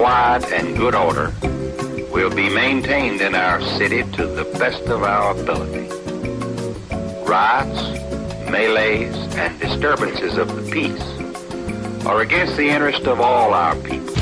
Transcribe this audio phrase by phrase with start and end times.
[0.00, 1.30] quiet and good order
[2.10, 5.88] will be maintained in our city to the best of our ability.
[7.28, 7.82] Riots,
[8.48, 14.14] melees, and disturbances of the peace are against the interest of all our people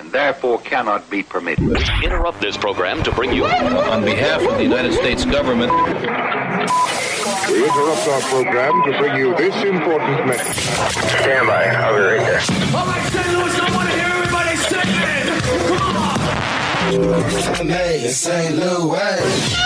[0.00, 1.76] and therefore cannot be permitted.
[2.02, 3.44] Interrupt this program to bring you.
[3.44, 5.72] On behalf of the United States government.
[7.50, 10.64] We interrupt our program to bring you this important message.
[11.20, 11.66] Stand by.
[11.66, 13.71] I'll be right there.
[17.12, 17.66] On.
[17.66, 18.56] Made in St.
[18.56, 19.56] Louis.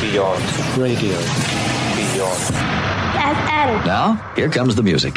[0.00, 1.18] Beyond radio.
[1.96, 2.42] Beyond.
[3.14, 3.86] FM.
[3.86, 5.14] Now, here comes the music.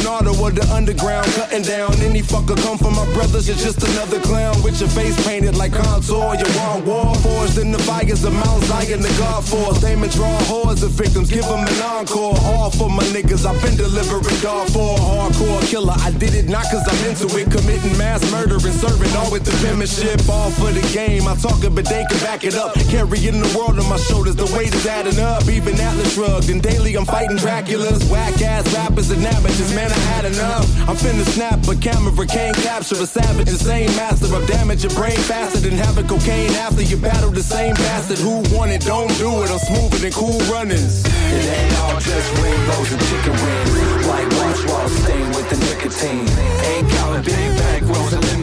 [0.00, 3.46] Leonardo of the underground, cutting down any fucker come from my brothers.
[3.46, 6.34] You're just another clown with your face painted like contour.
[6.40, 9.84] You want war forged in the fires of Mount Zion, the God force.
[9.84, 12.34] Aim and draw hordes of victims, give them an encore.
[12.40, 15.94] All for my niggas, I've been delivering dog for hardcore killer.
[15.98, 19.44] I did it not cause I'm into it, committing mass murder and serving all with
[19.44, 20.26] the penmanship.
[20.28, 22.74] All for the game, I talk it, but they can back it up.
[22.88, 25.46] Carrying the world on my shoulders, the weight is adding up.
[25.48, 29.74] Even Atlas shrugged, and daily I'm fighting Draculas, whack ass rappers and amateurs.
[29.74, 30.66] Man, I had enough.
[30.88, 35.18] I'm finna snap a camera, can't capture a savage, insane master of damage your brain
[35.28, 38.82] faster than having cocaine after you battle the same bastard who won it.
[38.82, 41.04] Don't do it, I'm smoother than cool runnings.
[41.06, 44.06] It ain't all just rainbows and chicken wings.
[44.06, 46.26] Whitewash wall stained with the nicotine.
[46.70, 47.59] Ain't counting big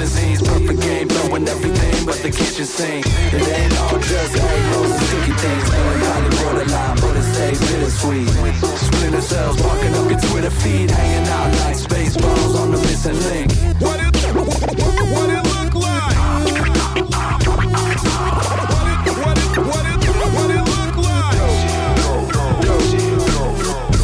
[0.08, 0.42] back rolls and limousines.
[0.42, 3.06] Perfect game, throwing everything but the kitchen sink.
[3.34, 5.72] It ain't all just egg rolls and sticky things.
[5.72, 8.30] Melancholy borderline, but it stays bittersweet.
[8.78, 10.92] Splinter cells barking up your Twitter feed.
[10.92, 13.52] Hanging out like space balls on the missing link.
[13.82, 14.16] What it,
[15.14, 16.16] what it look like?
[16.78, 17.14] What it,
[19.18, 21.38] what it, what it, what it look like?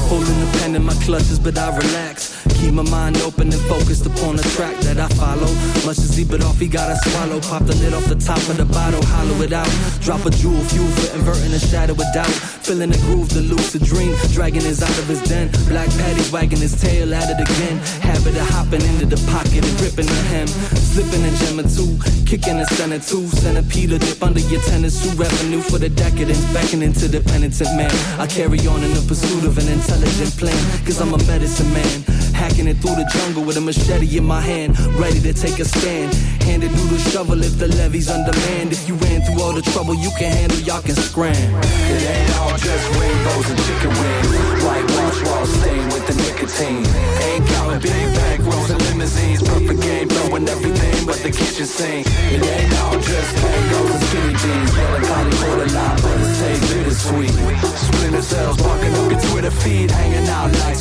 [0.09, 2.32] Holding the pen in my clutches, but I relax.
[2.63, 5.51] Keep my mind open and focused upon the track that I follow.
[5.83, 7.41] Much as he bit off, he gotta swallow.
[7.41, 9.67] Pop the lid off the top of the bottle, hollow it out.
[9.99, 12.31] Drop a jewel, fuel for inverting the shadow of doubt.
[12.63, 14.15] Filling the groove, the lucid dream.
[14.31, 15.51] Dragging his out of his den.
[15.67, 17.77] Black patties wagging his tail at it again.
[17.99, 20.47] Habit of hopping into the pocket and ripping the hem.
[20.47, 23.27] Slipping a gem or two, kicking a center two.
[23.43, 25.11] Centipede dip under your tennis shoe.
[25.19, 27.91] Revenue for the decadence, beckoning to the penitent man.
[28.15, 30.55] I carry on in the pursuit of an intelligent plan.
[30.87, 32.22] Cause I'm a medicine man.
[32.33, 35.65] Hacking it through the jungle with a machete in my hand, ready to take a
[35.65, 36.13] stand.
[36.43, 38.71] Handed through the shovel if the levee's on demand.
[38.71, 41.33] If you ran through all the trouble you can handle, y'all can scram.
[41.33, 44.63] It ain't all just rainbows and chicken wings.
[44.63, 46.85] Whitewash wall stained with the nicotine.
[47.27, 49.41] Ain't counting big back rolls and limousines.
[49.43, 52.07] Perfect game, throwing everything but the kitchen sink.
[52.31, 54.71] It ain't all just tangos and skinny jeans.
[54.75, 57.33] Melancholy borderline, but it stays bittersweet.
[57.75, 59.91] Splinter cells barking up your Twitter feed.
[59.91, 60.72] Hanging out like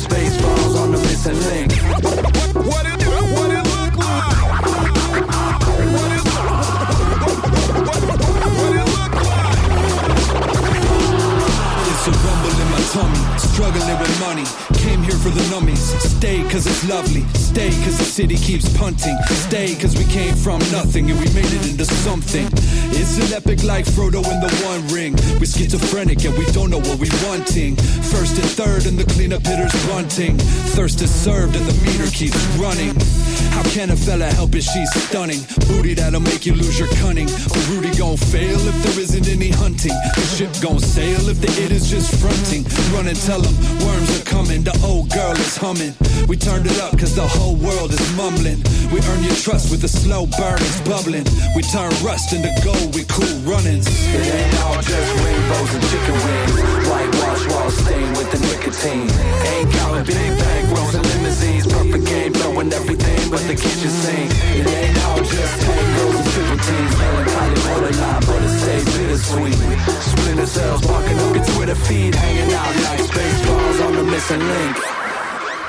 [16.53, 17.25] cause it's lovely.
[17.33, 19.17] Stay cause the city keeps punting.
[19.49, 22.45] Stay cause we came from nothing and we made it into something.
[22.93, 25.15] It's an epic like Frodo in the One Ring.
[25.41, 27.75] We're schizophrenic and we don't know what we're wanting.
[28.13, 30.37] First and third and the cleanup hitters bunting.
[30.77, 32.93] Thirst is served and the meter keeps running.
[33.57, 34.61] How can a fella help it?
[34.61, 35.41] She's stunning.
[35.65, 37.29] Booty that'll make you lose your cunning.
[37.29, 39.97] A Rudy gon' fail if there isn't any hunting.
[40.13, 42.61] The ship gon' sail if the it is just fronting.
[42.93, 44.61] Run and tell 'em worms are coming.
[44.63, 45.93] The old girl is humming.
[46.27, 48.63] We turned it up cause the whole world is mumbling.
[48.91, 51.25] We earn your trust with the slow burn it's bubbling.
[51.55, 53.85] We turn rust into gold we cool runnings.
[53.89, 56.53] It ain't all just rainbows and chicken wings.
[56.89, 59.09] Whitewash walls stained with the nicotine.
[59.51, 61.65] Ain't got big bag rolls and limousines.
[61.67, 64.31] Perfect game, throwing everything but the kitchen sink.
[64.57, 66.93] It ain't all just tangos and triple teams.
[66.97, 69.57] Melancholy borderline, but it stays bittersweet.
[70.01, 72.15] Splinter cells barking up your Twitter feed.
[72.15, 74.92] Hanging out like space balls on the missing link.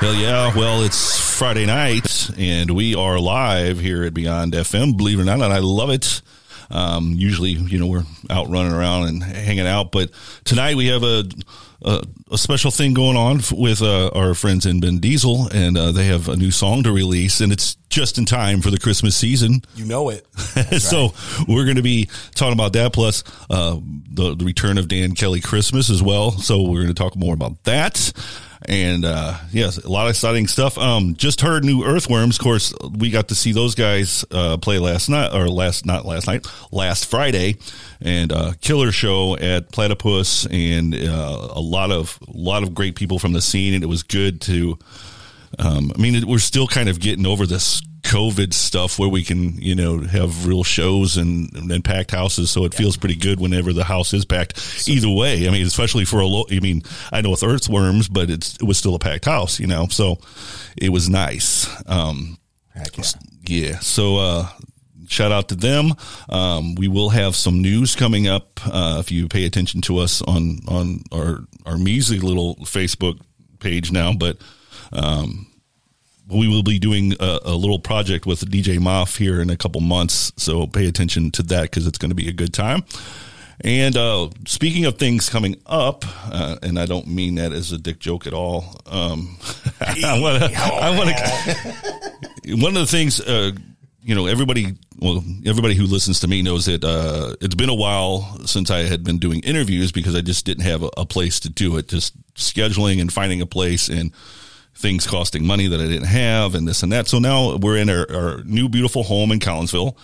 [0.05, 0.55] Hell yeah.
[0.55, 5.25] Well, it's Friday night and we are live here at Beyond FM, believe it or
[5.25, 6.21] not, and I love it.
[6.69, 10.11] Um, usually, you know, we're out running around and hanging out, but
[10.43, 11.23] tonight we have a
[11.83, 15.75] uh, a special thing going on f- with uh, our friends in Ben Diesel, and
[15.75, 18.79] uh, they have a new song to release, and it's just in time for the
[18.79, 19.63] Christmas season.
[19.75, 20.25] You know it.
[20.79, 21.13] so
[21.47, 23.79] we're going to be talking about that, plus uh,
[24.11, 26.31] the, the return of Dan Kelley Christmas as well.
[26.31, 28.13] So we're going to talk more about that.
[28.63, 30.77] And uh, yes, a lot of exciting stuff.
[30.77, 32.37] Um, just heard new Earthworms.
[32.37, 36.05] Of course, we got to see those guys uh, play last night, or last not
[36.05, 37.57] last night, last Friday,
[38.01, 42.95] and uh, killer show at Platypus, and uh, a lot of a lot of great
[42.95, 43.73] people from the scene.
[43.73, 44.77] And it was good to.
[45.57, 49.23] Um, I mean, it, we're still kind of getting over this COVID stuff where we
[49.23, 52.51] can, you know, have real shows and, and packed houses.
[52.51, 54.87] So it feels pretty good whenever the house is packed.
[54.87, 58.29] Either way, I mean, especially for a low, I mean, I know with Earthworms, but
[58.29, 60.19] it's, it was still a packed house, you know, so
[60.77, 61.67] it was nice.
[61.89, 62.37] Um,
[63.47, 63.79] yeah.
[63.79, 64.49] So, uh,
[65.07, 65.93] shout out to them.
[66.29, 68.59] Um, we will have some news coming up.
[68.65, 73.19] Uh, if you pay attention to us on, on our, our measly little Facebook
[73.59, 74.37] page now, but,
[74.93, 75.47] um,
[76.27, 79.81] we will be doing a, a little project with DJ Moff here in a couple
[79.81, 80.31] months.
[80.37, 82.83] So pay attention to that because it's going to be a good time.
[83.61, 87.77] And uh, speaking of things coming up, uh, and I don't mean that as a
[87.77, 88.81] dick joke at all.
[88.85, 89.37] Um,
[89.81, 90.59] I want to.
[90.59, 91.09] I want
[92.45, 92.55] to.
[92.61, 93.51] One of the things, uh,
[94.01, 94.73] you know, everybody.
[94.97, 98.79] Well, everybody who listens to me knows that uh, it's been a while since I
[98.83, 101.89] had been doing interviews because I just didn't have a, a place to do it.
[101.89, 104.11] Just scheduling and finding a place and
[104.75, 107.07] things costing money that I didn't have and this and that.
[107.07, 109.95] So now we're in our, our new beautiful home in Collinsville.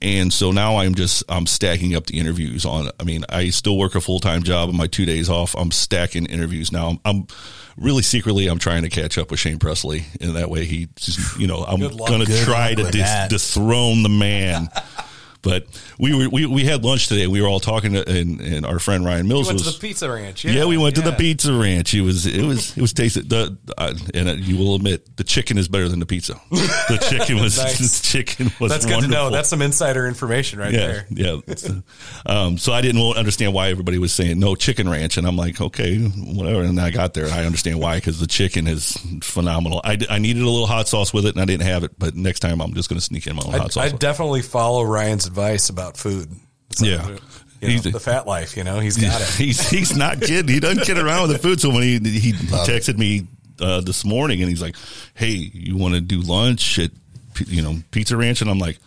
[0.00, 3.76] And so now I'm just, I'm stacking up the interviews on, I mean, I still
[3.76, 5.56] work a full time job and my two days off.
[5.56, 6.90] I'm stacking interviews now.
[6.90, 7.26] I'm, I'm
[7.76, 10.04] really secretly, I'm trying to catch up with Shane Presley.
[10.20, 14.08] And that way he just, you know, I'm going to try to dis- dethrone the
[14.08, 14.68] man.
[15.40, 15.66] But
[15.98, 17.26] we were we, we had lunch today.
[17.26, 19.78] We were all talking, to, and, and our friend Ryan We Mills went was to
[19.80, 20.44] the pizza ranch.
[20.44, 21.94] yeah, Yeah, we went to the pizza ranch.
[21.94, 23.20] It was it was it was tasty.
[23.22, 26.34] The uh, and uh, you will admit the chicken is better than the pizza.
[26.50, 28.00] The chicken was Nice.
[28.00, 29.14] the chicken was That's good wonderful.
[29.16, 29.30] to know.
[29.30, 31.06] That's some insider information right yeah there.
[31.10, 31.36] yeah.
[32.26, 35.60] um, so I didn't understand why everybody was saying no chicken ranch, and I'm like
[35.60, 36.62] okay whatever.
[36.62, 39.80] And I got there and I understand why because the chicken is phenomenal.
[39.84, 42.14] I, I needed a little hot sauce with it and I didn't have it, but
[42.14, 43.92] next time I'm just going to sneak in my own I, hot sauce.
[43.92, 46.28] I definitely follow Ryan's advice about food.
[46.74, 47.06] So, Yeah.
[47.06, 47.18] you know,
[47.60, 48.56] He's- the fat life.
[48.56, 49.28] You know, he's got it.
[49.38, 50.48] he's he's not kidding.
[50.52, 51.60] He doesn't kid around with the food.
[51.60, 53.26] So when he he texted me
[53.60, 54.76] uh, this morning and he's like,
[55.14, 56.90] "Hey, you want to do lunch at
[57.46, 58.78] you know Pizza Ranch?" And I'm like,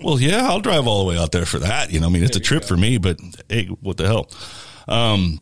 [0.00, 2.22] "Well, yeah, I'll drive all the way out there for that." You know, I mean,
[2.24, 4.28] it's a trip for me, but hey, what the hell?
[4.86, 5.40] Um,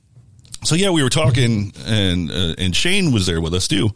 [0.64, 3.90] so yeah, we were talking, and uh, and Shane was there with us too,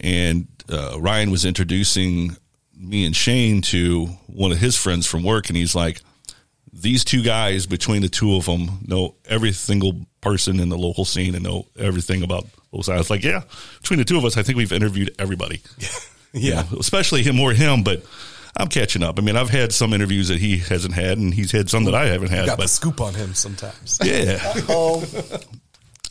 [0.00, 2.36] and uh, Ryan was introducing
[2.78, 6.00] me and Shane to one of his friends from work, and he's like,
[6.72, 11.04] "These two guys, between the two of them, know every single person in the local
[11.04, 13.42] scene and know everything about both sides." Like, "Yeah,
[13.80, 15.62] between the two of us, I think we've interviewed everybody."
[16.32, 16.62] You Yeah.
[16.70, 18.02] know, especially him, or him, but.
[18.58, 19.18] I'm catching up.
[19.18, 21.94] I mean, I've had some interviews that he hasn't had, and he's had some that
[21.94, 22.46] I haven't had.
[22.46, 23.98] Got the scoop on him sometimes.
[24.02, 24.38] yeah,
[24.70, 25.04] oh.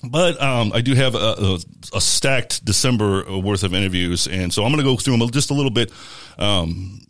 [0.09, 1.59] but um, I do have a, a,
[1.95, 5.51] a stacked December worth of interviews, and so I'm going to go through them just
[5.51, 5.91] a little bit.
[6.37, 7.01] Um,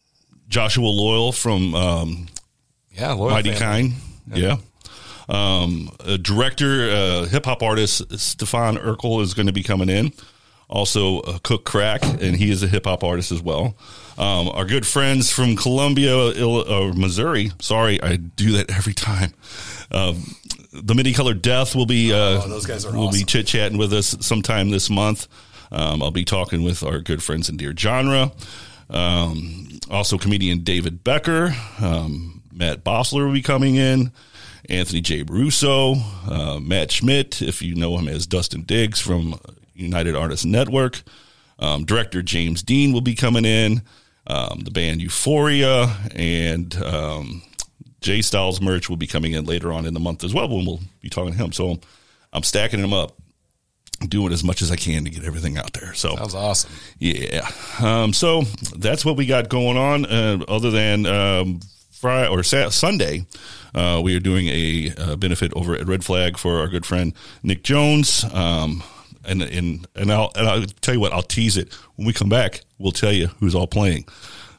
[0.47, 2.27] Joshua Loyal from um,
[2.91, 3.53] Yeah, loyal Mighty.
[3.55, 3.93] Kind,
[4.33, 4.57] yeah.
[5.27, 10.13] Um, uh, director, uh, hip hop artist Stefan Urkel is going to be coming in.
[10.69, 13.75] Also, uh, Cook Crack, and he is a hip hop artist as well.
[14.17, 17.51] Um, our good friends from Columbia, Ill- uh, Missouri.
[17.59, 19.33] Sorry, I do that every time.
[19.91, 20.23] Um,
[20.73, 22.11] the Midi Colored Death will be.
[22.13, 25.27] Uh, Oh, those guys are will be chit chatting with us sometime this month.
[25.71, 28.31] Um, I'll be talking with our good friends in Dear Genre.
[28.89, 34.11] Um, also, comedian David Becker, um, Matt Bossler will be coming in.
[34.69, 35.21] Anthony J.
[35.23, 35.95] Russo,
[36.27, 39.39] uh, Matt Schmidt, if you know him as Dustin Diggs from
[39.75, 41.03] United Artists Network.
[41.59, 43.81] Um, director James Dean will be coming in.
[44.27, 46.75] Um, the band Euphoria and
[48.09, 50.47] um, J Styles merch will be coming in later on in the month as well.
[50.47, 51.51] When we'll be talking to him.
[51.51, 51.79] So
[52.33, 53.17] I'm stacking them up,
[54.07, 55.93] doing as much as I can to get everything out there.
[55.93, 56.71] So That was awesome.
[56.99, 57.49] yeah.
[57.81, 58.41] Um, so
[58.75, 60.05] that's what we got going on.
[60.05, 61.59] Uh, other than um,
[61.91, 63.25] Friday or Sunday,
[63.73, 67.13] uh, we are doing a uh, benefit over at Red Flag for our good friend
[67.43, 68.25] Nick Jones.
[68.33, 68.83] Um,
[69.27, 72.29] and and and I'll and I'll tell you what I'll tease it when we come
[72.29, 72.61] back.
[72.77, 74.05] We'll tell you who's all playing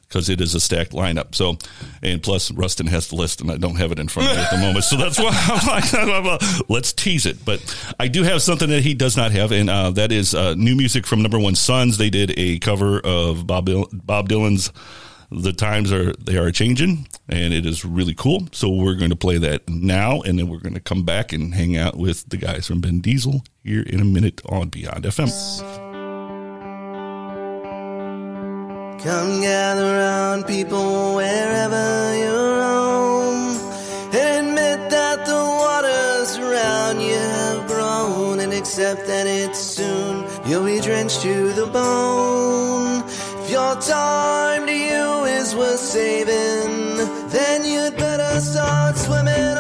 [0.09, 1.35] because it is a stacked lineup.
[1.35, 1.59] So,
[2.03, 4.43] and plus Rustin has the list, and I don't have it in front of me
[4.43, 4.85] at the moment.
[4.85, 5.67] So that's why I'm
[6.27, 7.45] like, I'm let's tease it.
[7.45, 7.61] But
[7.99, 10.77] I do have something that he does not have, and uh, that is uh, new
[10.77, 11.99] music from Number One Sons.
[11.99, 14.73] They did a cover of Bob Bob Dylan's
[15.31, 18.49] "The Times Are They Are Changing," and it is really cool.
[18.53, 21.55] So we're going to play that now, and then we're going to come back and
[21.55, 25.86] hang out with the guys from Ben Diesel here in a minute on Beyond FM.
[29.03, 33.57] Come gather round people wherever you roam.
[34.09, 40.81] Admit that the waters around you have grown and accept that it's soon you'll be
[40.81, 43.05] drenched to the bone.
[43.43, 46.97] If your time to you is worth saving,
[47.29, 49.56] then you'd better start swimming.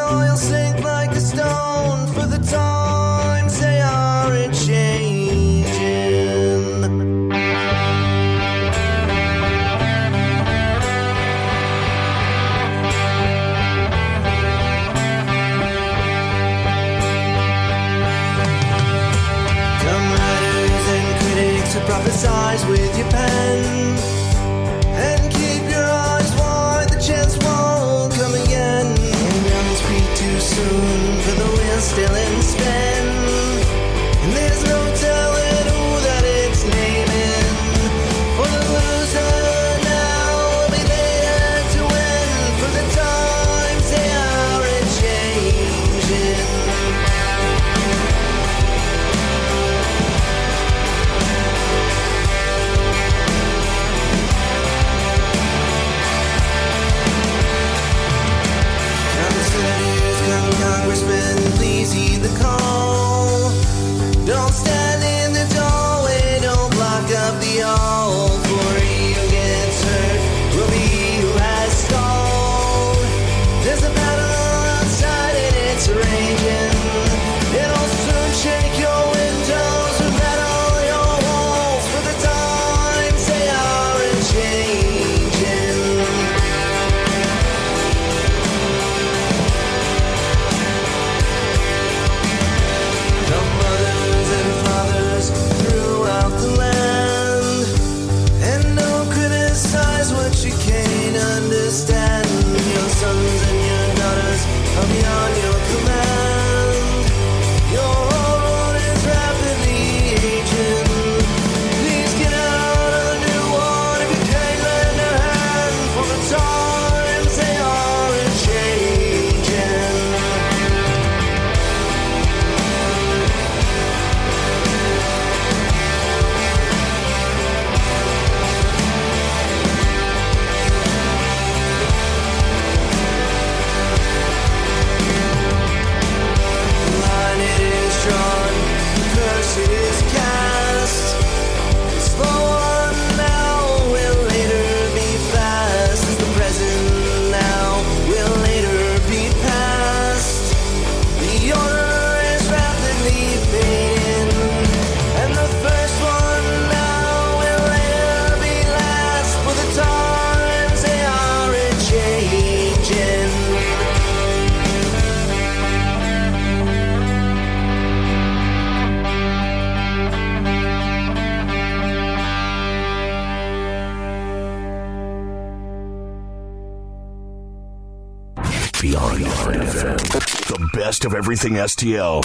[181.16, 182.22] everything STL.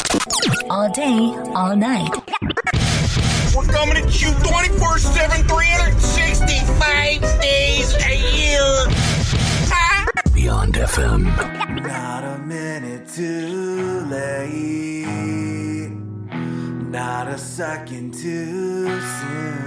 [0.69, 2.11] All day, all night.
[3.55, 8.85] We're coming at you 24 7, 365 days a year.
[10.33, 11.23] Beyond FM.
[11.87, 15.91] Not a minute too late.
[16.91, 19.61] Not a second too soon.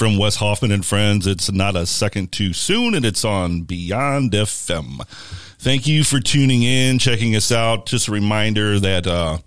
[0.00, 1.26] Wes Hoffman and friends.
[1.26, 5.00] It's not a second too soon, and it's on Beyond FM.
[5.58, 7.86] Thank you for tuning in, checking us out.
[7.86, 9.38] Just a reminder that uh,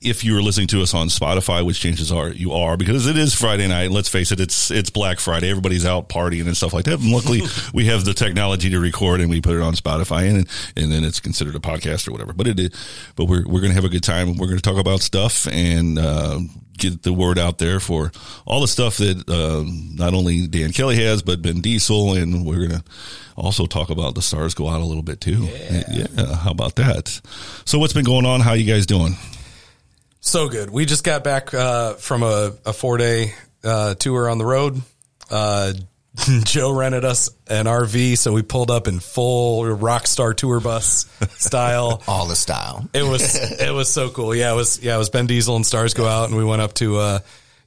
[0.00, 3.16] if you are listening to us on Spotify, which chances are you are, because it
[3.16, 3.90] is Friday night.
[3.90, 5.50] Let's face it, it's it's Black Friday.
[5.50, 7.00] Everybody's out partying and stuff like that.
[7.00, 7.42] And luckily,
[7.74, 11.04] we have the technology to record, and we put it on Spotify, and and then
[11.04, 12.32] it's considered a podcast or whatever.
[12.32, 14.36] But it, is, but we're we're gonna have a good time.
[14.36, 15.98] We're gonna talk about stuff and.
[15.98, 16.40] Uh,
[16.78, 18.12] Get the word out there for
[18.44, 22.68] all the stuff that uh, not only Dan Kelley has, but Ben Diesel, and we're
[22.68, 22.84] gonna
[23.34, 25.44] also talk about the stars go out a little bit too.
[25.44, 27.18] Yeah, yeah how about that?
[27.64, 28.40] So, what's been going on?
[28.40, 29.16] How you guys doing?
[30.26, 30.70] So good.
[30.70, 34.82] We just got back uh, from a, a four day uh, tour on the road.
[35.30, 35.72] Uh,
[36.44, 41.06] Joe rented us an RV, so we pulled up in full rock star tour bus
[41.36, 42.02] style.
[42.08, 42.88] All the style.
[42.92, 44.34] It was it was so cool.
[44.34, 46.60] Yeah, it was yeah, it was Ben Diesel and Stars Go Out, and we went
[46.60, 47.18] up to uh,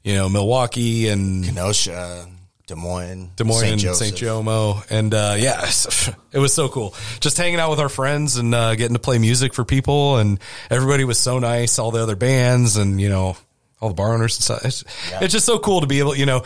[0.04, 2.28] you know Milwaukee and Kenosha,
[2.70, 3.72] Des Moines, Des Moines, St.
[3.72, 4.08] and Joseph.
[4.10, 4.16] St.
[4.20, 5.66] Jomo, and uh, yeah,
[6.32, 6.94] it was so cool.
[7.20, 10.40] Just hanging out with our friends and uh, getting to play music for people, and
[10.70, 11.80] everybody was so nice.
[11.80, 13.36] All the other bands, and you know,
[13.82, 14.66] all the bar owners and stuff.
[14.66, 14.84] It's,
[15.20, 16.44] it's just so cool to be able, you know.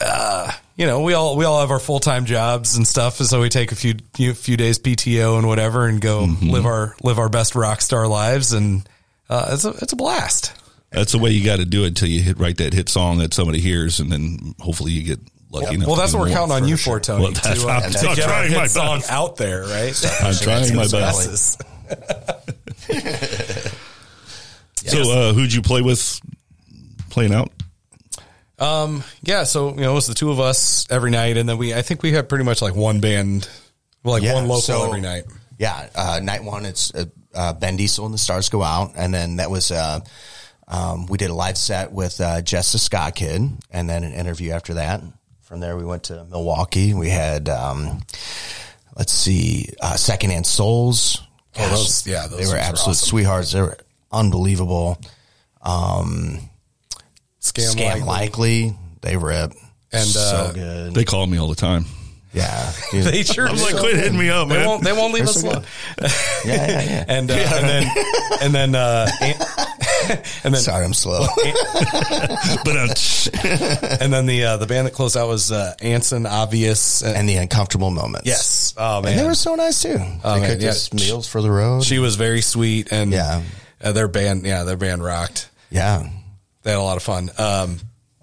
[0.00, 3.28] Uh, you know, we all we all have our full time jobs and stuff, and
[3.28, 6.94] so we take a few few, few days PTO and whatever, and go live our
[7.02, 8.88] live our best rock star lives, and
[9.28, 10.52] uh, it's a it's a blast.
[10.90, 13.18] That's the way you got to do it until you hit write that hit song
[13.18, 15.86] that somebody hears, and then hopefully you get lucky Well, enough.
[15.88, 17.22] well, that's what we're counting on you for, Tony.
[17.24, 19.10] Well, that's to, uh, I'm to trying get our my hit song best.
[19.10, 20.04] out there, right?
[20.22, 20.92] I'm trying my best.
[20.92, 21.58] Masses.
[24.86, 26.20] So, uh, who'd you play with
[27.10, 27.50] playing out?
[28.58, 31.58] Um, yeah, so you know, it was the two of us every night, and then
[31.58, 33.46] we, I think we had pretty much like one band,
[34.04, 35.24] like Yeah, one local so- every night.
[35.58, 39.12] Yeah, uh, night one, it's uh, uh, Ben Diesel and the Stars Go Out, and
[39.12, 40.00] then that was uh,
[40.66, 44.14] um, we did a live set with uh, Jess the Scott Kid, and then an
[44.14, 45.02] interview after that.
[45.50, 46.94] From there, we went to Milwaukee.
[46.94, 48.02] We had um,
[48.96, 51.20] let's see, uh, Secondhand Souls.
[51.58, 53.08] Oh, those- yeah, those they were ones were absolute awesome.
[53.08, 53.50] sweethearts.
[53.50, 53.76] They were
[54.12, 55.00] unbelievable.
[55.60, 56.38] Um,
[57.40, 58.76] Scam Scam likely.
[59.00, 59.52] They rip
[59.90, 60.94] And, so uh, good.
[60.94, 61.84] They call me all the time.
[62.32, 63.62] Yeah, They sure I'm do.
[63.64, 65.64] like, quit hitting me up, They won't, they won't leave They're us so alone.
[65.98, 67.04] Yeah, yeah, yeah.
[67.08, 67.90] and uh, and then
[68.40, 69.08] and then uh,
[70.44, 71.20] and, then Sorry, I'm slow.
[72.64, 77.02] but uh, and then the uh, the band that closed out was uh, Anson, Obvious,
[77.02, 78.26] and, and the uncomfortable moments.
[78.26, 79.96] yes, oh man, And they were so nice too.
[80.24, 80.70] Oh, they man, cooked yeah.
[80.70, 81.84] us meals for the road.
[81.84, 83.42] she was very sweet, and Yeah.
[83.82, 85.48] uh, their band, yeah, their band rocked.
[85.70, 86.08] yeah.
[86.62, 87.30] They had a lot of fun.
[87.38, 87.80] Um,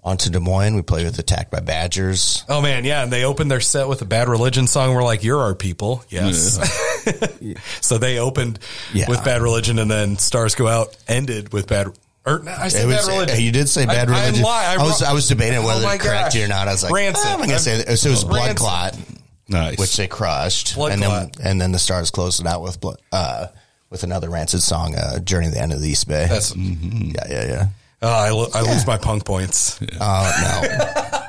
[0.08, 2.44] On to Des Moines, we played with Attacked by Badgers.
[2.48, 4.94] oh man, yeah, and they opened their set with a Bad Religion song.
[4.94, 6.58] We're like, "You're our people," yes.
[7.80, 8.58] so they opened
[8.94, 9.08] Yeah.
[9.08, 11.88] with Bad Religion, and then Stars Go Out ended with Bad.
[12.26, 13.40] Or no, I said It was- Bad Religion.
[13.44, 14.44] You did say Bad I- I Religion.
[14.44, 14.64] lie.
[14.64, 16.68] I I, was wrote- I was debating whether Oh my to correct you or not.
[16.68, 17.24] I was like, Rancid.
[17.26, 17.96] "Ah, I'm going to say that.
[17.98, 18.96] So it was Blood Clot,
[19.48, 19.78] nice.
[19.78, 21.32] which they crushed, Blood and Clot.
[21.34, 23.48] then and then the Stars closed it out with blood, uh,
[23.90, 27.24] with another Rancid song, uh, "Journey to the End of the East Bay." That's yeah,
[27.28, 27.66] yeah, yeah.
[28.02, 29.78] Oh, I, lo- I lose my punk points.
[30.00, 31.24] Oh no.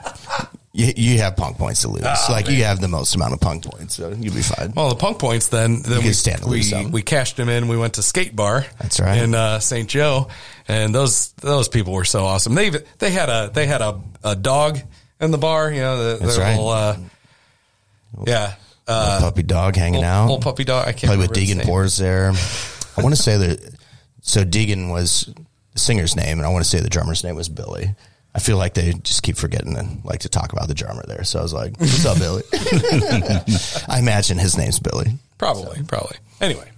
[0.71, 2.03] You, you have punk points to lose.
[2.05, 4.71] Oh, like you have the most amount of punk points, so you'll be fine.
[4.75, 6.91] Well, the punk points then, then can we, stand to we, lose some.
[6.91, 7.67] we cashed them in.
[7.67, 8.65] We went to skate bar.
[8.79, 9.17] That's right.
[9.17, 9.89] In uh, St.
[9.89, 10.29] Joe.
[10.67, 12.53] And those, those people were so awesome.
[12.53, 14.77] They, they had a, they had a, a dog
[15.19, 16.51] in the bar, you know, the, That's their right.
[16.55, 16.97] little, uh,
[18.27, 18.53] yeah.
[18.88, 20.23] Uh, Little puppy dog hanging little, out.
[20.25, 20.88] little puppy dog.
[20.88, 21.65] I can't Played with remember his Deegan name.
[21.65, 22.32] Pores there.
[22.97, 23.75] I want to say that.
[24.21, 25.36] So Deegan was the
[25.80, 27.96] singer's name, and I want to say the drummer's name was Billy.
[28.34, 31.24] I feel like they just keep forgetting and like to talk about the drummer there.
[31.24, 32.44] So I was like, "What's up, Billy?"
[33.88, 35.13] I imagine his name's Billy.
[35.38, 36.18] Probably, probably.
[36.39, 36.70] Anyway.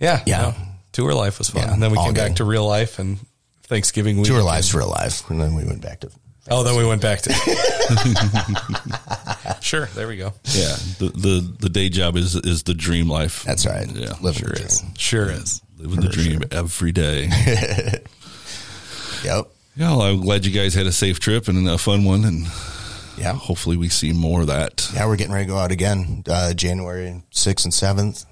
[0.00, 0.22] Yeah.
[0.26, 0.42] Yeah.
[0.42, 0.54] no,
[0.92, 1.62] tour life was fun.
[1.62, 3.18] Yeah, and then we all came back to real life and
[3.64, 4.26] Thanksgiving week.
[4.26, 6.10] Tour life's real life, and then we went back to.
[6.50, 7.32] Oh, then we went back to.
[9.60, 9.86] sure.
[9.94, 10.32] There we go.
[10.44, 13.44] yeah, the, the the day job is is the dream life.
[13.44, 13.86] That's right.
[13.88, 14.82] Yeah, Living sure is.
[14.96, 15.62] Sure is.
[15.82, 17.28] Living the dream every day.
[19.24, 19.46] Yep.
[19.76, 22.46] yeah, well, I'm glad you guys had a safe trip and a fun one, and
[23.16, 23.34] Yeah.
[23.34, 24.90] hopefully we see more of that.
[24.94, 28.24] Yeah, we're getting ready to go out again, uh, January sixth and seventh.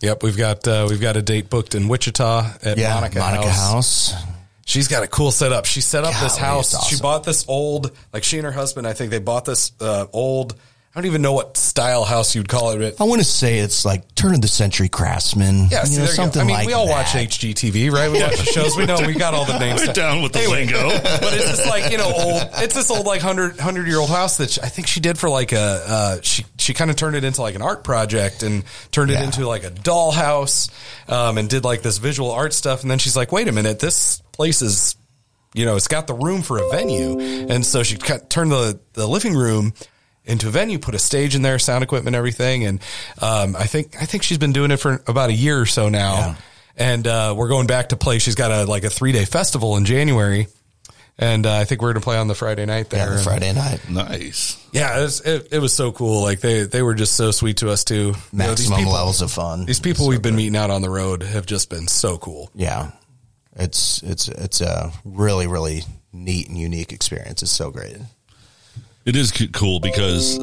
[0.00, 3.50] Yep, we've got uh, we've got a date booked in Wichita at Yeah, Monica, Monica
[3.50, 4.12] House.
[4.12, 4.22] House.
[4.64, 5.64] She's got a cool setup.
[5.66, 6.72] She set up this house.
[6.74, 8.86] it's She bought this old, like she and her husband.
[8.86, 10.54] I think they bought this uh, old.
[10.94, 12.78] I don't even know what style house you'd call it.
[12.96, 15.68] But I want to say it's like turn of the century craftsman.
[15.70, 16.22] yeah, see, you know, there you go.
[16.24, 17.14] something I mean, like we all that.
[17.14, 18.10] watch HGTV, right?
[18.10, 18.76] We watch the shows.
[18.76, 19.86] We know we got all the names.
[19.86, 20.88] We're down with the Anyway, lingo.
[21.02, 22.42] but it's just like you know, old.
[22.54, 25.18] It's this old like 100, 100 year old house that she, I think she did
[25.18, 25.84] for like a.
[25.86, 29.14] Uh, she she kind of turned it into like an art project and turned it
[29.14, 29.24] Yeah.
[29.24, 30.68] into like a doll house,
[31.08, 32.82] um, and did like this visual art stuff.
[32.82, 34.96] And then she's like, wait a minute, this place is
[35.54, 37.18] you know, it's got the room for a venue.
[37.48, 39.72] And so she cut, turned the, the living room
[40.28, 42.64] into a venue, put a stage in there, sound equipment, everything.
[42.64, 42.80] And,
[43.20, 45.88] um, I think, I think she's been doing it for about a year or so
[45.88, 46.36] now.
[46.76, 48.18] And, uh, we're going back to play.
[48.20, 50.46] She's got a, like a three day festival in January.
[51.20, 53.08] And, uh, I think we're going to play on the Friday night there.
[53.10, 53.80] Yeah, the Friday night.
[53.90, 54.64] Nice.
[54.70, 56.22] yeah, it was, it, it was so cool.
[56.22, 57.94] Like they, they were just so sweet to us too.
[57.96, 58.14] You know,
[58.54, 59.64] these Maximum people- levels of fun.
[59.66, 62.50] These people we've been meeting out on the road have just been so cool.
[62.54, 62.92] Yeah,
[63.56, 67.42] it's it's it's a really really neat and unique experience.
[67.42, 67.96] It's so great.
[69.04, 70.38] It is cool because,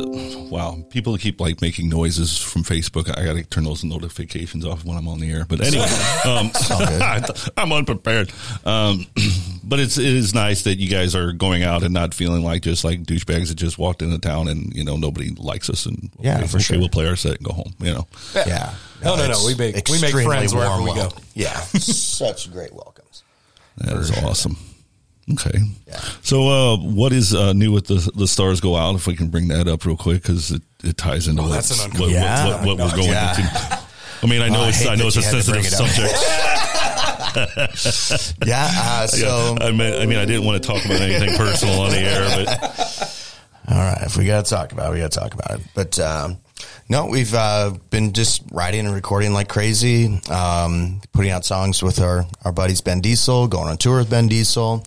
[0.49, 3.15] wow, people keep like making noises from Facebook.
[3.15, 5.45] I got to turn those notifications off when I'm on the air.
[5.47, 5.85] But anyway,
[6.25, 6.49] um,
[7.57, 8.31] I'm unprepared.
[8.65, 9.05] Um,
[9.63, 12.63] but it's it is nice that you guys are going out and not feeling like
[12.63, 16.09] just like douchebags that just walked into town and you know nobody likes us and
[16.19, 16.79] Yeah, okay, for okay, sure.
[16.79, 17.73] we'll play our set and go home.
[17.79, 18.07] You know,
[18.47, 18.73] Yeah.
[19.03, 19.31] No, no, no.
[19.31, 21.11] it's We make- we make friends wherever warm we go.
[21.35, 23.21] Yeah, such great welcomes.
[23.77, 24.57] that is awesome.
[25.31, 25.57] Okay,
[26.21, 28.93] so uh, what is uh, new with the the stars go out?
[28.93, 31.71] If we can bring that up real quick because it, it ties into Oh, that's
[31.71, 32.85] what, uncomfortable- what, what, what Yeah.
[32.85, 33.29] we're going Yeah.
[33.31, 33.79] into.
[34.21, 35.63] I mean, I know Oh, it's hate I know it's a you had to bring
[35.63, 36.15] sensitive it subject.
[38.45, 41.81] Yeah, uh, so I mean, I mean, I didn't want to talk about anything personal
[41.81, 43.14] on the air, but
[43.67, 45.65] All right, if we got to talk about it, we got to talk about it.
[45.73, 46.37] But um,
[46.87, 51.99] no, we've uh, been just writing and recording like crazy, um, putting out songs with
[51.99, 54.83] our, our buddies Ben Diesel, going on tour with Ben Diesel.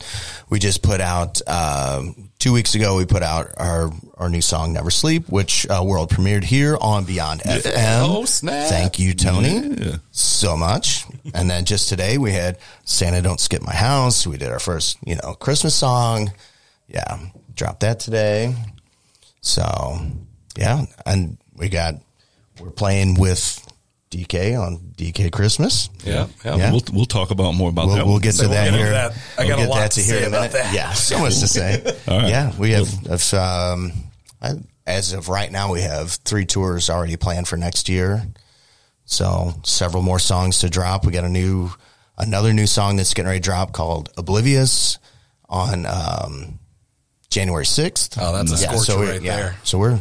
[0.48, 2.96] We just put out um, two weeks ago.
[2.96, 7.04] We put out our our new song "Never Sleep," which uh, world premiered here on
[7.04, 8.00] Beyond FM.
[8.08, 8.68] Oh, snap.
[8.68, 9.96] Thank you, Tony, Yeah.
[10.12, 11.04] so much.
[11.34, 14.98] And then just today we had "Santa Don't Skip My House." We did our first,
[15.04, 16.32] you know, Christmas song.
[16.86, 17.18] Yeah,
[17.59, 18.55] dropped that today.
[19.40, 19.99] So,
[20.57, 21.94] yeah, and we got
[22.61, 23.64] we're playing with
[24.11, 25.90] DK on DK Christmas.
[26.05, 26.57] Yeah, yeah.
[26.57, 26.73] Yeah.
[26.73, 28.07] we'll we'll talk about more about We'll, that.
[28.07, 28.90] we'll get So to we'll that get here.
[28.90, 29.12] that.
[29.38, 30.75] I We'll got a lot that to to say about that.
[30.75, 31.83] Yeah, so much to say.
[32.09, 32.29] Right.
[32.31, 33.92] Yeah, we have, have um,
[34.40, 34.53] I,
[34.87, 38.27] as of right now, we have three tours already planned for next year.
[39.05, 41.05] So several more songs to drop.
[41.07, 41.71] We got a new,
[42.16, 44.99] another new song that's getting ready to drop called "Oblivious"
[45.49, 46.59] on um,
[47.30, 48.16] January sixth.
[48.20, 49.56] Oh, that's a scorcher so right yeah, there.
[49.64, 49.98] So we're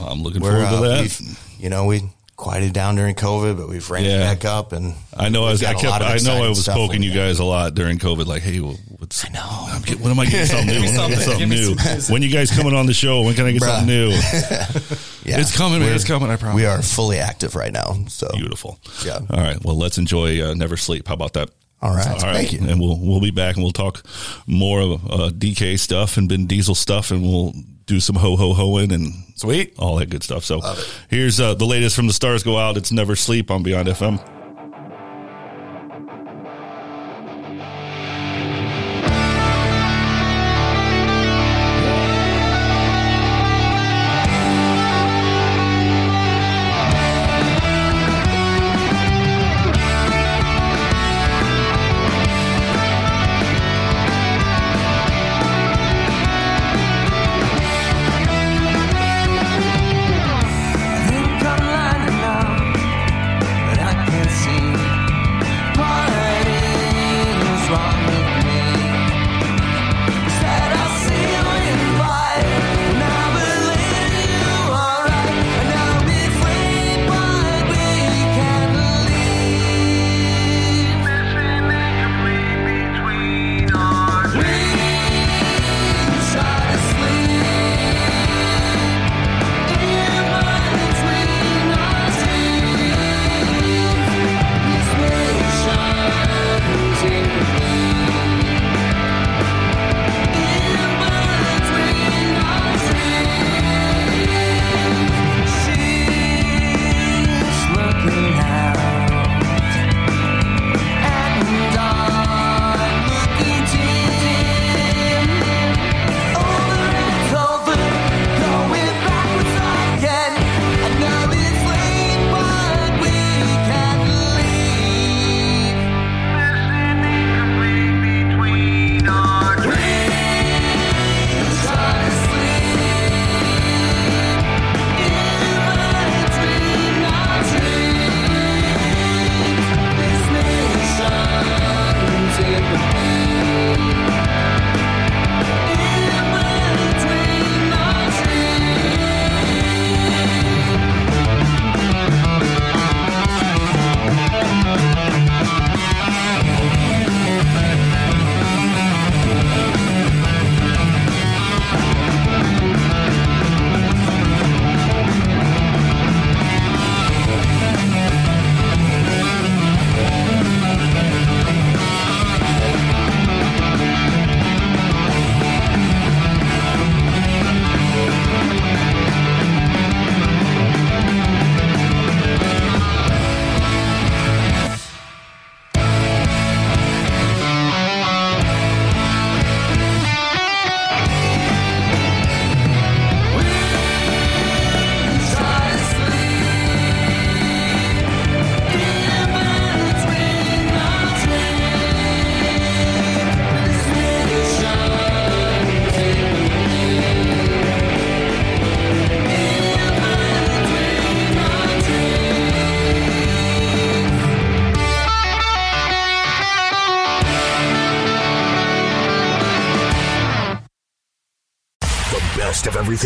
[0.00, 1.36] I'm looking we're forward to uh, that.
[1.58, 2.02] You know, we
[2.36, 4.18] quieted down during COVID, but we've ramped Yeah.
[4.20, 6.48] back up, and I know I, was, I got a lot kept I know I
[6.48, 8.26] was poking you guys a lot during COVID.
[8.26, 10.80] Like, hey, well, what's I know I'm get, when am I getting something new?
[10.82, 11.50] When am I getting something.
[11.50, 12.12] something new?
[12.12, 13.22] When you guys coming on the show?
[13.22, 13.78] When can I get Bruh.
[13.78, 14.98] something new?
[15.28, 15.92] Yeah, It's coming, man.
[15.94, 16.30] It's coming.
[16.30, 16.56] I promise.
[16.56, 17.96] We are fully active right now.
[18.08, 18.78] So Beautiful.
[19.04, 19.18] Yeah.
[19.28, 19.62] All right.
[19.62, 21.06] Well, let's enjoy uh, Never Sleep.
[21.06, 21.50] How about that?
[21.80, 22.20] All right.
[22.20, 22.60] Thank you.
[22.68, 24.02] And we'll we'll be back and we'll talk
[24.46, 27.52] more of uh, DK stuff and Ben Diesel stuff, and we'll
[27.86, 29.74] do some ho ho hoing and Sweet.
[29.78, 30.44] all that good stuff.
[30.44, 30.60] So
[31.08, 32.76] here's uh, the latest from the stars go out.
[32.76, 34.37] It's Never Sleep on Beyond FM.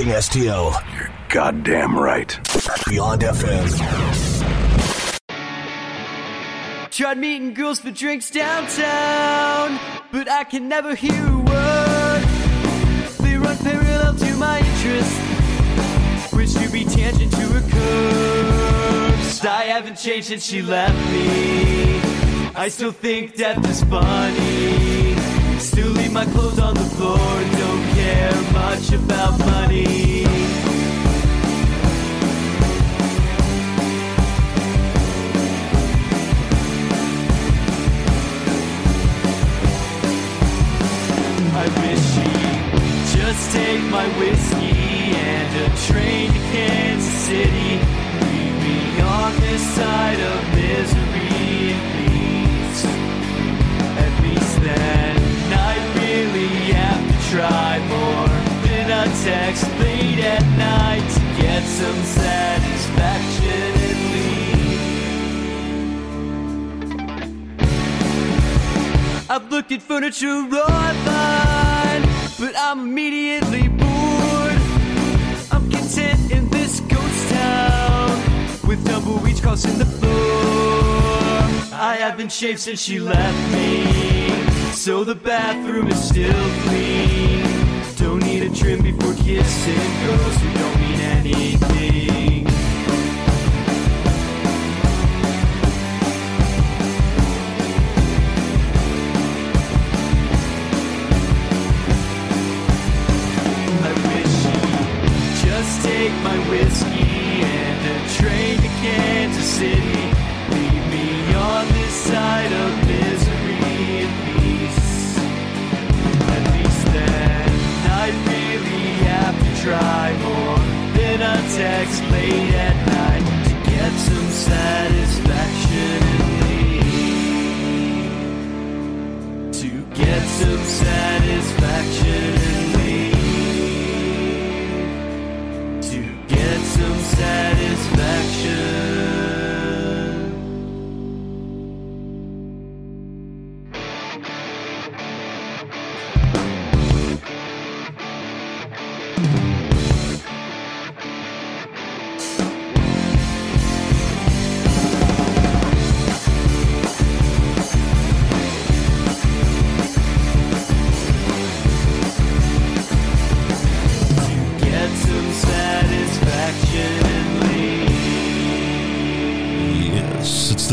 [0.02, 0.72] Everything STL.
[0.96, 2.38] You're goddamn right.
[2.88, 4.40] Beyond FM.
[6.90, 9.78] Tried meeting girls for drinks downtown,
[10.10, 12.22] but I can never hear a word.
[13.20, 15.18] They run parallel to my interests,
[16.32, 19.44] which to be tangent to her curves.
[19.44, 22.00] I haven't changed since she left me.
[22.54, 25.01] I still think death is funny.
[25.62, 30.24] Still leave my clothes on the floor and don't care much about money.
[41.54, 47.78] I wish she'd just take my whiskey and a train to Kansas City.
[48.20, 51.31] Leave me on this side of misery
[57.32, 58.28] try more
[58.68, 64.82] than a text late at night to get some satisfaction at least.
[69.30, 72.02] I've looked at furniture online,
[72.38, 74.58] but I'm immediately bored.
[75.50, 78.10] I'm content in this ghost town
[78.68, 80.12] with tumbleweeds crossing the floor.
[81.72, 83.84] I haven't shaved since she left me,
[84.72, 87.42] so the bathroom is still clean.
[87.96, 91.51] Don't need a trim before kissing girls who don't mean anything.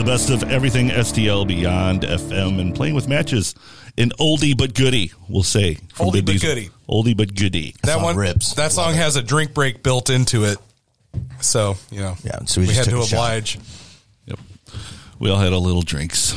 [0.10, 3.54] Best of everything STL Beyond FM and playing with matches.
[3.96, 5.76] An oldie but goodie, we'll say.
[5.98, 6.72] Oldie but D's- goodie.
[6.90, 7.76] Oldie but goodie.
[7.84, 8.56] that one rips.
[8.56, 10.58] That song has a drink break built into it,
[11.42, 12.16] so you know.
[12.24, 13.18] Yeah, so we we, had to a shot.
[13.18, 13.60] oblige.
[14.26, 14.40] Yep.
[15.20, 16.36] We all had a little drinks.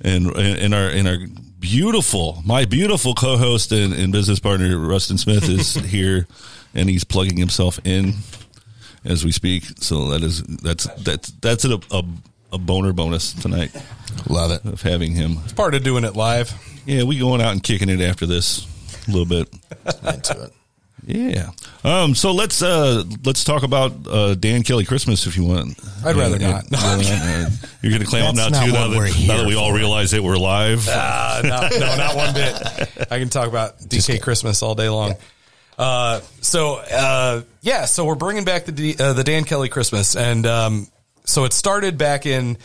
[0.00, 1.18] And in our in our
[1.58, 6.26] beautiful, my beautiful co-host and, and business partner Rustin Smith is here,
[6.74, 8.14] and he's plugging himself in
[9.04, 9.64] as we speak.
[9.80, 12.02] So that is that's that's that's a a,
[12.52, 13.70] a boner bonus tonight.
[14.28, 15.38] Love it of having him.
[15.44, 16.52] It's part of doing it live.
[16.86, 18.66] Yeah, we going out and kicking it after this
[19.06, 19.48] a little bit.
[20.02, 20.52] into it.
[21.06, 21.50] Yeah.
[21.82, 22.14] Um.
[22.14, 25.78] So let's uh let's talk about uh Dan Kelley Christmas if you want.
[26.04, 26.64] I'd rather not.
[26.72, 27.48] Uh,
[27.82, 29.46] you're going to claim up now That's too not now what we're that, now that
[29.46, 30.86] we all realize that we're live.
[30.88, 33.08] Uh, no, no, not one bit.
[33.10, 35.14] I can talk about DK Christmas all day long.
[35.78, 40.16] Uh, so uh, yeah, so we're bringing back the D, uh, the Dan Kelley Christmas,
[40.16, 40.86] and um,
[41.30, 42.58] so it started back in.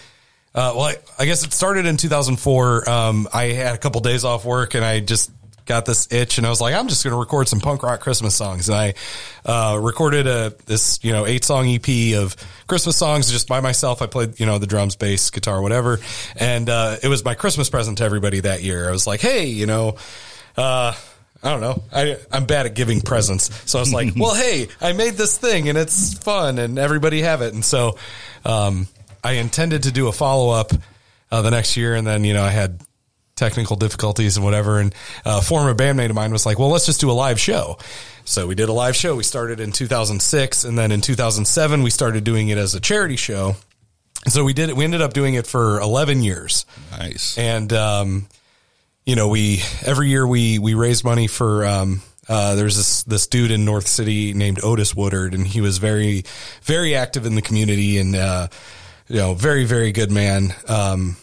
[0.53, 2.89] Uh, well, I, I guess it started in 2004.
[2.89, 5.29] Um, I had a couple days off work, and I just
[5.65, 7.99] got this itch, and I was like, I'm just going to record some punk rock
[7.99, 8.93] Christmas songs, and I
[9.45, 12.35] uh, recorded a this you know eight song EP of
[12.67, 14.01] Christmas songs just by myself.
[14.01, 15.99] I played you know the drums, bass, guitar, whatever,
[16.37, 18.87] and uh, it was my Christmas present to everybody that year.
[18.87, 19.97] I was like, hey, you know.
[20.57, 20.93] Uh,
[21.45, 21.83] I don't know.
[21.93, 23.69] I, I'm bad at giving presents.
[23.69, 27.21] So I was like, well, hey, I made this thing and it's fun and everybody
[27.21, 27.53] have it.
[27.53, 27.97] And so,
[28.43, 28.87] um,
[29.23, 30.71] I intended to do a follow up,
[31.31, 31.93] uh, the next year.
[31.93, 32.81] And then, you know, I had
[33.35, 34.79] technical difficulties and whatever.
[34.79, 37.39] And uh, a former bandmate of mine was like, well, let's just do a live
[37.39, 37.77] show.
[38.23, 39.15] So we did a live show.
[39.15, 40.63] We started in 2006.
[40.63, 43.55] And then in 2007, we started doing it as a charity show.
[44.23, 44.75] And so we did it.
[44.75, 46.65] We ended up doing it for 11 years.
[46.91, 47.37] Nice.
[47.37, 48.27] And, um,
[49.05, 53.27] you know, we every year we we raise money for um uh there's this this
[53.27, 56.23] dude in North City named Otis Woodard and he was very
[56.63, 58.47] very active in the community and uh
[59.07, 60.53] you know, very very good man.
[60.67, 61.17] Um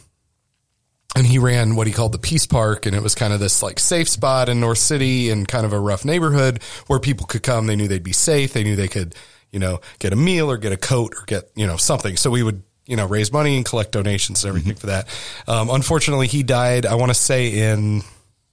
[1.14, 3.62] and he ran what he called the Peace Park, and it was kind of this
[3.62, 7.42] like safe spot in North City and kind of a rough neighborhood where people could
[7.42, 7.66] come.
[7.66, 8.54] They knew they'd be safe.
[8.54, 9.14] They knew they could,
[9.50, 12.16] you know, get a meal or get a coat or get you know something.
[12.16, 15.08] So we would you know raise money and collect donations and everything for that.
[15.46, 16.86] Um, unfortunately, he died.
[16.86, 18.02] I want to say in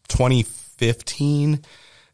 [0.10, 1.62] 2015.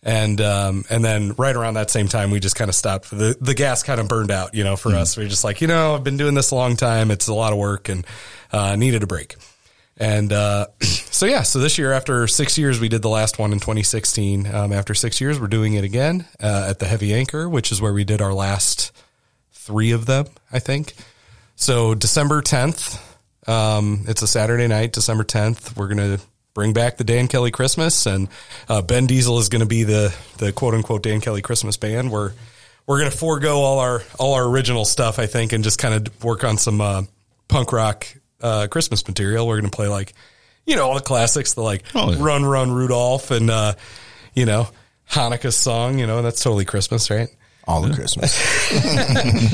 [0.08, 3.10] And um, and then right around that same time, we just kind of stopped.
[3.10, 5.18] The the gas kind of burned out, you know, for us.
[5.18, 7.10] We are just like, you know, I've been doing this a long time.
[7.10, 8.06] It's a lot of work, and
[8.52, 9.36] uh, needed a break.
[9.98, 13.52] And uh, so yeah, so this year after six years, we did the last one
[13.52, 14.54] in 2016.
[14.54, 17.82] Um, after six years, we're doing it again uh, at the Heavy Anchor, which is
[17.82, 18.92] where we did our last
[19.54, 20.94] three of them, I think.
[21.56, 23.00] So December 10th,
[23.48, 25.76] um, it's a Saturday night, December 10th.
[25.78, 26.20] We're gonna
[26.56, 28.28] bring back the Dan Kelley Christmas, and
[28.68, 32.12] uh, Ben Diesel is going to be the the quote unquote Dan Kelley Christmas band.
[32.12, 32.32] We're
[32.88, 35.94] we're going to forego all our all our original stuff, I think, and just kind
[35.94, 37.04] of work on some uh,
[37.48, 38.08] punk rock
[38.42, 39.46] uh, Christmas material.
[39.48, 40.14] We're going to play like
[40.66, 41.84] you know all the classics, the like
[42.20, 43.74] Run Run Rudolph, and uh,
[44.34, 44.70] you know
[45.12, 46.00] Hanukkah song.
[46.00, 47.30] You know that's totally Christmas, right?
[47.68, 48.34] All the Christmas.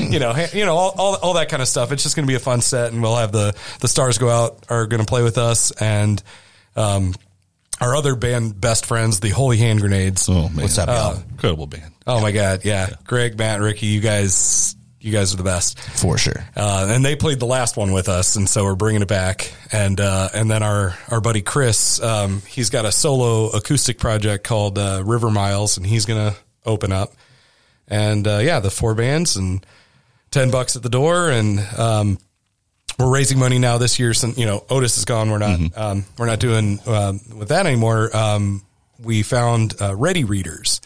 [0.00, 1.92] you know, you know, all, all, all that kind of stuff.
[1.92, 4.28] It's just going to be a fun set, and we'll have the the stars go
[4.28, 6.22] out are going to play with us, and
[6.76, 7.14] um,
[7.80, 10.28] our other band best friends, the Holy Hand Grenades.
[10.28, 11.22] Oh man, What's up, y'all?
[11.30, 11.92] Incredible band.
[12.06, 12.90] Oh my god, yeah.
[13.04, 16.44] Greg, Matt, Ricky, you guys, you guys are the best for sure.
[16.54, 19.52] Uh, and they played the last one with us, and so we're bringing it back.
[19.72, 24.44] And uh, and then our our buddy Chris, um, he's got a solo acoustic project
[24.44, 26.34] called uh, River Miles, and he's gonna
[26.66, 27.14] open up.
[27.88, 29.64] And uh, yeah, the four bands and
[30.30, 32.18] ten bucks at the door, and um,
[32.98, 34.14] we're raising money now this year.
[34.14, 37.66] Since you know Otis is gone, we're not um, we're not doing um, with that
[37.66, 38.14] anymore.
[38.16, 38.62] Um,
[38.98, 40.80] we found uh, Ready Readers,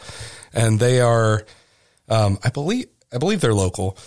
[0.53, 1.45] and they are,
[2.09, 3.97] um, I believe, I believe they're local.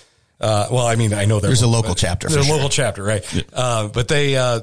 [0.41, 2.71] Uh, well, I mean, I know they're There's a local, local chapter There's a local
[2.71, 3.45] chapter, right?
[3.53, 4.61] Uh, but they uh,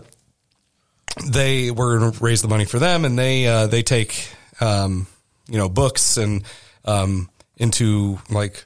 [1.26, 5.08] they were going to raise the money for them, and they uh, they take um,
[5.48, 6.44] you know books and
[6.86, 8.66] um, into like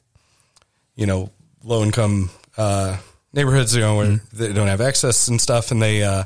[0.95, 1.31] you know
[1.63, 2.97] low income uh,
[3.33, 6.23] neighborhoods, you know, where they don't have access and stuff, and they uh,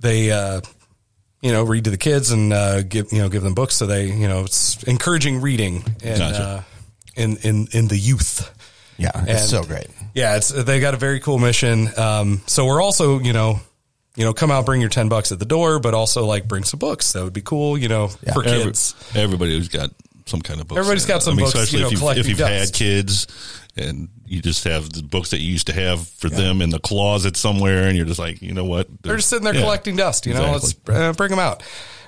[0.00, 0.60] they uh,
[1.42, 3.86] you know read to the kids and uh, give you know give them books, so
[3.86, 6.42] they you know it's encouraging reading and Gotcha.
[6.42, 6.62] uh,
[7.16, 8.54] in in in the youth.
[8.96, 9.86] Yeah, it's so great.
[10.14, 11.88] Yeah, it's they got a very cool mission.
[11.96, 13.60] Um, so we're also you know.
[14.16, 16.64] You know, come out, bring your ten bucks at the door, but also like bring
[16.64, 17.12] some books.
[17.12, 17.78] That would be cool.
[17.78, 18.96] You know, for Every- kids.
[19.14, 19.90] everybody who's got
[20.28, 20.78] some kind of books.
[20.78, 22.52] Everybody's got some books, especially you know, if you've, if you've dust.
[22.52, 23.26] had kids
[23.76, 26.80] and you just have the books that you used to have for them in the
[26.80, 28.88] closet somewhere, and you're just like, you know what?
[29.02, 29.60] They're just sitting there Yeah.
[29.62, 30.26] collecting dust.
[30.26, 30.94] You know, Exactly.
[30.94, 31.62] let's uh, bring them out.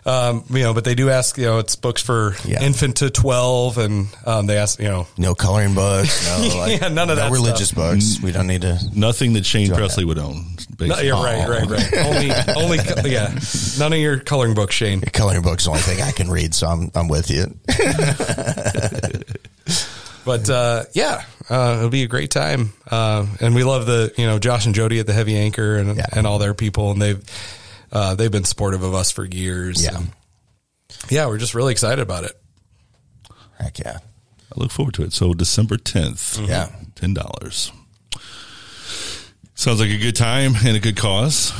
[0.06, 1.36] Um, you know, but they do ask.
[1.36, 4.78] You know, it's books for infant to twelve, and um, they ask.
[4.80, 6.26] You know, No coloring books.
[6.26, 7.92] No, like, Yeah, none of no that religious stuff.
[7.92, 8.20] books.
[8.22, 8.78] We don't need to.
[8.94, 10.08] Nothing that Shane Presley that.
[10.08, 10.56] would own.
[10.80, 11.94] No, you're right, right, right.
[12.56, 13.38] only, only, yeah.
[13.78, 15.02] None of your coloring books, Shane.
[15.02, 17.54] Coloring books is the only thing I can read, so I'm I'm with you.
[20.22, 24.26] But uh, yeah, uh, it'll be a great time, uh, and we love the you
[24.26, 27.22] know Josh and Jody at the Heavy Anchor and and all their people, and they've
[27.92, 29.82] uh, they've been supportive of us for years.
[29.82, 29.96] Yeah.
[29.96, 30.10] And,
[31.08, 32.32] yeah, we're just really excited about it.
[33.58, 33.98] Heck yeah.
[33.98, 35.12] I look forward to it.
[35.12, 36.46] So December 10th.
[36.48, 36.70] Yeah.
[36.96, 37.72] $10.
[39.54, 41.52] Sounds like a good time and a good cause.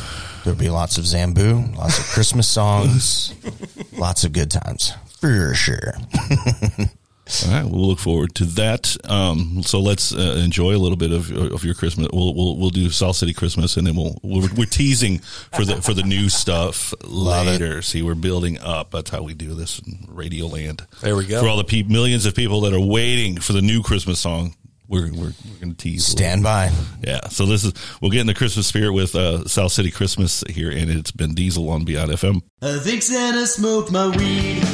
[0.43, 3.35] There'll be lots of Zambu, lots of Christmas songs,
[3.93, 5.95] lots of good times for sure.
[7.47, 8.97] All right, we'll look forward to that.
[9.09, 12.09] Um, so let's uh, enjoy a little bit of of your Christmas.
[12.13, 15.19] We'll we'll, we'll do South City Christmas, and then we'll we're, we're teasing
[15.55, 17.51] for the for the new stuff Love it.
[17.51, 17.83] later.
[17.83, 18.91] See, we're building up.
[18.91, 20.87] That's how we do this in Radio Land.
[21.01, 21.41] There we go.
[21.41, 24.55] For all the pe- millions of people that are waiting for the new Christmas song,
[24.89, 26.05] we're we're, we're going to tease.
[26.05, 26.71] Stand by.
[27.03, 27.29] Yeah.
[27.29, 30.71] So this is we'll get in the Christmas spirit with uh, South City Christmas here,
[30.71, 32.43] and it's Ben Diesel on Beyond FM.
[32.61, 34.65] I think Santa smoked my weed.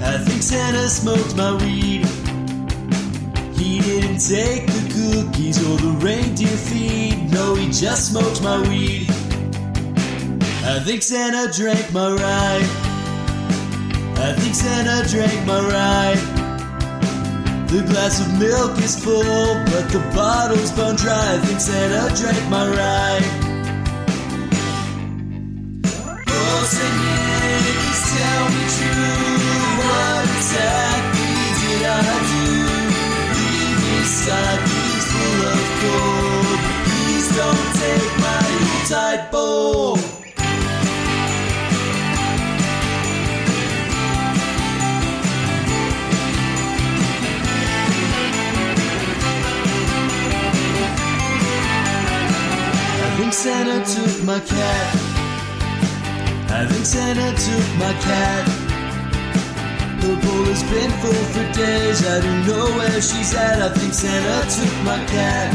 [0.00, 2.06] I think Santa smoked my weed.
[3.56, 7.30] He didn't take the cookies or the reindeer feed.
[7.32, 9.08] No, he just smoked my weed.
[10.64, 12.68] I think Santa drank my ride.
[14.20, 16.38] I think Santa drank my ride.
[17.68, 21.34] The glass of milk is full, but the bottle's bone dry.
[21.34, 23.24] I think Santa drank my ride.
[26.28, 26.64] Oh,
[28.14, 29.37] tell me true.
[30.38, 31.28] Exactly
[31.84, 32.46] I do?
[33.34, 36.58] Leave me stockings full of gold.
[36.86, 38.38] Please don't take my.
[53.00, 54.94] I think Santa took my cat.
[56.50, 58.67] I think Santa took my cat.
[60.00, 62.06] Her bowl has been full for days.
[62.06, 63.60] I don't know where she's at.
[63.60, 65.52] I think Santa took my cat.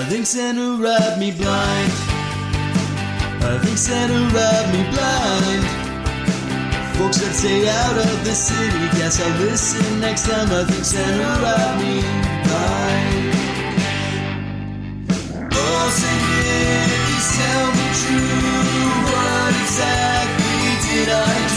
[0.00, 1.92] I think Santa robbed me blind.
[3.42, 5.64] I think Santa robbed me blind.
[6.96, 10.48] Folks that stay out of the city, guess I'll listen next time.
[10.50, 12.00] I think Santa robbed me
[12.44, 13.40] blind.
[15.52, 18.88] Oh, Saint Nick, tell me true.
[19.08, 21.49] What exactly did I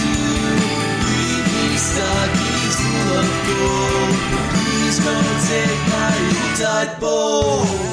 [1.94, 4.16] stockings full of gold.
[4.54, 7.62] Please don't take my Yuletide bowl.
[7.66, 7.93] I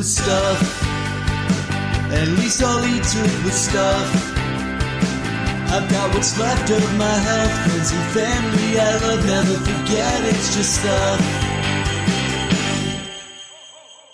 [0.00, 0.82] was stuff.
[2.10, 4.08] At least all eat took was stuff.
[5.74, 9.26] I've got what's left of my health, friends and family I love.
[9.26, 11.20] Never forget, it's just stuff.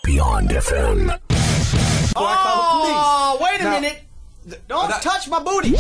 [0.03, 1.20] Beyond FM.
[2.16, 4.01] Oh, wait a minute.
[4.66, 5.76] Don't oh, touch my booty.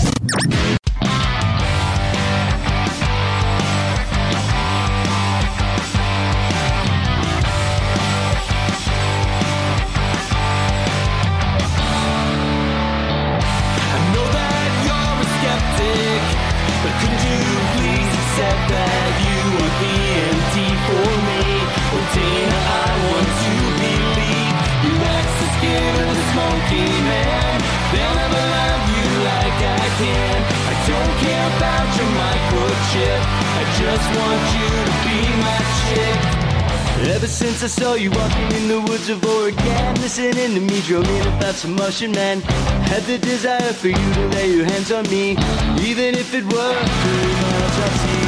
[32.86, 33.20] Microchip.
[33.22, 36.36] I just want you to be my chick.
[37.14, 41.20] Ever since I saw you walking in the woods of Oregon, listening to me droning
[41.36, 45.32] about some Martian man, had the desire for you to lay your hands on me,
[45.82, 48.25] even if it were three miles at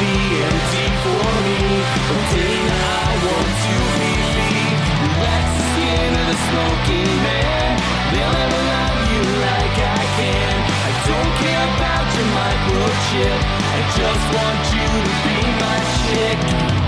[0.00, 0.16] the
[0.48, 1.60] empty for me?
[2.08, 4.80] Oh, Dana, I want to believe
[5.20, 7.70] wax the skin of the smoking man.
[8.10, 10.56] They'll never love you like I can.
[10.88, 13.40] I don't care about your microchip.
[13.76, 16.79] I just want you to be my chick.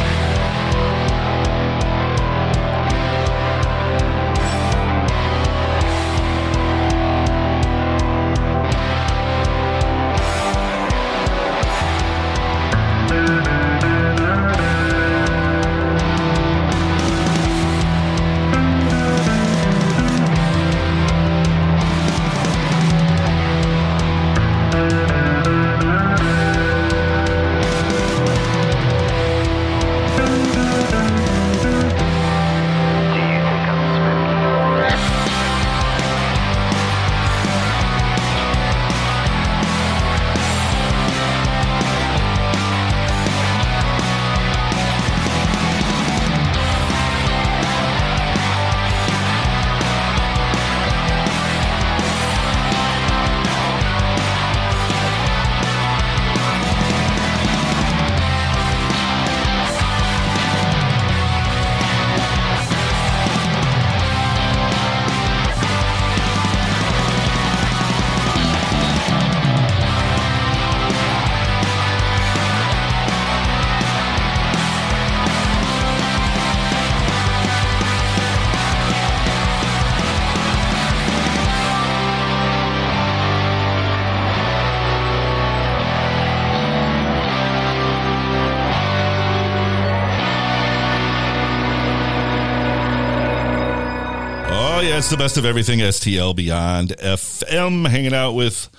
[95.12, 95.80] The best of everything.
[95.80, 98.70] STL Beyond FM, hanging out with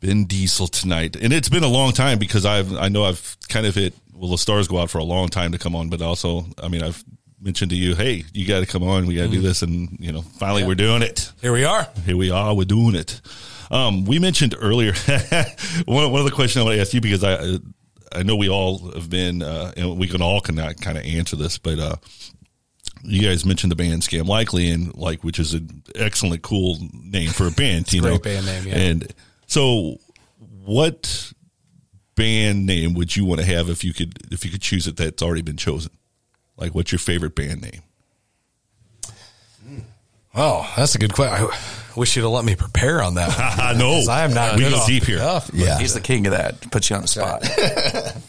[0.00, 3.64] Ben Diesel tonight, and it's been a long time because I've I know I've kind
[3.64, 6.02] of hit well the stars go out for a long time to come on, but
[6.02, 7.02] also I mean I've
[7.40, 9.96] mentioned to you, hey, you got to come on, we got to do this, and
[10.00, 10.68] you know finally Yeah.
[10.68, 11.30] we're doing it.
[11.40, 11.86] Here we are.
[12.04, 12.52] Here we are.
[12.54, 13.20] We're doing it.
[13.70, 14.94] Um, we mentioned earlier
[15.86, 17.58] one, one of the questions I want to ask you because I
[18.12, 20.44] I know we all have been uh, and we can all of
[20.80, 21.96] kind of answer this, but uh,
[23.02, 27.30] you guys mentioned the band Scam Likely and like which is an excellent, cool name
[27.30, 27.92] for a band.
[27.92, 28.74] you a great know, band name, yeah.
[28.76, 29.14] And
[29.46, 29.98] so,
[30.64, 31.32] what
[32.14, 34.96] band name would you want to have if you could if you could choose it
[34.96, 35.92] that's already been chosen?
[36.56, 37.82] Like, what's your favorite band name?
[40.34, 41.48] Oh, that's a good question.
[41.50, 43.56] I wish you'd have let me prepare on that.
[43.58, 43.78] One.
[43.78, 43.92] No.
[43.94, 44.56] 'Cause I am not.
[44.56, 45.18] We go deep here.
[45.18, 45.50] cuff.
[45.54, 45.78] Yeah.
[45.78, 46.60] He's the king of that.
[46.70, 47.42] Put you on the spot.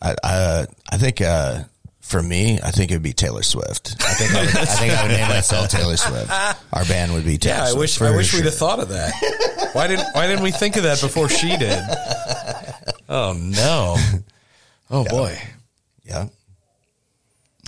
[0.00, 1.64] I I, I think uh,
[2.08, 3.96] for me, I think it would be Taylor Swift.
[4.00, 6.30] I think I, would, I think I would name myself Taylor Swift.
[6.72, 7.78] Our band would be Taylor Yeah, I Swift.
[7.80, 8.40] wish for I wish sure.
[8.40, 9.12] we'd have thought of that.
[9.74, 11.78] Why didn't Why didn't we think of that before she did?
[13.08, 13.96] Oh no!
[14.90, 15.38] Oh boy!
[16.04, 16.28] Yeah,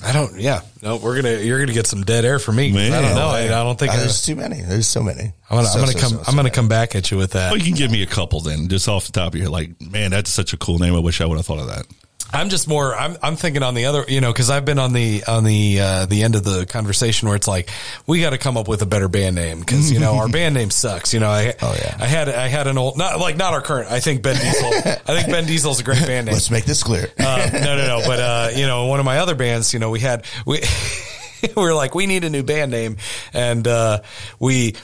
[0.04, 0.38] I don't.
[0.40, 0.96] Yeah, no.
[0.96, 2.72] We're gonna you're gonna get some dead air from me.
[2.72, 3.28] 'cause I don't know.
[3.28, 4.60] I, I don't think Uh, there's too many.
[4.62, 5.32] There's so many.
[5.50, 6.10] I'm gonna, So, I'm gonna so, come.
[6.10, 7.50] so, I'm gonna come back at you with that.
[7.52, 9.70] Well, you can give me a couple then, just off the top of your like,
[9.80, 10.94] man, that's such a cool name.
[10.94, 11.86] I wish I would have thought of that.
[12.32, 12.94] I'm just more.
[12.94, 15.80] I'm I'm thinking on the other, you know, because I've been on the on the
[15.80, 17.70] uh, the end of the conversation where it's like
[18.06, 20.54] we got to come up with a better band name because you know our band
[20.54, 21.12] name sucks.
[21.12, 21.96] You know, I Oh, yeah.
[21.98, 23.90] I had I had an old not like not our current.
[23.90, 24.70] I think Ben Diesel.
[24.74, 26.34] I think Ben Diesel's a great band name.
[26.34, 27.08] Let's make this clear.
[27.18, 28.02] Uh, no, no, no.
[28.06, 30.60] But uh, you know, one of my other bands, you know, we had we
[31.42, 32.96] we were like, we need a new band name,
[33.32, 34.02] and uh,
[34.38, 34.74] we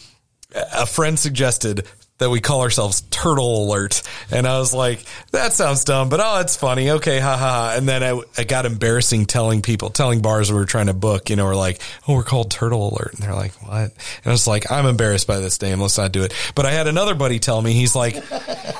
[0.54, 1.86] a friend suggested
[2.18, 6.40] that we call ourselves Turtle Alert, and I was like, that sounds dumb, but oh,
[6.40, 6.90] it's funny.
[6.90, 7.36] Okay, ha ha.
[7.36, 7.74] ha.
[7.76, 11.28] And then I, I got embarrassing telling people, telling bars we were trying to book,
[11.30, 13.90] you know, we're like, oh, we're called Turtle Alert, and they're like, what?
[13.90, 15.80] And I was like, I'm embarrassed by this name.
[15.80, 16.32] Let's not do it.
[16.54, 18.22] But I had another buddy tell me, he's like,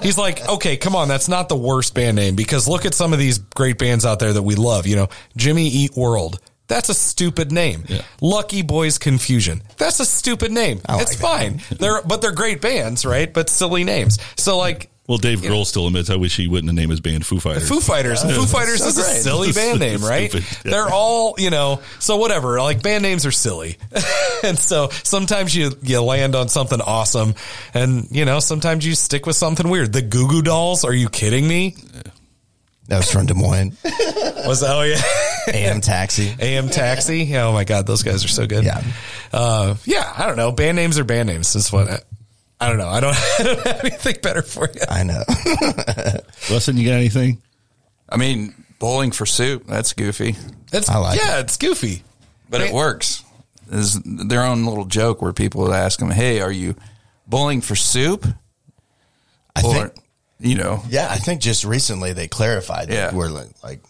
[0.03, 3.12] he's like, okay, come on, that's not the worst band name because look at some
[3.12, 4.87] of these great bands out there that we love.
[4.87, 6.41] You know, Jimmy Eat World.
[6.68, 7.84] That's a stupid name.
[8.20, 9.62] Lucky Boys Confusion.
[9.76, 10.80] That's a stupid name.
[10.88, 11.60] it's fine.
[11.70, 13.32] They're but they're great bands, right?
[13.32, 14.18] But silly names.
[14.36, 17.24] So like Well, Dave Grohl still admits, I wish he wouldn't have named his band
[17.24, 17.68] Foo Fighters.
[17.68, 18.24] Foo Fighters.
[18.24, 18.34] Yeah.
[18.34, 20.34] Foo Fighters So is a silly band name, right?
[20.34, 20.40] Yeah.
[20.64, 22.60] They're all, you know, so whatever.
[22.60, 23.76] Like band names are silly.
[24.42, 27.34] and so sometimes you you land on something awesome
[27.74, 29.92] and you know, sometimes you stick with something weird.
[29.92, 31.76] The Goo Goo Dolls, are you kidding me?
[32.89, 33.76] That was from Des Moines.
[33.84, 35.01] Was that, oh yeah.
[35.53, 36.32] AM Taxi.
[36.39, 37.37] AM Taxi.
[37.37, 38.64] Oh my God, those guys are so good.
[38.64, 38.80] Yeah.
[39.32, 40.53] Uh, yeah, I don't know.
[40.53, 41.53] Band names are band names.
[41.53, 41.99] That's what I,
[42.61, 42.87] I don't know.
[42.89, 44.80] I don't, I don't have anything better for you.
[44.89, 45.22] I know.
[46.51, 47.43] Weston, you got anything?
[48.09, 49.66] I mean, bowling for soup.
[49.66, 50.37] That's goofy.
[50.72, 52.05] It's I like yeah, it's goofy.
[52.49, 53.24] but it works.
[53.72, 56.76] Is their own little joke where people would ask them, "Hey, are you
[57.26, 58.24] bowling for soup?"
[59.57, 59.95] I or think-
[60.41, 63.14] you know, Yeah, I think just recently they clarified that Yeah.
[63.14, 63.80] we're like, like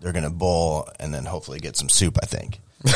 [0.00, 2.18] they're gonna bowl and then hopefully get some soup.
[2.22, 2.58] I think.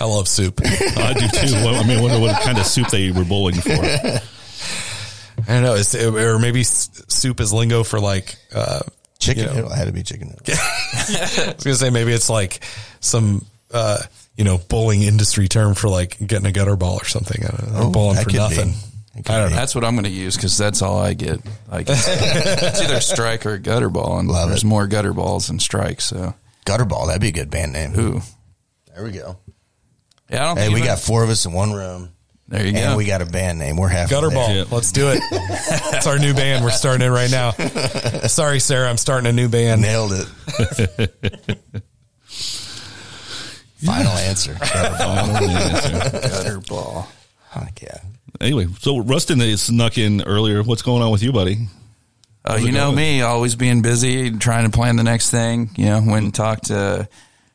[0.00, 0.60] I love soup.
[0.64, 1.54] I do too.
[1.56, 3.70] Well, I mean, I wonder what kind of soup they were bowling for.
[5.46, 5.74] I don't know.
[5.74, 8.80] It's, or maybe s- soup is lingo for like, uh,
[9.18, 9.54] Chicken you know.
[9.56, 9.72] noodle.
[9.72, 10.42] It had to be chicken noodle.
[10.48, 12.60] I was going to say maybe it's like
[13.00, 13.98] some, uh,
[14.36, 17.42] you know, bowling industry term for like getting a gutter ball or something.
[17.44, 17.78] I don't know.
[17.84, 18.38] Oh, bowling that for could be.
[18.38, 18.74] nothing.
[19.16, 19.56] It could I don't know.
[19.56, 21.40] that's what I'm going to use because that's all I get.
[21.70, 24.66] Like it's either strike or gutter ball, and Love there's it.
[24.66, 26.04] more gutter balls than strikes.
[26.06, 26.34] So,
[26.66, 27.06] Gutterball.
[27.06, 27.98] That'd be a good band name.
[27.98, 28.20] ooh,
[28.94, 29.36] There we go.
[30.30, 30.56] yeah, I don't.
[30.56, 32.10] Hey, think we even- got four of us in one room,
[32.48, 32.78] there you go.
[32.78, 32.96] and go.
[32.96, 33.76] we got a band name.
[33.76, 34.50] We're half Gutter ball.
[34.52, 34.64] Yeah.
[34.70, 35.20] Let's do it.
[35.30, 36.64] It's our new band.
[36.64, 37.50] We're starting it right now.
[38.26, 38.88] Sorry, Sarah.
[38.90, 39.80] I'm starting a new band.
[39.82, 41.10] Nailed it.
[43.84, 44.54] Final answer.
[44.54, 46.22] Gutterball.
[46.22, 47.08] gutter ball.
[47.50, 47.98] Heck yeah.
[48.40, 50.62] Anyway, so Rustin is snuck in earlier.
[50.62, 51.68] What's going on with you, buddy?
[52.44, 55.70] Uh, you know me, always being busy, trying to plan the next thing.
[55.76, 57.08] You know, went and talked to,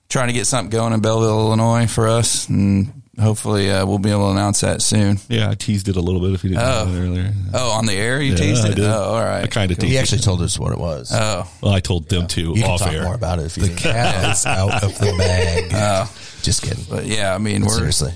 [0.07, 4.09] trying to get something going in Belleville, Illinois for us, and hopefully uh, we'll be
[4.09, 5.19] able to announce that soon.
[5.27, 6.85] Yeah, I teased it a little bit if you didn't Oh.
[6.85, 7.33] know that earlier.
[7.53, 8.75] Oh, on the air, you Yeah, teased I it.
[8.77, 8.85] did.
[8.85, 9.43] Oh, all right.
[9.43, 9.81] I kind of Cool.
[9.83, 10.01] teased He it.
[10.01, 11.11] actually told us what it was.
[11.13, 13.03] Oh, Well, I told them to you can off talk air.
[13.03, 13.79] more about it if you The didn't.
[13.81, 15.71] cat is out of the bag.
[15.73, 16.11] oh,
[16.41, 16.85] Just kidding.
[16.89, 18.13] but yeah, I mean, we're Seriously.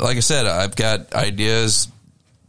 [0.00, 1.88] Like I said, I've got ideas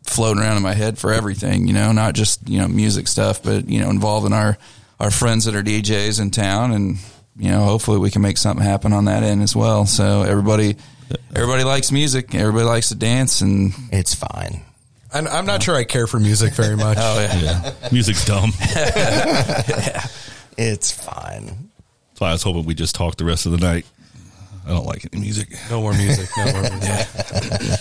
[0.04, 3.44] floating around in my head for everything, you know, not just, you know, music stuff,
[3.44, 4.58] but, you know, involving our,
[5.00, 6.98] our friends that are DJs in town and,
[7.38, 9.86] you know, hopefully we can make something happen on that end as well.
[9.86, 10.78] So everybody,
[11.36, 12.34] everybody likes music.
[12.34, 14.62] Everybody likes to dance and It's fine.
[15.14, 16.98] I'm, I'm not sure I care for music very much.
[17.00, 17.40] oh yeah.
[17.82, 17.90] Yeah.
[17.92, 18.52] Music's dumb.
[20.58, 21.46] It's fine.
[21.46, 23.86] That's why I was hoping we just talk the rest of the night.
[24.70, 25.50] I don't like any music.
[25.72, 26.30] No more music.
[26.38, 27.80] No more music.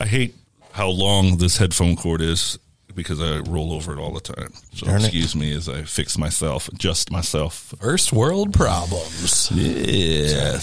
[0.00, 0.34] I hate
[0.72, 2.58] how long this headphone cord is
[2.94, 4.52] because I roll over it all the time.
[4.72, 5.04] So Darn it.
[5.04, 7.74] excuse me as I fix myself, adjust myself.
[7.80, 9.50] First world problems.
[9.52, 10.60] Yeah.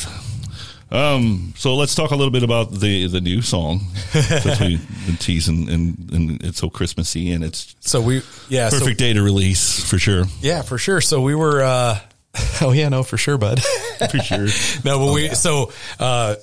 [0.91, 3.79] Um, so let's talk a little bit about the the new song
[4.11, 8.79] since we've been teasing and, and it's so Christmassy and it's so we yeah so-
[8.79, 10.25] perfect day to release for sure.
[10.41, 10.99] Yeah, for sure.
[11.01, 11.61] So we were.
[11.61, 11.99] uh
[12.63, 13.61] Oh yeah, no, for sure, bud.
[14.11, 14.47] for sure.
[14.85, 15.29] no, but we.
[15.29, 16.35] So uh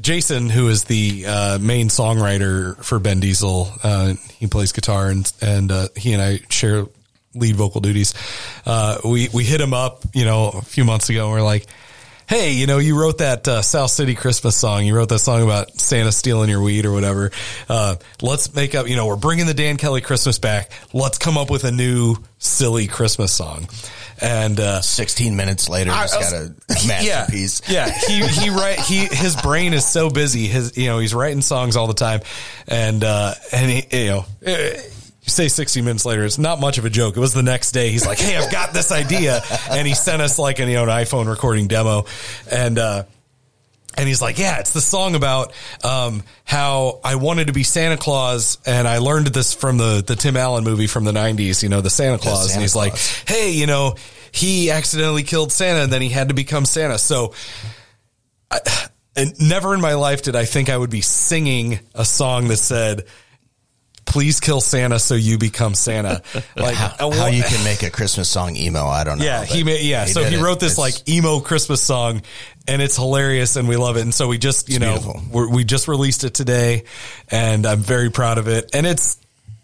[0.00, 5.30] Jason, who is the uh, main songwriter for Ben Diesel, uh, he plays guitar and
[5.40, 6.86] and uh, he and I share
[7.34, 8.14] lead vocal duties.
[8.64, 11.24] Uh, we we hit him up, you know, a few months ago.
[11.26, 11.66] and We're like,
[12.28, 14.84] hey, you know, you wrote that uh, South City Christmas song.
[14.84, 17.30] You wrote that song about Santa stealing your weed or whatever.
[17.68, 20.70] Uh, let's make up, you know, we're bringing the Dan Kelley Christmas back.
[20.92, 23.68] Let's come up with a new silly Christmas song.
[24.20, 26.54] And uh, 16 minutes later, he's got a
[26.88, 27.60] masterpiece.
[27.68, 27.98] Yeah, yeah.
[28.08, 30.46] He he write he his brain is so busy.
[30.46, 32.20] His you know he's writing songs all the time,
[32.66, 34.24] and uh, and he, you know.
[34.46, 34.80] eh,
[35.26, 37.16] you say 60 minutes later, it's not much of a joke.
[37.16, 37.90] It was the next day.
[37.90, 39.42] He's like, Hey, I've got this idea.
[39.70, 42.06] And he sent us like an, you know, an iPhone recording demo.
[42.50, 43.04] And, uh,
[43.96, 45.52] and he's like, yeah, it's the song about
[45.82, 50.14] um, how I wanted to be Santa Claus, and I learned this from the the
[50.14, 51.62] Tim Allen movie from the '90s.
[51.62, 52.94] You know, the Santa Claus, Santa and he's like,
[53.26, 53.94] hey, you know,
[54.32, 56.98] he accidentally killed Santa, and then he had to become Santa.
[56.98, 57.32] So,
[58.50, 58.60] I,
[59.16, 62.58] and never in my life did I think I would be singing a song that
[62.58, 63.06] said,
[64.06, 66.22] "Please kill Santa so you become Santa."
[66.56, 69.24] Like how, how you can make a Christmas song emo, I don't know.
[69.24, 70.06] yeah, he made yeah.
[70.06, 70.42] so did he it.
[70.42, 72.22] wrote this It's- like emo Christmas song,
[72.66, 74.00] and it's hilarious, and we love it.
[74.02, 76.84] And so we just you know we're, we just released it today,
[77.30, 78.70] and I'm very proud of it.
[78.74, 79.18] And it's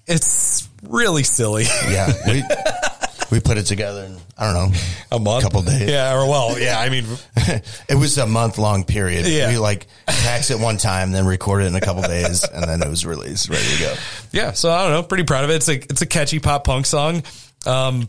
[0.07, 1.65] it's really silly.
[1.89, 2.43] yeah, we
[3.33, 4.79] we put it together in I don't know
[5.11, 5.89] a month, couple days.
[5.89, 6.79] Yeah, or well, yeah.
[6.79, 7.07] I mean,
[7.89, 9.27] it was a month long period.
[9.27, 9.49] Yeah.
[9.49, 12.83] we like taxed it one time, then recorded it in a couple days, and then
[12.83, 13.95] it was released, ready to go.
[14.33, 14.53] yeah.
[14.53, 15.57] So I don't know, pretty proud of it.
[15.57, 17.23] It's a it's a catchy pop punk song.
[17.67, 18.09] Um,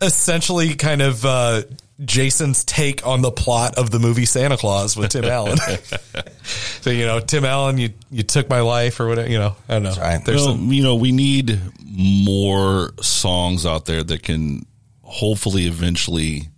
[0.00, 1.24] essentially, kind of.
[1.24, 1.62] uh
[2.04, 5.56] Jason's take on the plot of the movie Santa Claus with Tim Allen.
[6.80, 9.28] so you know, Tim Allen, you you took my life or whatever.
[9.28, 9.94] You know, I don't know.
[9.94, 14.66] There's well, some, you know, we need more songs out there that can
[15.02, 16.48] hopefully eventually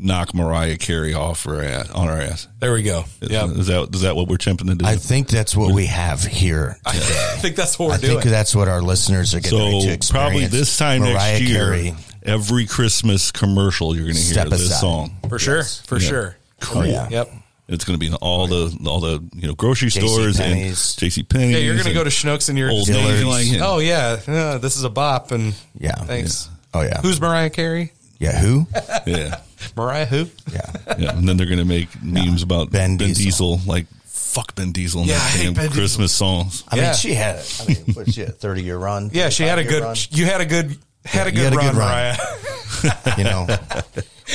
[0.00, 2.48] knock Mariah Carey off her ass, on our ass.
[2.58, 3.04] There we go.
[3.20, 3.46] Yeah.
[3.46, 4.86] is that is that what we're attempting to do?
[4.86, 7.28] I think that's what we have here today.
[7.34, 8.12] I think that's what we're I doing.
[8.20, 10.10] think that's what our listeners are getting ready to so experience.
[10.10, 11.94] probably this time Mariah next year, Carey.
[12.22, 14.80] Every Christmas commercial you're going to hear Step this aside.
[14.80, 16.08] song for sure, for Yeah.
[16.08, 16.36] sure.
[16.60, 16.82] Cool.
[16.82, 17.08] Oh, yeah.
[17.10, 17.30] Yep.
[17.68, 20.52] It's going to be in all the all the you know grocery JC stores and
[20.54, 20.96] Penney's.
[20.96, 21.52] JC Penney.
[21.52, 24.18] Yeah, you're gonna go to Schnucks and you're Old just Navy, like, like, oh yeah,
[24.26, 25.94] yeah, this is a bop, and Yeah.
[25.94, 26.48] thanks.
[26.74, 27.00] Oh yeah.
[27.00, 27.92] Who's Mariah Carey?
[28.18, 28.38] Yeah.
[28.40, 28.66] Who?
[29.06, 29.40] yeah,
[29.76, 30.26] Mariah who?
[30.52, 30.60] Yeah.
[30.98, 33.56] yeah, and then they're going to make memes about Ben Ben, Diesel.
[33.56, 33.60] Diesel.
[33.72, 35.80] like fuck Ben Diesel and Yeah, I hate damn Ben Diesel.
[35.80, 36.64] Christmas songs.
[36.68, 36.82] I Yeah.
[36.82, 37.36] mean, she had.
[37.36, 37.60] It.
[37.62, 38.38] I mean, what she had?
[38.40, 39.10] Thirty year run.
[39.12, 39.86] Yeah, she had a 35 year good.
[39.86, 39.96] run.
[40.10, 40.76] You had a good.
[41.04, 41.88] Had a good had a run, good run.
[41.88, 42.16] Mariah.
[43.18, 43.46] You know,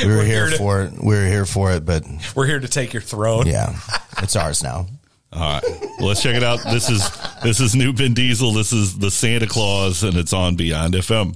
[0.04, 0.94] we were, We're here, here to- for it.
[1.02, 2.04] We were here for it, but
[2.36, 3.48] We're here to take your throne.
[3.48, 3.80] yeah,
[4.20, 4.86] it's ours now.
[5.34, 5.64] All right,
[5.98, 6.60] well, let's check it out.
[6.64, 7.10] This is
[7.44, 8.52] this is new Ben Diesel.
[8.52, 11.36] This is the Santa Claus, and it's on Beyond FM.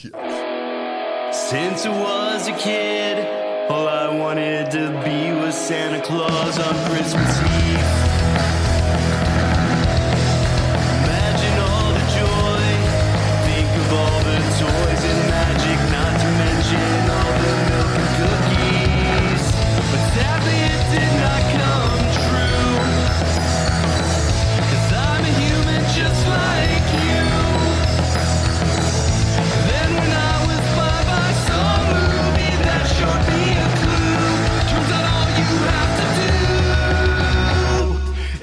[1.34, 3.18] Since I was a kid,
[3.72, 7.89] all I wanted to be was Santa Claus on Christmas Eve.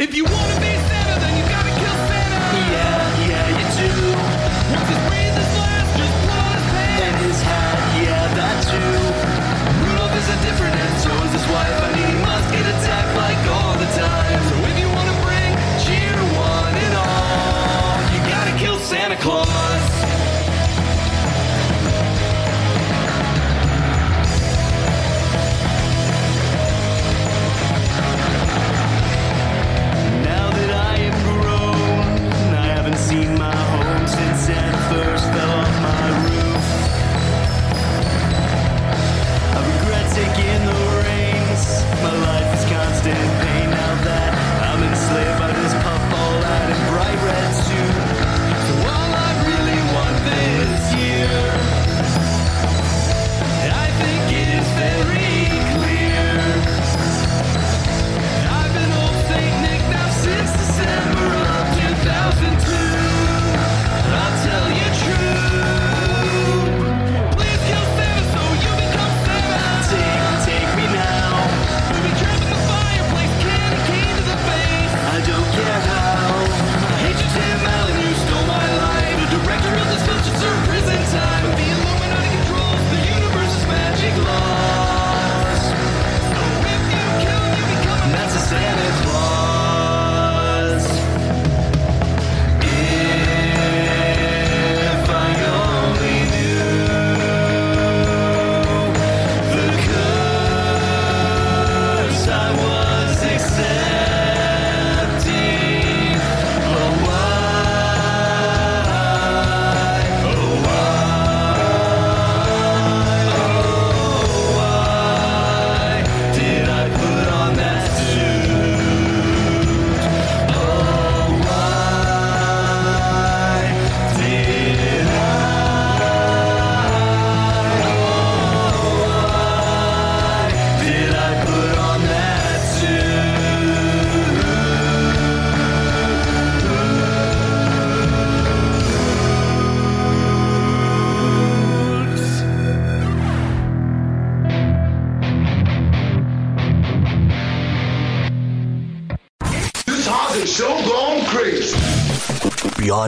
[0.07, 2.39] If you wanna be Santa, then you gotta kill Santa.
[2.71, 3.91] Yeah, yeah, you do.
[4.71, 7.77] Once his breath is last, just pull on his pants and his hat.
[8.07, 8.93] Yeah, that too.
[9.83, 11.96] Rudolph is a different, and so is his wife.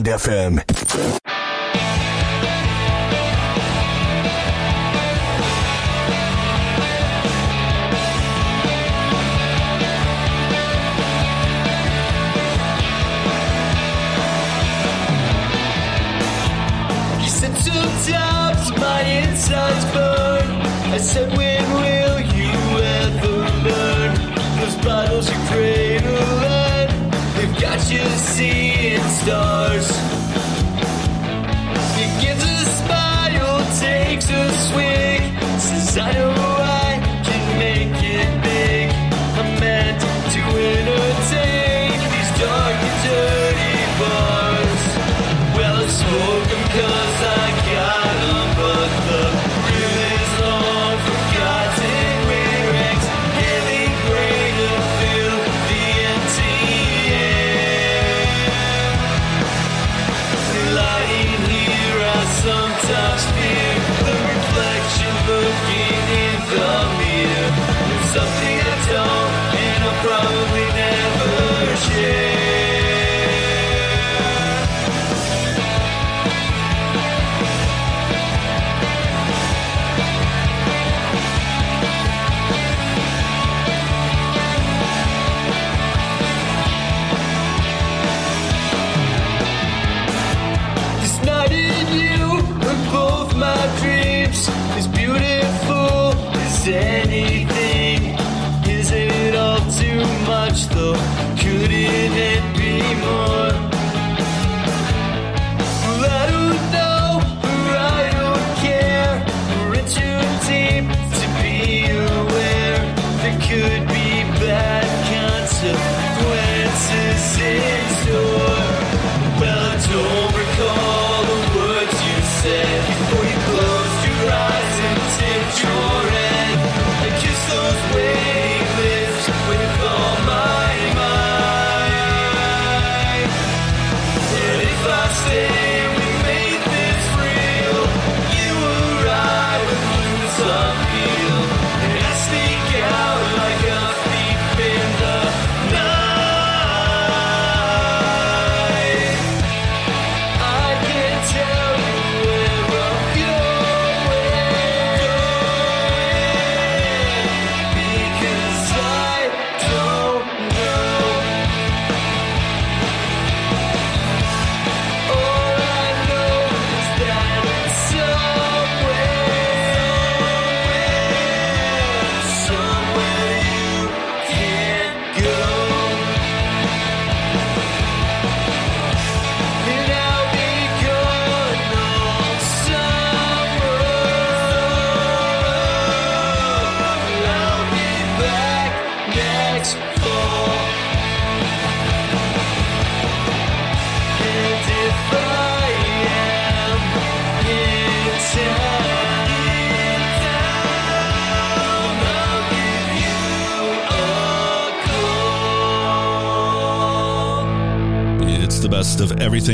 [0.01, 0.68] Beyond FM.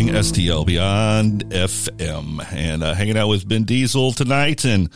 [0.03, 4.65] STL Beyond FM, and uh, hanging out with Ben Diesel tonight.
[4.65, 4.89] And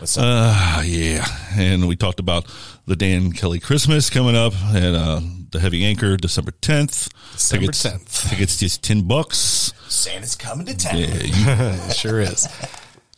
[0.00, 0.24] What's up?
[0.26, 1.24] uh, yeah,
[1.54, 2.52] and we talked about
[2.86, 5.20] the Dan Kelley Christmas coming up and uh,
[5.50, 7.08] the Heavy Anchor December tenth.
[7.34, 8.30] December tickets, 10th.
[8.30, 9.72] Tickets just ten bucks.
[9.88, 10.98] Santa's coming to town.
[10.98, 12.48] Yeah, you- sure is.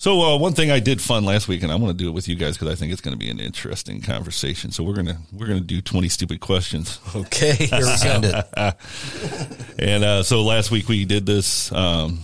[0.04, 2.12] So uh, one thing I did fun last week, and I want to do it
[2.12, 4.70] with you guys because I think it's going to be an interesting conversation.
[4.70, 7.00] So we're gonna we're gonna do twenty stupid questions.
[7.16, 8.42] Okay, here we Send go.
[8.54, 8.76] it.
[9.78, 12.18] and uh, so last week we did this um,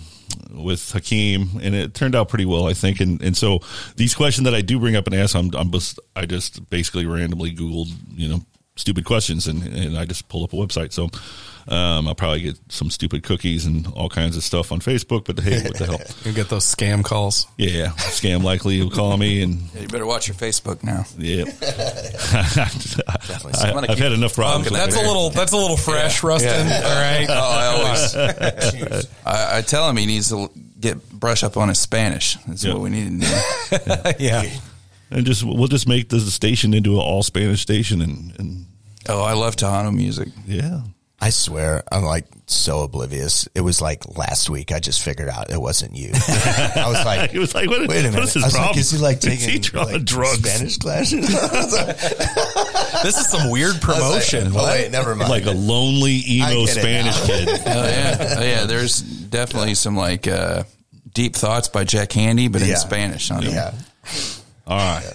[0.51, 2.99] with Hakeem, and it turned out pretty well, I think.
[2.99, 3.61] And and so
[3.95, 7.07] these questions that I do bring up and ask, I'm, I'm just I just basically
[7.07, 8.41] randomly Googled, you know,
[8.75, 10.93] stupid questions, and and I just pulled up a website.
[10.93, 11.09] So
[11.67, 15.25] um, I'll probably get some stupid cookies and all kinds of stuff on Facebook.
[15.25, 16.01] But hey, what the hell?
[16.25, 17.47] You get those scam calls.
[17.57, 21.05] Yeah, scam likely will call me, and Yeah, you better watch your Facebook now.
[21.17, 21.45] yeah,
[22.51, 23.53] Definitely.
[23.89, 24.67] I, I've had enough problems.
[24.67, 26.67] Um, that's a little that's a little fresh, Rustin.
[26.67, 26.81] Yeah.
[26.85, 27.27] All right.
[27.29, 27.65] Oh, I
[28.85, 29.07] always.
[29.25, 30.49] I, I tell him he needs to
[30.79, 32.35] get brush up on his Spanish.
[32.47, 32.73] That's Yeah.
[32.73, 33.27] what we need to
[33.77, 34.11] do.
[34.23, 34.43] yeah.
[35.11, 38.65] and just we'll just make the station into an all Spanish station, and and
[39.09, 40.29] Oh, I love Tejano music.
[40.47, 40.81] yeah.
[41.23, 43.47] I swear, I'm like so oblivious.
[43.53, 44.71] It was like last week.
[44.71, 46.09] I just figured out it wasn't you.
[46.13, 48.15] I was like, It was like, what- wait a minute.
[48.15, 50.39] what is his I was like, is he like Is he taking drawing like, drugs?
[50.51, 51.29] Spanish classes?
[53.03, 54.47] This is some weird promotion.
[54.47, 54.71] oh What?
[54.73, 55.29] wait, never mind.
[55.29, 57.47] Like a lonely emo Spanish kid.
[57.49, 58.65] Oh yeah, oh, yeah.
[58.65, 60.63] There's definitely some like uh,
[61.13, 62.75] deep thoughts by Jack Handey, but in Yeah.
[62.75, 63.53] Spanish on it.
[63.53, 63.73] yeah.
[64.67, 65.13] All right.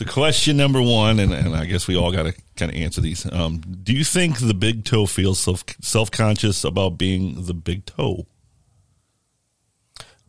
[0.00, 3.02] So question number one, and, and I guess we all got to kind of answer
[3.02, 3.30] these.
[3.30, 7.84] Um, do you think the big toe feels self self conscious about being the big
[7.84, 8.26] toe?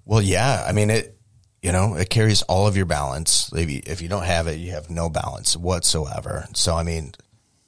[0.03, 0.65] Well, yeah.
[0.67, 1.17] I mean, it.
[1.61, 3.49] You know, it carries all of your balance.
[3.53, 6.47] If you, if you don't have it, you have no balance whatsoever.
[6.53, 7.13] So, I mean,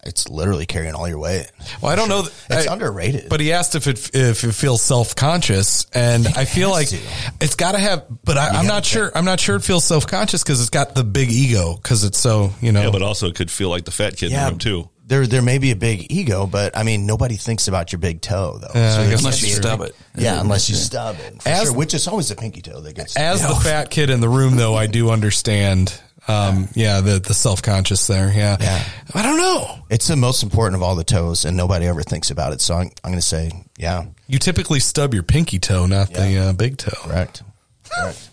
[0.05, 1.51] it's literally carrying all your weight.
[1.81, 2.23] Well, I don't know.
[2.49, 3.29] It's I- underrated.
[3.29, 6.99] But he asked if it if it feels self conscious, and I feel like to.
[7.41, 8.05] it's got to have.
[8.23, 9.11] But I, I'm not sure.
[9.15, 12.19] I'm not sure it feels self conscious because it's got the big ego because it's
[12.19, 12.83] so you know.
[12.83, 14.89] Yeah, but also it could feel like the fat kid in the room too.
[15.05, 18.21] there there may be a big ego, but I mean nobody thinks about your big
[18.21, 18.71] toe though.
[18.73, 19.95] Yeah, I it guess Unless you stub it.
[20.15, 20.41] Yeah, Yeah.
[20.41, 21.41] unless you stub it.
[21.41, 24.09] For As- sure, which is always the pinky toe that gets as the fat kid
[24.09, 25.93] in the room, though, I do understand.
[26.27, 28.31] Um, yeah, the the self conscious there.
[28.33, 28.55] Yeah.
[28.59, 28.83] Yeah.
[29.13, 29.79] I don't know.
[29.89, 32.61] It's the most important of all the toes, and nobody ever thinks about it.
[32.61, 36.37] So I'm, I'm going to say, yeah, You typically stub your pinky toe, not the
[36.37, 36.91] uh, big toe.
[36.95, 37.43] correct,
[37.89, 38.29] correct,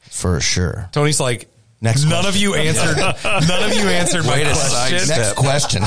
[0.00, 0.88] for sure.
[0.92, 1.48] Tony's like.
[1.82, 2.98] Next none of you answered.
[3.24, 4.98] none of you answered my Way question.
[4.98, 5.16] sidestep.
[5.16, 5.82] Next question.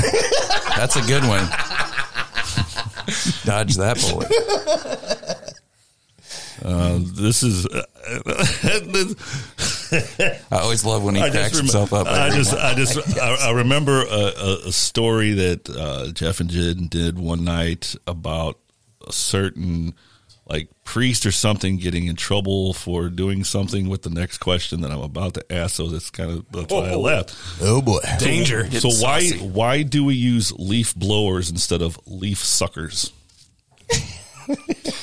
[0.75, 1.47] That's a good one.
[3.45, 5.53] Dodge that bullet.
[6.63, 7.67] Uh, this is.
[10.51, 12.07] I always love when he I cracks rem- himself up.
[12.07, 12.53] I every just.
[12.53, 14.05] I just, I, I remember a,
[14.37, 18.57] a, a story that uh, Jeff and Jen did one night about
[19.07, 19.93] a certain
[20.45, 24.91] like priest or something getting in trouble for doing something with the next question that
[24.91, 25.75] I'm about to ask.
[25.75, 27.35] So that's kind of that's why I laughed.
[27.61, 28.65] oh boy, Danger.
[28.71, 29.47] So Getting why saucy.
[29.47, 33.11] why do we use leaf blowers instead of leaf suckers?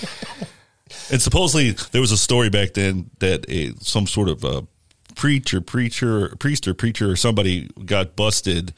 [1.10, 4.66] and supposedly there was a story back then that a some sort of a
[5.14, 8.72] preacher, preacher, priest or preacher or somebody got busted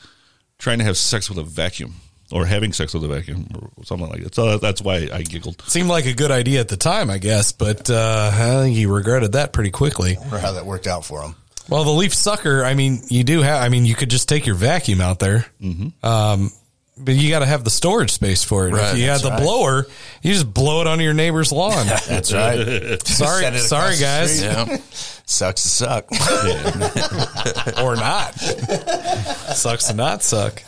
[0.58, 1.94] trying to have sex with a vacuum
[2.30, 4.34] or having sex with a vacuum or something like that.
[4.34, 5.62] So that's why I giggled.
[5.66, 8.86] Seemed like a good idea at the time, I guess, but uh, I think he
[8.86, 10.16] regretted that pretty quickly.
[10.18, 11.34] wonder how that worked out for him.
[11.68, 14.46] Well, the leaf sucker, I mean, you do have, I mean, you could just take
[14.46, 15.46] your vacuum out there.
[16.02, 16.50] Um,
[16.98, 18.72] but you got to have the storage space for it.
[18.72, 19.40] Right, if you had the right.
[19.40, 19.86] blower,
[20.22, 21.86] you just blow it onto your neighbor's lawn.
[22.08, 23.02] That's right.
[23.06, 24.52] sorry, sorry, guys, street.
[24.52, 24.76] Yeah.
[25.24, 26.12] Sucks to suck.
[27.80, 28.34] or not.
[28.34, 30.62] Sucks to not suck.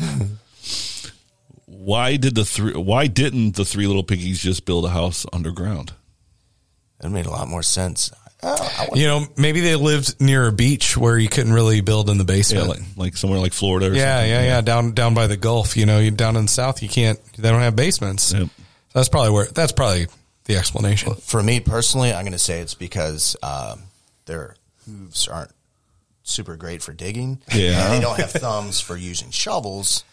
[1.66, 2.72] Why did the three?
[2.72, 5.93] Why didn't the three little piggies just build a house underground?
[7.01, 8.11] That made a lot more sense.
[8.47, 12.18] Oh, You know, maybe they lived near a beach where you couldn't really build in
[12.18, 12.68] the Yeah, basement.
[12.68, 13.86] like, like somewhere like Florida.
[13.86, 14.30] Or Yeah, something.
[14.30, 14.61] yeah, yeah.
[14.61, 17.18] Down down by the Gulf, you know, you down in the South, you can't.
[17.36, 18.32] They don't have basements.
[18.32, 18.49] Yep.
[18.92, 19.47] That's probably where.
[19.47, 20.07] That's probably
[20.45, 21.14] the explanation.
[21.14, 23.82] For me personally, I'm going to say it's because um,
[24.26, 25.51] their hooves aren't
[26.22, 27.40] super great for digging.
[27.55, 27.84] Yeah.
[27.84, 30.05] And they don't have thumbs for using shovels.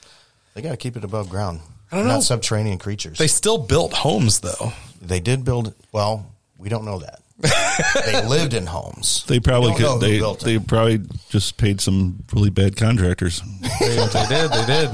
[0.53, 1.59] They got to keep it above ground.
[1.91, 2.17] I don't They're know.
[2.19, 3.17] Not subterranean creatures.
[3.17, 4.71] They They, still built homes though.
[5.01, 6.25] They did build, well,
[6.57, 7.20] we don't know that.
[7.41, 9.25] They lived in homes.
[9.27, 10.39] They probably We don't know could.
[10.41, 10.65] They they them.
[10.65, 13.41] probably just paid some really bad contractors.
[13.79, 14.51] They, they did.
[14.51, 14.91] They did.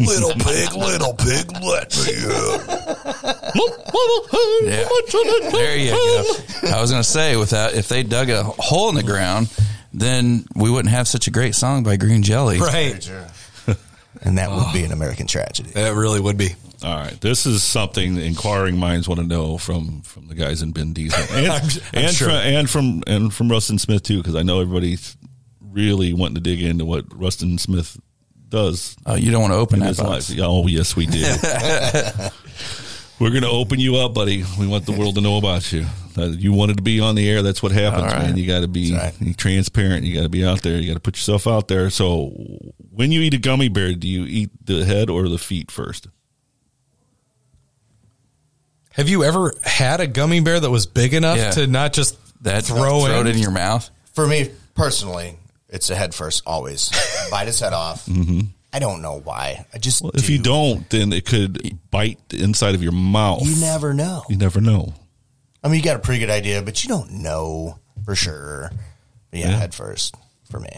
[0.00, 2.12] little pig, little pig, let me
[4.62, 4.88] Yeah.
[5.50, 6.68] There you go.
[6.68, 9.50] I was going to say, without if they dug a hole in the ground,
[9.92, 12.58] then we wouldn't have such a great song by Green Jelly.
[12.60, 13.10] Right.
[14.22, 15.70] And that would be an American tragedy.
[15.70, 16.54] That really would be.
[16.82, 20.62] All right, this is something the inquiring minds want to know from from the guys
[20.62, 21.62] in Ben Diesel and I'm-
[21.92, 22.28] I'm and, sure.
[22.28, 25.16] from, and from and from Rustin Smith too, because I know everybody's
[25.60, 27.98] really wanting to dig into what Rustin Smith
[28.48, 28.96] does.
[29.06, 30.30] Oh, you don't want to open that his box.
[30.30, 30.38] life.
[30.42, 31.20] Oh, yes, we do.
[33.20, 34.44] We're going to open you up, buddy.
[34.58, 35.84] We want the world to know about you.
[36.16, 37.42] Uh, you wanted to be on the air.
[37.42, 38.22] That's what happens, All right.
[38.28, 38.36] man.
[38.38, 39.14] You got to be right.
[39.36, 40.04] transparent.
[40.04, 40.78] You got to be out there.
[40.78, 41.90] You got to put yourself out there.
[41.90, 42.30] So,
[42.90, 46.08] when you eat a gummy bear, do you eat the head or the feet first?
[48.94, 51.50] Have you ever had a gummy bear that was big enough Yeah.
[51.52, 53.26] to not just That throw, throw in?
[53.26, 53.88] it in your mouth.
[54.14, 55.36] For me personally,
[55.68, 56.90] it's a head first always.
[57.30, 58.06] Bite his head off.
[58.06, 58.40] Mm-hmm.
[58.72, 59.66] I don't know why.
[59.74, 60.44] I just Well, if you do.
[60.44, 63.44] don't, then it could bite the inside of your mouth.
[63.44, 64.22] you never know.
[64.28, 64.94] You never know.
[65.62, 68.70] I mean, you got a pretty good idea, but you don't know for sure.
[69.30, 69.56] But yeah, Yeah.
[69.58, 70.14] head first
[70.50, 70.70] for me.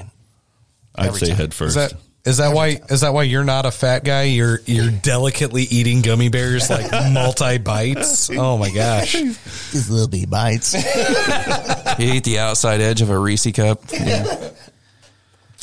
[0.95, 1.37] I'd Every say time.
[1.37, 1.77] head first.
[1.77, 1.95] Is that
[2.25, 4.23] is that why is that why you're not a fat guy?
[4.25, 8.31] You're you're delicately eating gummy bears like multi bites.
[8.31, 9.13] Oh my gosh!
[9.13, 10.75] These little bee bites.
[11.99, 13.83] You eat the outside edge of a Reese cup.
[13.93, 14.51] Yeah.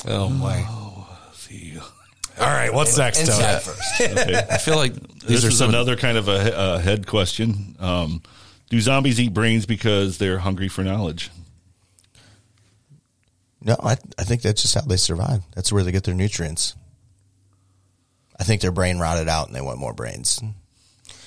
[0.08, 0.64] Oh my!
[2.40, 3.32] All right, what's next, Tony?
[3.44, 4.02] Inside first.
[4.02, 4.46] Okay.
[4.50, 7.76] I feel like This these are is some another kind of a, a head question.
[7.80, 8.22] Um,
[8.70, 11.32] do zombies eat brains because they're hungry for knowledge?
[13.62, 15.44] No, I, I think that's just how they survive.
[15.54, 16.76] That's where they get their nutrients.
[18.40, 20.42] I think their brain rotted out and they want more brains.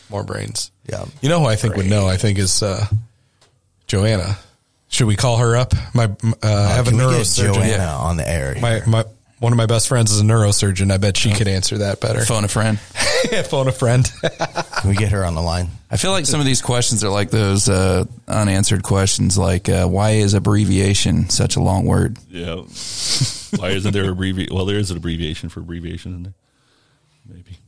[0.09, 0.71] More brains.
[0.89, 1.05] Yeah.
[1.21, 2.07] You know who I think would know?
[2.07, 2.87] I think is uh,
[3.87, 4.39] Joanna.
[4.89, 5.75] Should we call her up?
[5.95, 7.55] My uh, I have a can we get neurosurgeon.
[7.55, 8.57] Joanna on the air?
[8.61, 9.05] My my
[9.43, 10.93] one of my best friends is a neurosurgeon.
[10.93, 12.25] I bet she could answer that better.
[12.25, 12.79] phone a friend.
[13.47, 14.09] Phone a friend.
[14.23, 15.69] Can we get her on the line?
[15.91, 19.87] I feel like some of these questions are like those uh, unanswered questions, like uh,
[19.87, 22.19] why is abbreviation such a long word?
[22.29, 22.63] Yeah.
[23.57, 24.55] Why isn't there abbreviation?
[24.55, 26.35] Well, there is an abbreviation for abbreviation in there.
[27.29, 27.59] Maybe.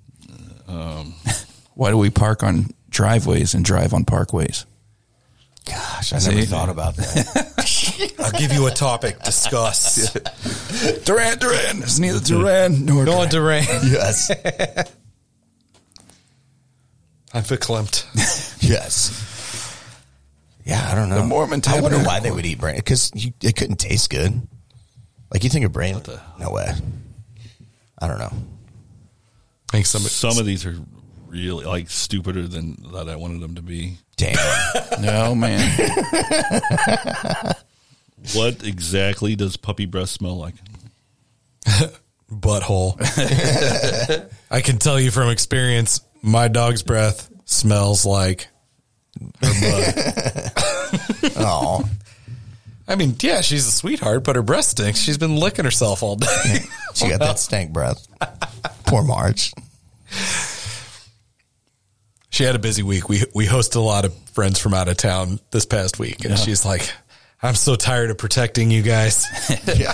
[0.68, 1.14] Um,
[1.74, 4.64] Why do we park on driveways and drive on parkways?
[5.64, 6.34] Gosh, I See?
[6.34, 8.14] never thought about that.
[8.18, 9.22] I'll give you a topic.
[9.22, 10.12] Discuss.
[11.04, 11.82] Duran, Duran.
[11.82, 13.64] It's neither Duran nor No Duran.
[13.84, 14.30] yes.
[17.32, 18.06] I'm verklempt.
[18.62, 19.20] yes.
[20.64, 21.16] Yeah, I don't know.
[21.16, 24.40] The Mormon I wonder why they would eat brain because it couldn't taste good.
[25.32, 26.00] Like you think of brain?
[26.38, 26.72] No way.
[28.00, 28.32] I don't know.
[28.32, 30.76] I think somebody, some of these are
[31.34, 33.98] really like stupider than that I wanted them to be.
[34.16, 34.36] Damn.
[35.00, 35.60] No, man.
[38.32, 40.54] What exactly does puppy breath smell like?
[42.30, 42.96] butthole.
[44.50, 48.48] I can tell you from experience, my dog's breath smells like
[49.42, 51.32] her butt.
[51.36, 51.84] Oh,
[52.88, 55.00] I mean, yeah, she's a sweetheart, but her breath stinks.
[55.00, 56.60] She's been licking herself all day.
[56.94, 58.06] she got that stank breath.
[58.86, 59.52] Poor Marge.
[62.34, 63.08] She had a busy week.
[63.08, 66.30] We we hosted a lot of friends from out of town this past week, and
[66.30, 66.34] Yeah.
[66.36, 66.92] she's like,
[67.40, 69.24] "I'm so tired of protecting you guys."
[69.76, 69.92] Yeah.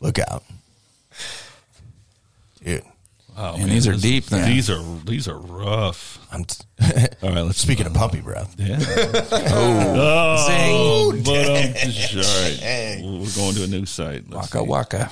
[0.00, 0.44] Look out,
[2.62, 2.84] dude.
[3.36, 4.48] Wow, And these are deep then.
[4.48, 6.24] These are these are rough.
[6.30, 6.64] I'm t-
[7.22, 8.54] All right, let's speaking of puppy breath.
[8.56, 8.78] Yeah.
[9.50, 11.22] oh, Zing.
[11.24, 11.74] but um, Dang.
[12.16, 14.30] all right, we're going to a new site.
[14.30, 14.64] Let's Waka see.
[14.70, 15.10] waka.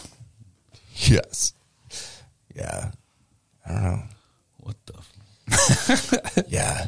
[0.95, 1.55] Yes.
[2.55, 2.93] Yeah.
[3.67, 4.03] I don't know.
[4.59, 4.93] What the?
[6.49, 6.87] Yeah.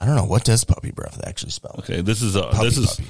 [0.00, 1.76] I don't know what does puppy breath actually spell.
[1.80, 3.08] okay, this is a Puppy, this is puppy.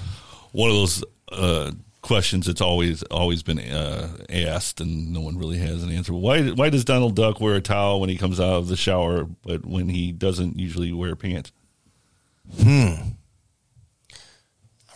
[0.53, 5.59] one of those uh, questions that's always always been uh, asked, and no one really
[5.59, 6.15] has an answer.
[6.15, 9.25] Why why does Donald Duck wear a towel when he comes out of the shower,
[9.25, 11.51] but when he doesn't usually wear pants?
[12.63, 12.95] Hmm.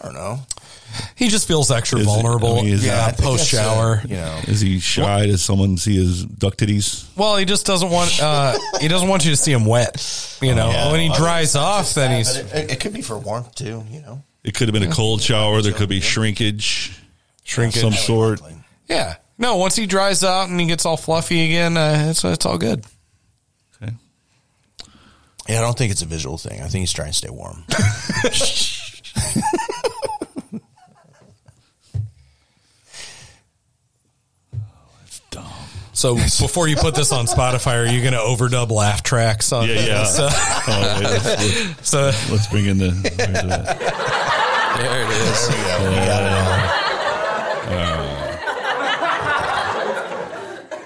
[0.01, 0.39] I don't know.
[1.15, 2.59] he just feels extra Is it- vulnerable.
[2.59, 4.01] I mean, is yeah, post that's, shower.
[4.07, 4.41] you know.
[4.49, 5.27] Is he shy?
[5.27, 7.05] Does someone see his duck titties?
[7.17, 10.39] Well, he just doesn't want uh, he doesn't want you to see him wet.
[10.41, 10.91] You know, Yeah.
[10.91, 13.55] when he dries it's not off, then that, he's It, it could be for warmth
[13.55, 13.85] too.
[13.91, 14.23] You know.
[14.43, 15.61] It could have been a cold shower.
[15.61, 16.99] There could be shrinkage,
[17.45, 17.83] shrinkage.
[17.83, 18.41] some sort.
[18.89, 19.17] Yeah.
[19.37, 22.57] No, once he dries out and he gets all fluffy again, uh, it's it's all
[22.59, 22.85] good.
[23.83, 23.93] Okay.
[25.49, 26.63] Yeah, I don't think it's a visual thing.
[26.63, 27.65] I think he's trying to stay warm.
[36.01, 39.69] So before you put this on Spotify, are you going to overdub laugh tracks on?
[39.69, 40.05] Yeah, yeah.
[40.07, 42.89] So, Oh, wait, let's, so let's bring in the.
[42.89, 45.49] There it is.
[45.49, 45.91] There we go.
[45.91, 46.33] We got it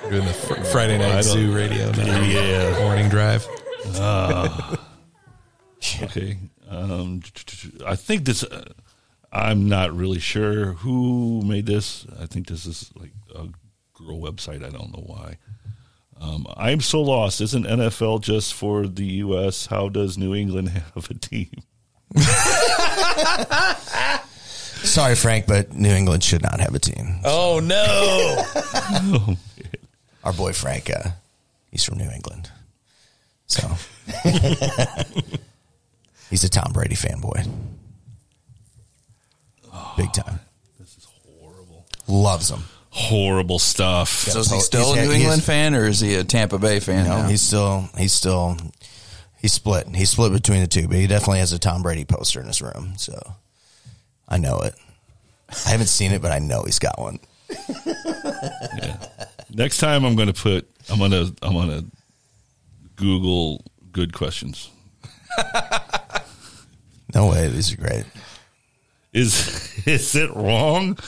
[0.05, 0.11] all.
[0.11, 2.21] doing the fr- Friday night zoo radio now.
[2.23, 2.77] Yeah.
[2.81, 3.47] morning drive.
[3.95, 4.79] Ah.
[6.03, 6.39] okay.
[6.69, 7.23] Um,
[7.87, 8.43] I think this.
[8.43, 8.65] Uh,
[9.33, 12.05] I'm not really sure who made this.
[12.19, 13.47] I think this is like a
[13.95, 14.65] girl website.
[14.65, 15.39] I don't know why.
[16.21, 17.41] Um, I'm so lost.
[17.41, 19.67] Isn't NFL just for the U.S.?
[19.67, 21.51] How does New England have a team?
[24.85, 27.21] Sorry, Frank, but New England should not have a team.
[27.25, 28.45] Oh no!
[29.17, 29.37] Oh,
[30.25, 31.11] Our boy Frank, uh,
[31.71, 32.51] he's from New England,
[33.47, 33.67] so
[36.31, 37.47] he's a Tom Brady fanboy,
[39.97, 40.39] big time.
[40.79, 41.07] this is
[41.41, 41.87] horrible.
[42.07, 42.65] Loves him.
[42.97, 44.09] Horrible stuff.
[44.09, 46.23] So is he He's still a New he England is- fan or is he a
[46.25, 47.05] Tampa Bay fan?
[47.07, 47.29] No, now?
[47.29, 48.57] he's still he's still
[49.43, 49.89] he's split.
[49.95, 52.63] He's split between the two, but he definitely has a Tom Brady poster in his
[52.63, 52.95] room.
[52.97, 53.15] So
[54.29, 54.75] I know it.
[55.67, 57.19] I haven't seen it, but I know he's got one.
[59.51, 60.69] Next time, I'm going to put.
[60.91, 61.35] I'm going to.
[61.43, 61.85] I'm going to
[62.97, 64.71] Google good questions.
[67.15, 68.05] No way, these are great.
[69.13, 70.99] Is is it wrong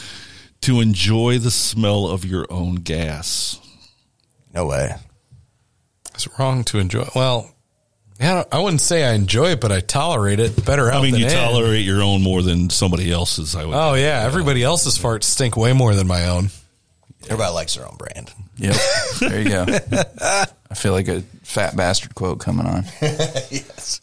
[0.63, 3.61] to enjoy the smell of your own gas?
[4.55, 4.95] No way.
[6.15, 7.09] It's wrong to enjoy.
[7.15, 7.51] Well,
[8.19, 11.13] yeah, I wouldn't say I enjoy it, but I tolerate it better out I mean,
[11.13, 11.33] than you in.
[11.33, 13.55] tolerate your own more than somebody else's.
[13.55, 13.75] I would.
[13.75, 16.49] Oh yeah, everybody else's farts stink way more than my own.
[17.25, 18.33] Everybody likes their own brand.
[18.57, 18.77] Yep.
[19.21, 19.67] There you go.
[20.71, 22.85] I feel like a fat bastard quote coming on.
[23.03, 24.01] yes.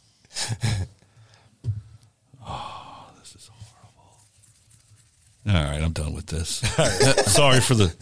[5.46, 6.50] All right, I'm done with this.
[7.34, 7.94] Sorry for the.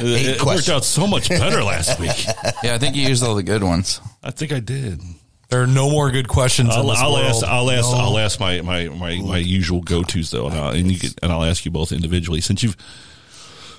[0.00, 2.26] Eight It, worked out so much better last week.
[2.62, 4.00] Yeah, I think you used all the good ones.
[4.22, 5.00] I think I did.
[5.48, 7.26] There are no more good questions I'll, this I'll world.
[7.26, 7.44] ask.
[7.44, 7.90] I'll ask.
[7.90, 7.98] No.
[7.98, 11.10] I'll ask my my my, my usual go tos though, and, I'll, and you can,
[11.22, 12.76] and I'll ask you both individually since you've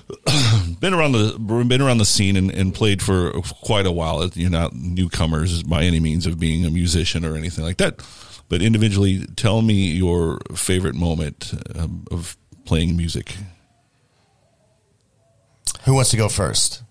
[0.80, 3.32] been around the been around the scene and, and played for
[3.62, 4.28] quite a while.
[4.34, 8.04] You're not newcomers by any means of being a musician or anything like that.
[8.48, 13.36] But individually, tell me your favorite moment um, of playing music.
[15.84, 16.82] Who wants to go first?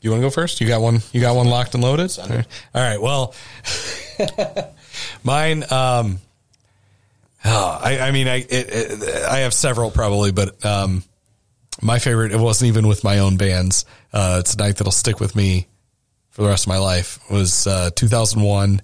[0.00, 0.60] You want to go first?
[0.60, 1.00] You got one.
[1.12, 2.16] You got one locked and loaded.
[2.18, 2.46] All right.
[2.74, 3.02] All right.
[3.02, 3.34] Well,
[5.24, 5.64] mine.
[5.64, 6.20] Um,
[7.44, 11.02] oh, I, I mean, I it, it, I have several probably, but um,
[11.82, 12.32] my favorite.
[12.32, 13.84] It wasn't even with my own bands.
[14.12, 15.66] Uh, it's a night that'll stick with me
[16.30, 17.18] for the rest of my life.
[17.30, 18.80] Was uh, 2001.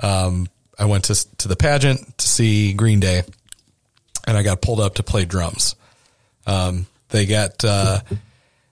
[0.00, 0.48] Um,
[0.78, 3.22] I went to to the pageant to see Green Day,
[4.26, 5.76] and I got pulled up to play drums.
[6.46, 8.00] Um, they got uh,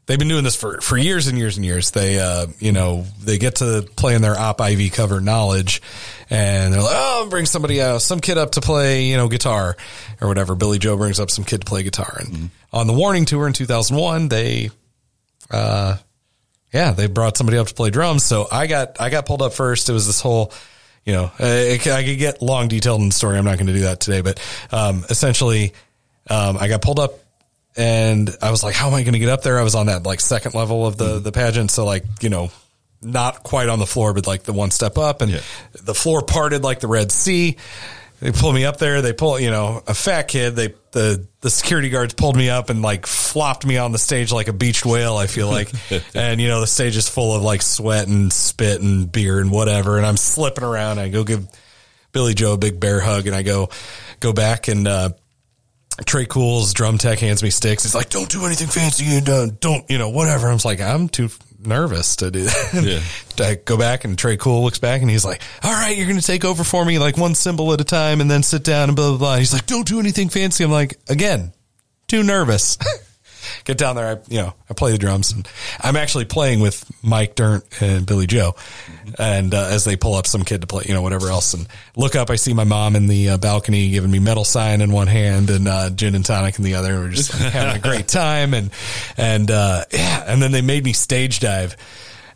[0.06, 1.90] they've been doing this for for years and years and years.
[1.90, 5.82] They uh, you know they get to play in their op Ivy cover knowledge,
[6.30, 9.76] and they're like, oh, bring somebody else, some kid up to play you know guitar
[10.20, 10.54] or whatever.
[10.54, 13.52] Billie Joe brings up some kid to play guitar, and on the Warning tour in
[13.52, 14.70] 2001, they
[15.50, 15.96] uh
[16.72, 18.24] yeah they brought somebody up to play drums.
[18.24, 19.88] So I got I got pulled up first.
[19.88, 20.52] It was this whole
[21.04, 23.36] you know, uh, it, I could get long detailed in the story.
[23.36, 25.72] I'm not going to do that today, but um, essentially,
[26.30, 27.14] um, I got pulled up
[27.76, 29.58] and I was like, how am I going to get up there?
[29.58, 31.70] I was on that like second level of the, the pageant.
[31.70, 32.50] So like, you know,
[33.00, 35.42] not quite on the floor, but like the one step up and
[35.72, 37.56] the floor parted like the Red Sea.
[38.22, 39.02] They pull me up there.
[39.02, 40.54] They pull, you know, a fat kid.
[40.54, 44.30] They, the, the security guards pulled me up and like flopped me on the stage
[44.30, 45.72] like a beached whale, I feel like.
[46.14, 49.50] and, you know, the stage is full of like sweat and spit and beer and
[49.50, 49.96] whatever.
[49.96, 51.00] And I'm slipping around.
[51.00, 51.48] I go give
[52.12, 53.70] Billie Joe a big bear hug and I go,
[54.20, 55.10] go back and, uh,
[56.02, 57.82] Tré Cool's drum tech hands me sticks.
[57.82, 60.80] He's like, "Don't do anything fancy and uh, don't, you know, whatever." I was like,
[60.80, 61.28] "I'm too
[61.66, 63.00] nervous to do that." Yeah.
[63.46, 66.20] I go back and Tré Cool looks back and he's like, "All right, you're going
[66.20, 68.88] to take over for me, like one symbol at a time, and then sit down
[68.88, 71.52] and blah blah blah." He's like, "Don't do anything fancy." I'm like, "Again,
[72.08, 72.78] too nervous."
[73.64, 75.48] Get down there, I you know, I play the drums, and
[75.80, 78.54] I'm actually playing with Mike Dirnt and Billie Joe,
[79.18, 81.68] and uh, as they pull up some kid to play, you know, whatever else, and
[81.96, 84.90] look up, I see my mom in the uh, balcony giving me metal sign in
[84.90, 86.98] one hand and uh, gin and tonic in the other.
[87.00, 88.70] We're just like, having a great time, and
[89.16, 91.76] and uh, yeah, and then they made me stage dive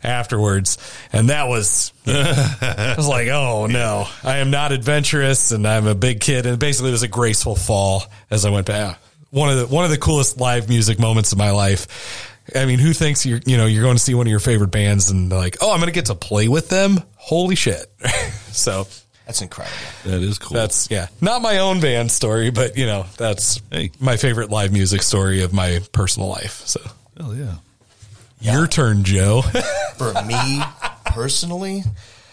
[0.03, 0.77] afterwards,
[1.11, 5.95] and that was I was like, oh no, I am not adventurous, and I'm a
[5.95, 8.99] big kid, and basically it was a graceful fall as I went back.
[9.29, 12.33] One of the one of the coolest live music moments of my life.
[12.55, 14.71] I mean, who thinks you're you know you're going to see one of your favorite
[14.71, 17.01] bands and they're like, oh, I'm going to get to play with them?
[17.15, 17.91] Holy shit!
[18.51, 18.87] so
[19.25, 19.75] That's incredible.
[20.05, 20.55] That is cool.
[20.55, 23.59] that's yeah, not my own band story, but you know that's
[23.99, 26.61] my favorite live music story of my personal life.
[26.65, 26.79] So,
[27.19, 27.55] hell yeah.
[28.39, 29.41] Your turn, Joe.
[29.97, 30.61] For me
[31.07, 31.83] personally,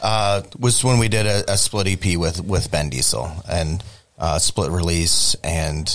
[0.00, 3.82] uh, was when we did a, a split EP with with Ben Diesel and
[4.18, 5.88] uh, split release, and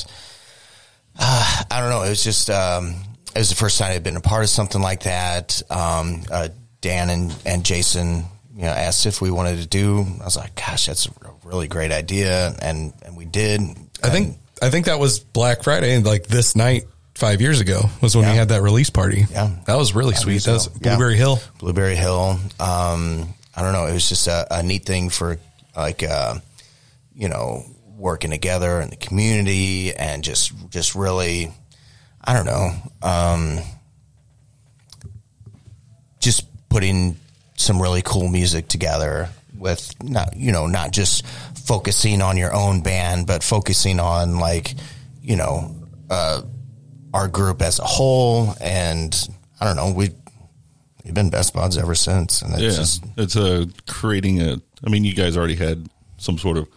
[1.19, 2.03] uh, I don't know.
[2.03, 2.95] It was just um,
[3.35, 5.61] it was the first time I'd been a part of something like that.
[5.69, 6.49] Um, uh,
[6.81, 8.25] Dan and and Jason,
[8.55, 10.05] you know, asked if we wanted to do.
[10.21, 11.11] I was like, gosh, that's a
[11.43, 13.61] really great idea, and and we did.
[14.01, 16.85] I think I think that was Black Friday, and like this night
[17.15, 19.25] five years ago was when we had that release party.
[19.29, 20.41] Yeah, that was really sweet.
[20.41, 20.71] think That was so.
[20.75, 20.95] Yeah.
[20.95, 21.39] Blueberry Hill.
[21.59, 22.39] Blueberry Hill.
[22.59, 23.87] Um, I don't know.
[23.87, 25.37] It was just a, a neat thing for
[25.75, 26.35] like, uh,
[27.13, 27.63] you know,
[27.99, 31.51] working together in the community and just, just really,
[32.23, 32.71] I don't know,
[33.01, 33.59] um,
[36.19, 37.17] just putting
[37.55, 42.81] some really cool music together with not, you know, not just focusing on your own
[42.81, 44.75] band, but focusing on like,
[45.21, 45.75] you know,
[46.09, 46.41] uh,
[47.13, 48.55] our group as a whole.
[48.61, 49.13] And
[49.59, 50.09] I don't know, we,
[51.03, 52.41] we've been best buds ever since.
[52.41, 54.61] And it's yeah, just, it's a creating a.
[54.85, 56.67] I mean, you guys already had some sort of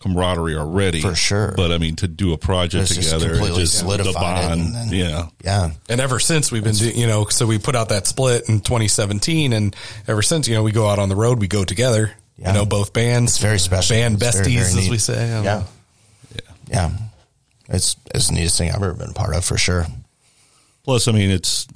[0.00, 1.52] camaraderie already, For sure.
[1.56, 4.08] But I mean, to do a project It's together, completely just the solidified
[4.44, 5.70] it, bond, and then- yeah, yeah.
[5.88, 8.60] And ever since we've been, do, you know, so we put out that split in
[8.60, 9.76] 2017, and
[10.08, 12.12] ever since, you know, we go out on the road, we go together.
[12.38, 12.48] Yeah.
[12.48, 13.32] You know, both bands.
[13.32, 13.94] It's very special.
[13.94, 15.24] Band It's besties, very, very as we say.
[15.30, 15.62] I don't Yeah.
[16.68, 16.90] Yeah.
[17.68, 19.86] It's, it's the neatest thing I've ever been a part of for sure.
[20.84, 21.68] Plus, I mean, it's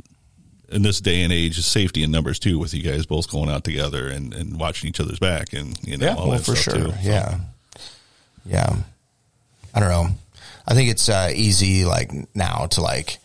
[0.71, 3.51] in this day and age, it's safety in numbers too, with you guys both going
[3.51, 6.45] out together and, and watching each other's back, and you know, Yeah, all well, that
[6.47, 6.87] for stuff, sure.
[6.87, 6.91] too.
[6.93, 7.39] So, Yeah.
[8.45, 8.77] Yeah.
[9.75, 10.09] I don't know.
[10.67, 13.19] I think it's uh, easy, like now, to like,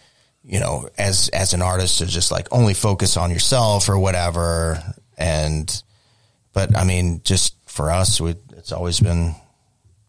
[0.44, 4.84] you know, as as an artist to just like only focus on yourself or whatever.
[5.18, 5.84] And
[6.54, 9.36] but I mean, just for us, we, it's always been,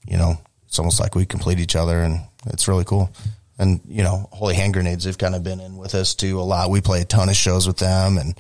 [0.07, 0.35] you know,
[0.67, 3.13] it's almost like we complete each other, and it's really cool.
[3.59, 6.43] And you know, Holy Hand Grenades have kind of been in with us too a
[6.43, 6.71] lot.
[6.71, 8.35] We play a ton of shows with them, and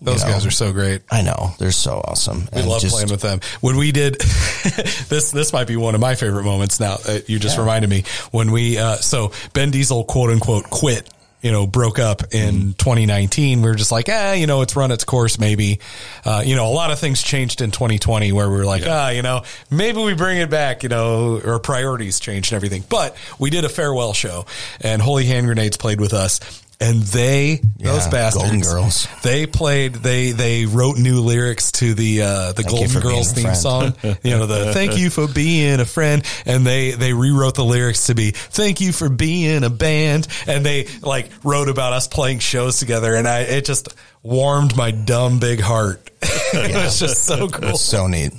[0.00, 1.02] you Those know, guys are so great.
[1.10, 2.48] I know they're so awesome.
[2.52, 3.40] We And love just- playing with them.
[3.60, 4.14] When we did
[5.08, 6.80] this, this might be one of my favorite moments.
[6.80, 7.62] Now uh, you just Yeah.
[7.62, 8.78] reminded me when we.
[8.78, 11.08] Uh, so Ben Diesel, quote unquote, quit.
[11.42, 13.60] You know, broke up in 2019.
[13.60, 15.38] We were just like, eh, you know, it's run its course.
[15.38, 15.78] Maybe,
[16.24, 19.10] uh, you know, a lot of things changed in 2020 where we were like, ah,
[19.10, 20.82] you know, maybe we bring it back.
[20.84, 22.82] You know, our priorities changed and everything.
[22.88, 24.46] But we did a farewell show,
[24.80, 26.40] and Holy Hand Grenades played with us.
[26.80, 29.06] And they, those Yeah, bastards, Golden Girls.
[29.22, 29.94] they played.
[29.94, 33.56] They they wrote new lyrics to the uh, the Thank Golden Girls theme friend.
[33.56, 33.94] song.
[34.22, 38.06] You know the "Thank you for being a friend," and they they rewrote the lyrics
[38.06, 42.40] to be "Thank you for being a band," and they like wrote about us playing
[42.40, 43.88] shows together, and I it just
[44.22, 46.10] warmed my dumb big heart.
[46.22, 47.70] it was just so cool.
[47.70, 48.32] It's so neat.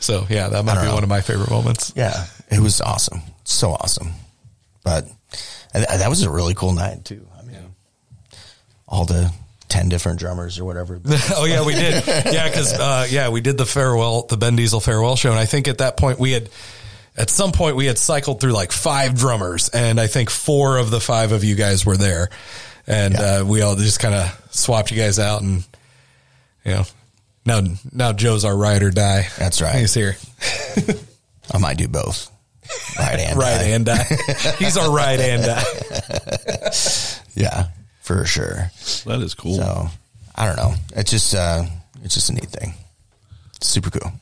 [0.00, 0.94] So yeah, that might be know.
[0.94, 1.92] one of my favorite moments.
[1.94, 4.12] Yeah, it was awesome, so awesome.
[4.82, 5.06] But
[5.74, 7.26] and that was a really cool night too.
[7.38, 7.56] I mean,
[8.86, 9.32] all the
[9.68, 11.00] ten different drummers or whatever.
[11.36, 12.06] oh yeah, we did.
[12.06, 15.46] Yeah, because uh, yeah, we did the farewell, the Ben Diesel farewell show, and I
[15.46, 16.48] think at that point we had,
[17.16, 20.90] at some point we had cycled through like five drummers, and I think four of
[20.90, 22.30] the five of you guys were there,
[22.86, 25.66] and uh, we all just kind of swapped you guys out, and
[26.64, 26.84] you know,
[27.44, 27.60] now
[27.92, 29.28] now Joe's our ride or die.
[29.38, 29.76] That's right.
[29.76, 30.16] He's here,
[31.52, 32.30] I might do both.
[32.98, 33.64] Right and ride die.
[33.68, 34.04] and die.
[34.58, 35.64] He's our right and die.
[37.34, 37.68] Yeah,
[38.02, 38.70] for sure.
[39.06, 39.56] That is cool.
[39.56, 39.88] So
[40.34, 40.74] I don't know.
[40.96, 41.64] It's just uh,
[42.02, 42.74] it's just a neat thing.
[43.60, 44.12] Super cool.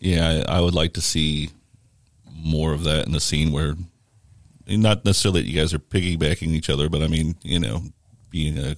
[0.00, 1.50] Yeah, I I would like to see
[2.32, 3.74] more of that in the scene where
[4.66, 7.82] not necessarily that you guys are piggybacking each other, but I mean, you know,
[8.30, 8.76] being a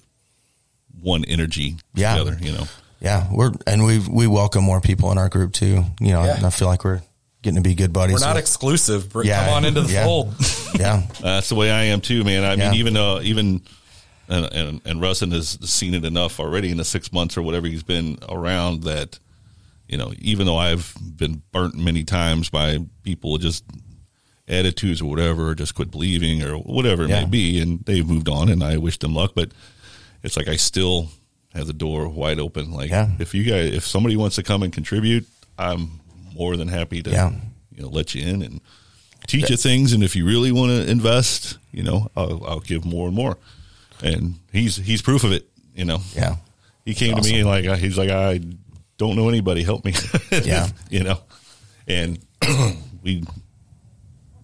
[1.03, 2.17] one energy Yeah.
[2.17, 2.65] together, you know.
[3.01, 5.85] Yeah, we're and we we welcome more people in our group too.
[6.01, 6.41] You know, Yeah.
[6.45, 7.01] I feel like we're
[7.43, 8.15] getting to be good buddies.
[8.15, 9.09] We're not with- exclusive.
[9.11, 10.05] Br- Yeah, Come on into the yeah.
[10.05, 10.35] fold.
[10.79, 12.45] yeah, uh, That's the way I am too, man.
[12.45, 12.71] I Yeah.
[12.71, 13.63] mean, even though even
[14.29, 17.67] and, and and Rustin has seen it enough already in the six months or whatever
[17.67, 19.19] he's been around that
[19.89, 23.65] you know, even though I've been burnt many times by people just
[24.47, 27.23] attitudes or whatever, or just quit believing or whatever it Yeah.
[27.25, 29.33] may be, and they've moved on, and I wish them luck.
[29.35, 29.51] But
[30.23, 31.09] it's like I still
[31.55, 32.71] have the door wide open.
[32.73, 33.11] Like Yeah.
[33.19, 35.27] if you guys, if somebody wants to come and contribute,
[35.59, 36.00] I'm
[36.41, 37.33] more than happy to Yeah.
[37.77, 38.61] you know let you in and
[39.27, 39.93] teach you things.
[39.93, 43.37] And if you really want to invest, you know, I'll, I'll give more and more.
[44.03, 45.47] And he's he's proof of it.
[45.75, 46.37] You know, yeah,
[46.85, 48.41] he came to me and like he's like I
[48.97, 49.93] don't know anybody, help me.
[50.45, 50.69] Yeah.
[50.91, 51.19] you know,
[51.87, 52.19] and
[53.03, 53.23] we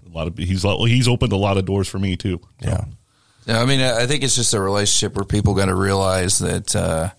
[0.06, 2.40] a lot of he's well, he's opened a lot of doors for me too.
[2.60, 2.84] yeah,
[3.46, 6.38] Yeah, I mean, I I think it's just a relationship where people got to realize
[6.40, 7.10] that uh,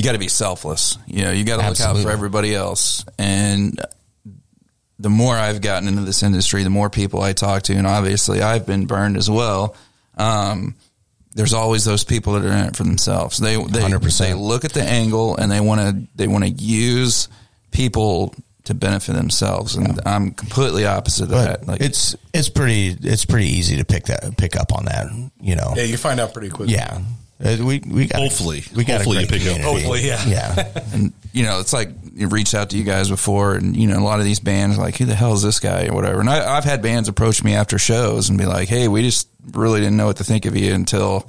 [0.00, 0.96] you got to be selfless.
[1.06, 3.04] You know, you got to look out for everybody else.
[3.18, 3.78] And
[4.98, 8.40] the more I've gotten into this industry, the more people I talk to, and obviously
[8.40, 9.76] I've been burned as well.
[10.16, 10.74] Um,
[11.34, 13.36] there's always those people that are in it for themselves.
[13.36, 14.18] They they 100%.
[14.18, 17.28] they look at the angle and they want to they want to use
[17.70, 21.66] people to benefit themselves, and I'm completely opposite of but that.
[21.66, 25.08] Like it's it's pretty it's pretty easy to pick that pick up on that.
[25.42, 26.74] You know, Yeah, you find out pretty quickly.
[26.74, 27.00] yeah.
[27.42, 28.62] Uh, we we got Hopefully.
[28.76, 29.56] we got Hopefully a you great pick up.
[29.56, 29.82] community.
[29.82, 30.26] Hopefully, yeah.
[30.26, 33.86] yeah, and you know, it's like you reached out to you guys before, and you
[33.86, 35.94] know, a lot of these bands are like, "Who the hell is this guy?" or
[35.94, 36.20] whatever.
[36.20, 39.28] And I, I've had bands approach me after shows and be like, "Hey, we just
[39.52, 41.26] really didn't know what to think of you until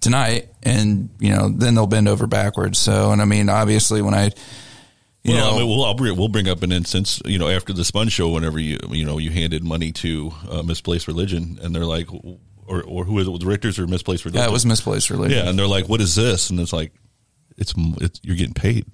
[0.00, 2.78] tonight," and you know, then they'll bend over backwards.
[2.78, 4.24] So, and I mean, obviously, when I,
[5.22, 7.48] you well, know, I mean, we'll, I'll bring, we'll bring up an instance, you know,
[7.48, 11.58] after the Sponge show, whenever you, you know, you handed money to uh, Misplaced Religion,
[11.62, 12.08] and they're like,
[12.68, 14.42] or, or who is it, was it Richters or Misplaced Religion?
[14.42, 15.38] yeah, it was misplaced religion.
[15.38, 16.92] Yeah, and they're like, "What is this?" And it's like,
[17.56, 18.86] "It's, it's you're getting paid."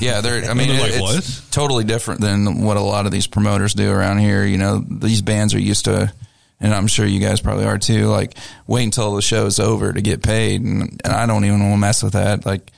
[0.00, 0.50] Yeah, they're.
[0.50, 3.74] I mean, they're like, it's "What?" totally different than what a lot of these promoters
[3.74, 4.44] do around here.
[4.44, 6.12] You know, these bands are used to,
[6.60, 8.06] and I'm sure you guys probably are too.
[8.08, 8.36] Like,
[8.66, 11.78] wait until the show's over to get paid, and, and I don't even want to
[11.78, 12.44] mess with that.
[12.44, 12.72] Like,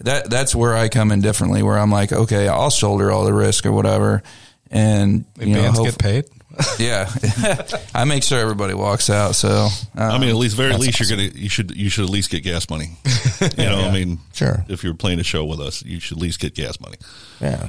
[0.00, 1.62] that that's where I come in differently.
[1.62, 4.22] Where I'm like, okay, I'll shoulder all the risk or whatever,
[4.70, 6.24] and you know, bands hope- get paid.
[6.78, 7.10] yeah,
[7.94, 9.34] I make sure everybody walks out.
[9.34, 12.10] So, I um, mean, at least very least you're gonna you should you should at
[12.10, 12.96] least get gas money.
[13.56, 14.64] You know, I mean, Sure.
[14.68, 16.96] If you're playing a show with us, you should at least get gas money.
[17.40, 17.68] yeah.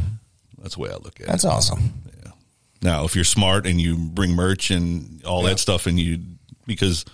[0.62, 1.48] That's the way I look at That's it.
[1.48, 1.94] That's awesome.
[2.82, 6.20] Now, if you're smart and you bring merch and all that stuff, and you
[6.66, 7.06] because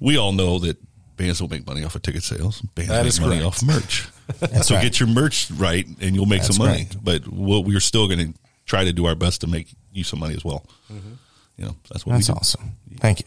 [0.00, 0.78] we all know that
[1.16, 2.60] bands don't make money off of ticket sales.
[2.74, 3.62] Bands That make money correct.
[3.62, 4.08] off merch.
[4.62, 4.82] So right.
[4.82, 6.84] get your merch right, and you'll make That's some money.
[6.84, 6.96] right.
[7.02, 10.20] But what we're still going to try to do our best to make you some
[10.20, 10.64] money as well.
[11.58, 12.38] You know, that's what That's we do.
[12.38, 12.70] awesome.
[12.98, 13.26] Thank you.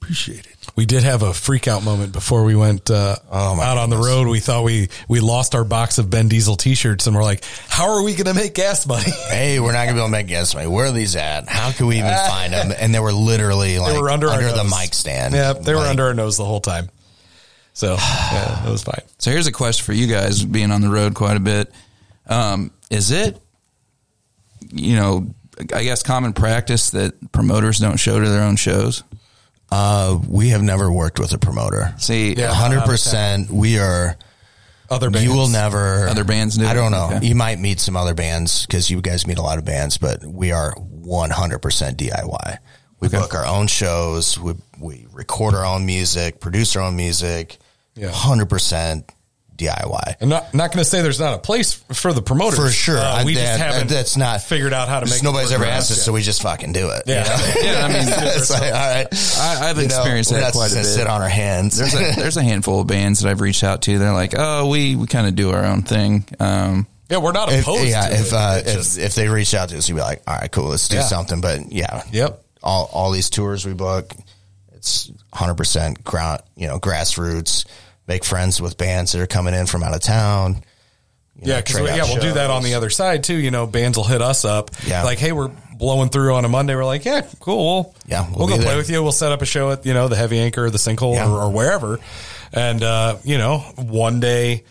[0.00, 0.56] Appreciate it.
[0.76, 3.96] We did have a freak out moment before we went uh, Oh, out on the
[3.96, 4.28] road.
[4.28, 7.88] We thought we we lost our box of Ben Diesel T-shirts, and we're like, "How
[7.94, 10.26] are we going to make gas money?" Hey, we're not gonna be able to make
[10.26, 10.66] gas money.
[10.66, 11.48] Where are these at?
[11.48, 12.70] How can we even find them?
[12.78, 14.70] And they were literally like they were under, our the nose.
[14.78, 15.32] mic stand.
[15.32, 16.90] Yeah, they were Like, under our nose the whole time.
[17.72, 19.00] So yeah, it was fine.
[19.18, 21.72] So here's a question for you guys, being on the road quite a bit.
[22.26, 23.40] Um, is it,
[24.74, 25.34] you know,
[25.72, 29.04] I guess common practice that promoters don't show to their own shows?
[29.70, 31.94] Uh, we have never worked with a promoter.
[31.98, 33.50] See, A hundred percent.
[33.50, 34.16] We are
[34.90, 37.10] other You will never Other bands do I don't know.
[37.14, 37.26] Okay.
[37.26, 40.24] You might meet some other bands because you guys meet a lot of bands, but
[40.24, 42.58] we are one hundred percent DIY.
[43.00, 44.38] We book our own shows.
[44.38, 47.58] We we record our own music, produce our own music.
[47.94, 48.10] Yeah.
[48.10, 49.10] hundred percent
[49.56, 50.16] DIY.
[50.20, 52.98] I'm not not going to say there's not a place for the promoters For sure.
[52.98, 53.88] Uh, we I- just that- haven't.
[53.88, 55.16] that's not figured out how to make.
[55.16, 56.04] it Nobody's ever asked us, yet.
[56.04, 57.04] so we just fucking do it.
[57.06, 57.24] Yeah.
[57.62, 59.06] Yeah, I mean, it's like, all right.
[59.38, 60.84] I, I've You know, experienced we're that not quite a bit.
[60.84, 61.78] sit on our hands.
[61.78, 63.98] There's a, there's a handful of bands that I've reached out to.
[63.98, 66.24] They're like, oh, we, we kind of do our own thing.
[66.40, 67.86] Um, yeah, we're not if, opposed.
[67.88, 68.32] yeah, to if it.
[68.32, 70.50] uh, It's if, just- if they reach out to us, you'd be like, all right,
[70.50, 71.02] cool, let's do Yeah.
[71.02, 71.40] something.
[71.40, 72.42] But yeah, Yep.
[72.62, 74.12] all all these tours we book,
[74.74, 77.66] it's 100 percent ground, you know, grassroots.
[78.06, 80.56] Make friends with bands that are coming in from out of town.
[81.36, 83.36] you yeah, know, because trade yeah, out we'll do that on the other side too.
[83.36, 84.70] You know, bands will hit us up.
[84.86, 85.04] Yeah.
[85.04, 86.74] like hey, we're blowing through on a Monday.
[86.76, 87.94] We're like, yeah, cool.
[88.06, 89.02] Yeah, we'll, we'll go be play with you.
[89.02, 91.30] We'll set up a show at you know the Heavy Anchor, or the Sinkhole, Yeah.
[91.30, 91.98] or, or wherever.
[92.52, 94.64] And uh, you know, one day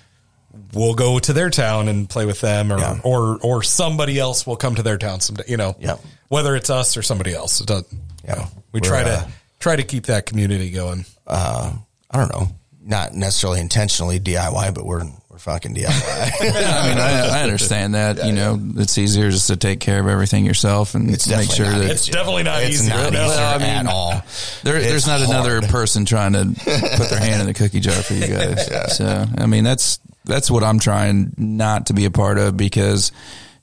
[0.73, 2.99] we'll go to their town and play with them, or Yeah.
[3.03, 5.45] or or somebody else will come to their town someday.
[5.47, 5.97] You know, Yeah.
[6.29, 7.59] whether it's us or somebody else.
[7.61, 7.87] It doesn't.
[8.23, 8.45] Yeah.
[8.71, 9.27] We We're, try to uh,
[9.59, 11.05] try to keep that community going.
[11.27, 11.73] Uh,
[12.11, 12.47] I don't know,
[12.85, 15.85] not necessarily intentionally DIY, but we're we're fucking DIY.
[16.41, 18.23] I mean, I, I understand that.
[18.25, 21.65] you know, it's easier just to take care of everything yourself and It's make sure
[21.65, 22.89] not that It's definitely not It's easy.
[22.89, 23.23] not No.
[23.25, 24.21] easier Well, I mean, at all.
[24.63, 27.93] there, It's there's not another person trying to put their hand in the cookie jar
[27.95, 28.95] for you guys.
[28.97, 33.11] So, I mean, that's that's what I'm trying not to be a part of because,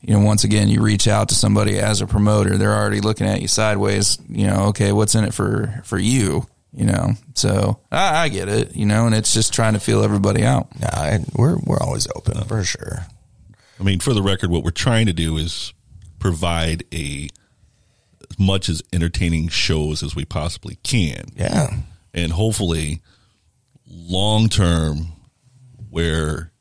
[0.01, 3.27] you know, once again, you reach out to somebody as a promoter, they're already looking
[3.29, 4.19] at you sideways.
[4.29, 6.47] You know, okay, what's in it for for you?
[6.73, 8.77] You know, so I, I get it.
[8.77, 10.69] You know, and it's just trying to feel everybody out.
[10.79, 13.07] Nah, I- we're we're always open for sure.
[13.79, 15.73] I mean, for the record, what we're trying to do is
[16.19, 17.29] provide a
[18.31, 21.25] as much as entertaining shows as we possibly can.
[21.35, 21.71] Yeah.
[22.15, 23.01] And hopefully
[23.89, 25.09] long term
[25.89, 26.53] where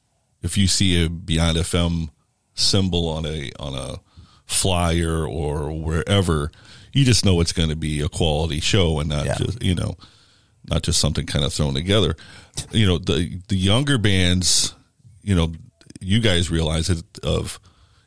[0.41, 2.09] if you see a Beyond FM
[2.55, 3.97] symbol on a on a
[4.45, 6.51] flyer or wherever,
[6.93, 9.35] you just know it's going to be a quality show and not Yeah.
[9.35, 9.95] just, you know,
[10.69, 12.15] not just something kind of thrown together.
[12.71, 14.73] You know, the the younger bands,
[15.21, 15.53] you know,
[15.99, 17.59] you guys realize it of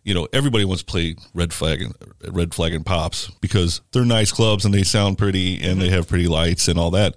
[0.05, 1.95] you know, everybody wants to play red flag and
[2.31, 5.95] red flag and pops because they're nice clubs and they sound pretty and they mm-hmm.
[5.95, 7.15] have pretty lights and all that.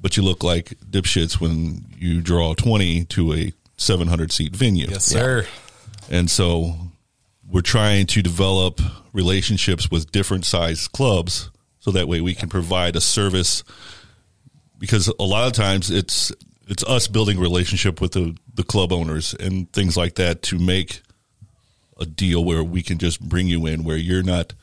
[0.00, 4.86] But you look like dipshits when you draw 20 to a 700 seat venue.
[4.88, 5.46] Yes, sir.
[6.08, 6.74] And so
[7.48, 8.80] we're trying to develop
[9.12, 11.50] relationships with different size clubs
[11.80, 13.64] so that way we can provide a service.
[14.78, 16.32] Because a lot of times it's
[16.68, 20.58] it's us building a relationship with the, the club owners and things like that to
[20.58, 21.02] make
[21.98, 24.54] a deal where we can just bring you in where you're not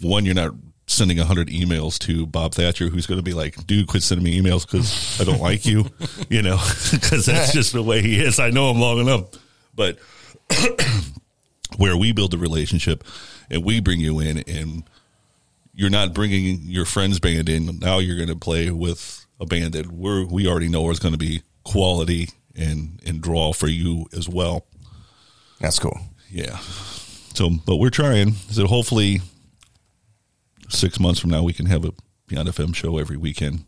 [0.00, 0.54] one you're not
[0.86, 4.40] sending 100 emails to Bob Thatcher who's going to be like dude quit sending me
[4.40, 5.84] emails cuz I don't like you
[6.30, 6.56] you know
[7.02, 8.40] cuz that's just the way he is.
[8.40, 9.26] I know him long enough.
[9.74, 9.98] But
[11.76, 13.04] where we build a relationship
[13.50, 14.84] and we bring you in and
[15.74, 17.78] you're not bringing your friend's band in.
[17.78, 21.12] Now you're going to play with a band that we're we already know is going
[21.14, 24.66] to be quality and and draw for you as well.
[25.60, 25.98] That's cool.
[26.30, 26.58] yeah.
[27.34, 28.32] So but we're trying.
[28.32, 29.20] So hopefully
[30.68, 31.92] six months from now we can have a
[32.26, 33.64] beyond fm show every weekend.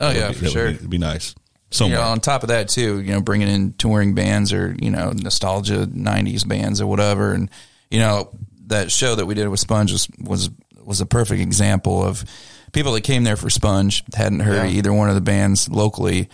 [0.00, 0.68] Oh That yeah, be- for that would sure.
[0.68, 1.34] be, it'd be nice.
[1.80, 4.90] You know, on top of that too, you know, bringing in touring bands or you
[4.90, 7.50] know nostalgia '90s bands or whatever, and
[7.90, 8.30] you know
[8.66, 10.50] that show that we did with Sponge was was,
[10.84, 12.24] was a perfect example of
[12.72, 14.76] people that came there for Sponge hadn't heard Yeah.
[14.76, 16.28] either one of the bands locally,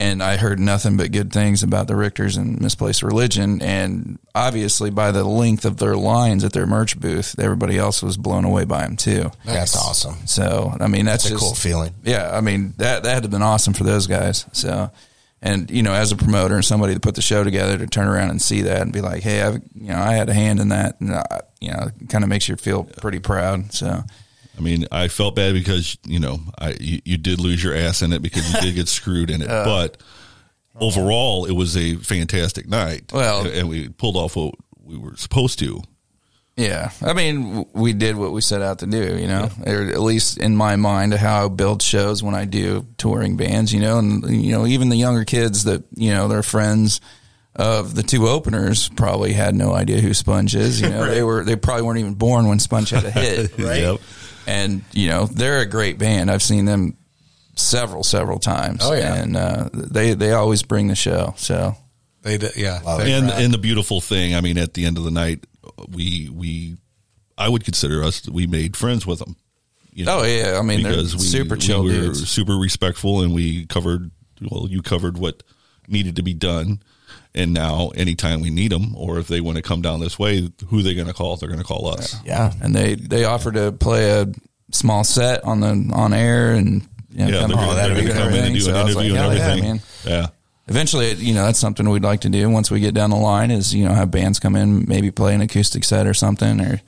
[0.00, 4.90] and I heard nothing but good things about the Richters and Misplaced Religion, and obviously
[4.90, 8.64] by the length of their lines at their merch booth, everybody else was blown away
[8.64, 9.30] by them too.
[9.44, 10.26] That's awesome.
[10.26, 11.94] So I mean, that's, That's a just, cool feeling.
[12.04, 14.46] Yeah, I mean that that had have been awesome for those guys.
[14.52, 14.90] So,
[15.42, 18.08] and you know, as a promoter and somebody to put the show together to turn
[18.08, 20.60] around and see that and be like, hey, I've you know I had a hand
[20.60, 21.22] in that, and uh,
[21.60, 23.72] you know, kind of makes you feel pretty proud.
[23.72, 24.02] So.
[24.56, 28.02] I mean, I felt bad because you know I you, you did lose your ass
[28.02, 29.64] in it because you did get screwed in it, Uh.
[29.64, 30.02] but
[30.80, 33.12] overall it was a fantastic night.
[33.12, 35.82] Well- and we pulled off what we were supposed to.
[36.58, 40.00] Yeah, I mean, we did what we set out to do, you know, or at
[40.00, 43.98] least in my mind, how I build shows when I do touring bands, you know,
[43.98, 47.00] and you know, even the younger kids that you know, their friends
[47.54, 50.80] of the two openers probably had no idea who Sponge is.
[50.80, 53.80] You know, they were they probably weren't even born when Sponge had a hit, Right.
[53.82, 54.00] Yep.
[54.48, 56.28] And you know, they're a great band.
[56.28, 56.96] I've seen them
[57.54, 58.80] several several times.
[58.82, 59.14] Oh, yeah.
[59.14, 61.34] and uh, they they always bring the show.
[61.36, 61.76] So
[62.22, 62.80] They did, yeah.
[62.84, 65.46] and and the beautiful thing, I mean, at the end of the night,
[65.88, 66.76] we we
[67.36, 69.36] I would consider us we made friends with them.
[69.92, 70.58] You Oh, yeah.
[70.58, 72.28] I mean, they're super chill we were dudes.
[72.28, 74.10] super respectful, and we covered.
[74.40, 75.42] Well, you covered what
[75.88, 76.80] needed to be done,
[77.34, 80.48] and now anytime we need them, or if they want to come down this way,
[80.68, 81.36] who they going to call?
[81.36, 82.16] They're going to call us.
[82.24, 84.26] Yeah, and they they offered to play a
[84.72, 88.02] small set on the on air and you know, Yeah, come, they're on, gonna- they're
[88.08, 89.64] gonna come in and do So an I was interview and hell yeah, everything.
[89.70, 89.80] man.
[90.04, 90.26] Yeah.
[90.68, 93.50] Eventually, you know, that's something we'd like to do once we get down the line.
[93.50, 96.80] Is you know have bands come in, maybe play an acoustic set or something, or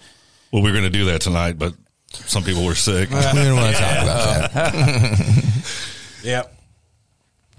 [0.52, 1.74] Well, we are going to do that tonight, but
[2.12, 3.08] some people were sick.
[3.12, 4.74] We didn't wanna talk about
[6.24, 6.56] Yep.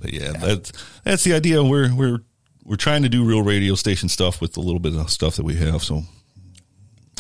[0.01, 0.71] But yeah, that's
[1.03, 1.63] that's the idea.
[1.63, 2.19] We're we're
[2.65, 5.43] we're trying to do real radio station stuff with a little bit of stuff that
[5.45, 5.83] we have.
[5.83, 6.03] So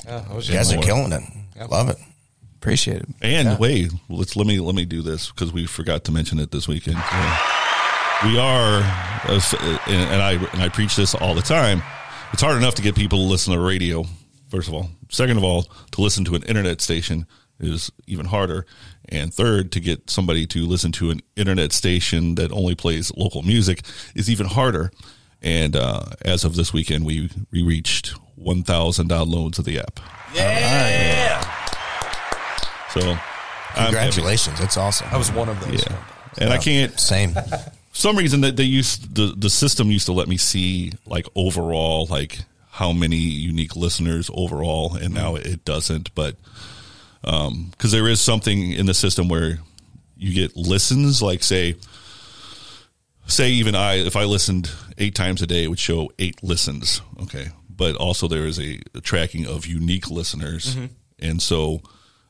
[0.05, 0.83] Yeah, was You guys are more.
[0.83, 1.23] killing it.
[1.69, 1.97] Love it.
[2.57, 3.09] appreciate it.
[3.21, 3.57] And Yeah.
[3.57, 6.67] wait, let's let me let me do this because we forgot to mention it this
[6.67, 6.97] weekend.
[6.99, 7.39] Uh,
[8.25, 8.79] we are,
[9.27, 11.81] uh, s- uh, and and I and I preach this all the time.
[12.33, 14.05] It's hard enough to get people to listen to radio.
[14.49, 17.25] First of all, second of all, to listen to an internet station
[17.59, 18.65] is even harder,
[19.09, 23.41] and third, to get somebody to listen to an internet station that only plays local
[23.43, 23.81] music
[24.15, 24.91] is even harder.
[25.43, 29.99] And uh, as of this weekend, we we reached one thousand downloads of the app.
[30.33, 31.41] Yeah.
[32.93, 33.85] So, I'm happy.
[33.85, 34.59] Congratulations.
[34.59, 35.07] That's awesome.
[35.11, 35.83] I was one of those.
[35.87, 36.03] Yeah.
[36.37, 37.35] And I can't same.
[37.93, 42.07] Some reason that they used the the system used to let me see like overall
[42.09, 42.39] like
[42.69, 46.13] how many unique listeners overall, and now it doesn't.
[46.15, 46.35] But
[47.23, 49.59] um, because there is something in the system where
[50.17, 51.75] you get listens, like say,
[53.27, 57.01] say even I, if I listened eight times a day, it would show eight listens.
[57.23, 60.89] Okay, but also there is a, a tracking of unique listeners, Mhm.
[61.19, 61.81] and so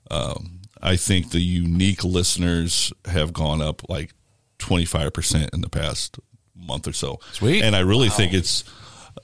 [0.10, 4.12] um, I think the unique listeners have gone up like
[4.62, 6.18] twenty five percent in the past
[6.56, 7.20] month or so.
[7.34, 7.64] Sweet.
[7.64, 8.64] and I really think it's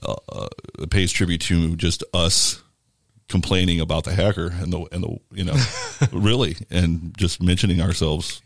[0.02, 0.48] uh, uh,
[0.80, 2.60] it pays tribute to just us
[3.28, 5.56] complaining about the hacker and the and the you know
[6.12, 8.42] really and just mentioning ourselves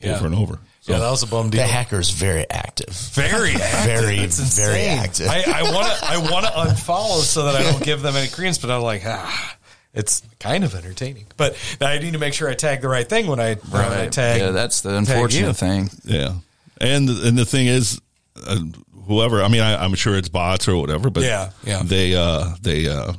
[0.00, 0.16] Yeah.
[0.16, 0.58] over and over.
[0.84, 1.60] Yeah, that was a bum deal.
[1.60, 2.88] The hacker is very active.
[3.12, 3.84] Very active.
[3.84, 5.28] Very, very active.
[5.28, 8.28] I, I want to I want to unfollow so that I don't give them any
[8.28, 9.57] credence, but I'm like, ah,
[9.94, 11.26] it's kind of entertaining.
[11.36, 13.88] But I need to make sure I tag the right thing when I, when I
[14.02, 14.12] Right.
[14.12, 14.40] tag.
[14.40, 15.90] Yeah, that's the unfortunate thing.
[16.04, 16.34] Yeah,
[16.80, 18.00] and and the thing is,
[18.46, 18.58] uh,
[19.06, 21.82] whoever I mean, I, I'm sure it's bots or whatever, but Yeah, yeah.
[21.84, 23.12] they uh they uh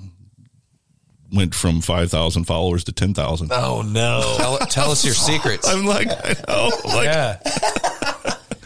[1.31, 3.51] went from five thousand followers to ten thousand.
[3.51, 4.35] Oh no!
[4.37, 5.67] Tell, tell us your secrets.
[5.71, 7.37] I'm like, I know, like, yeah.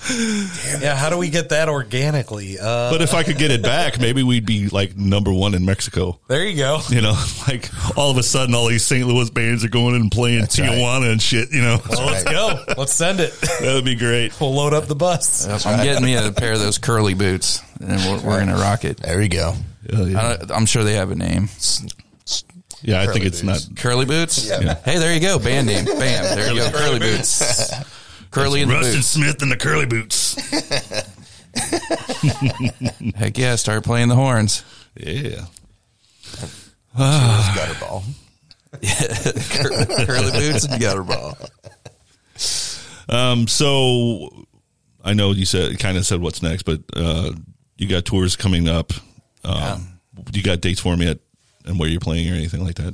[0.09, 2.57] yeah, how do we get that organically?
[2.59, 5.65] Uh, but if I could get it back, maybe we'd be like number one in
[5.65, 6.19] Mexico.
[6.27, 6.79] there you go.
[6.89, 7.13] You know,
[7.47, 9.07] like all of a sudden, all these St.
[9.07, 10.49] Louis bands are going and playing right.
[10.49, 11.51] Tijuana and shit.
[11.51, 12.63] You know, Well, let's go.
[12.77, 13.31] Let's send it.
[13.41, 14.33] that would be great.
[14.43, 15.65] We'll load up the bus.
[15.65, 18.97] I'm getting me a pair of those curly boots, and we're, we're gonna rock it.
[18.97, 19.53] There you go.
[19.89, 20.37] Yeah, yeah.
[20.49, 21.47] I, I'm sure they have a name.
[22.81, 23.69] Yeah, I think Curly it's boots.
[23.69, 23.77] not.
[23.77, 24.49] Curly boots.
[24.49, 25.39] yeah Hey, there you go.
[25.39, 25.85] Band name.
[25.85, 25.97] Bam.
[26.35, 26.71] There you go.
[26.71, 27.71] Curly boots.
[28.33, 29.07] Curly in the Rustin boots.
[29.07, 30.35] Smith and the Curly Boots.
[33.15, 33.55] Heck yeah!
[33.55, 34.63] Start playing the horns.
[34.97, 35.45] Yeah.
[36.97, 38.03] Gutter ball.
[38.83, 41.37] Cur- curly boots and gutter ball.
[43.09, 44.45] Um, so
[45.03, 47.31] I know you said kind of said what's next, but uh,
[47.77, 48.91] you got tours coming up.
[49.43, 49.99] Um,
[50.31, 51.19] You got dates for me at
[51.65, 52.93] and where you're playing or anything like that?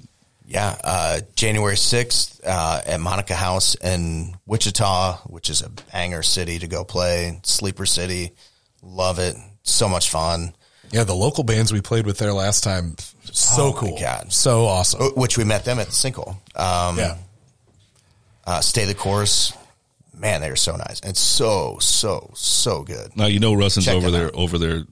[0.52, 6.58] Yeah, uh, January 6th uh, at Monica House in Wichita, which is a banger city
[6.58, 7.40] to go play.
[7.44, 8.32] Sleeper City.
[8.82, 9.36] Love it.
[9.62, 10.56] So much fun.
[10.92, 12.96] Yeah, the local bands we played with there last time,
[13.32, 14.00] so Oh, my cool.
[14.00, 14.34] God.
[14.34, 15.02] So awesome.
[15.04, 16.36] Uh, Which we met them at the Sinkhole.
[16.56, 17.18] Um, Yeah.
[18.48, 19.54] Uh, Stay the Course.
[20.18, 21.00] Man, they are so nice.
[21.02, 23.16] and so, so, so good.
[23.16, 24.34] Now you know Rustin's Check over there, out.
[24.34, 24.84] over there,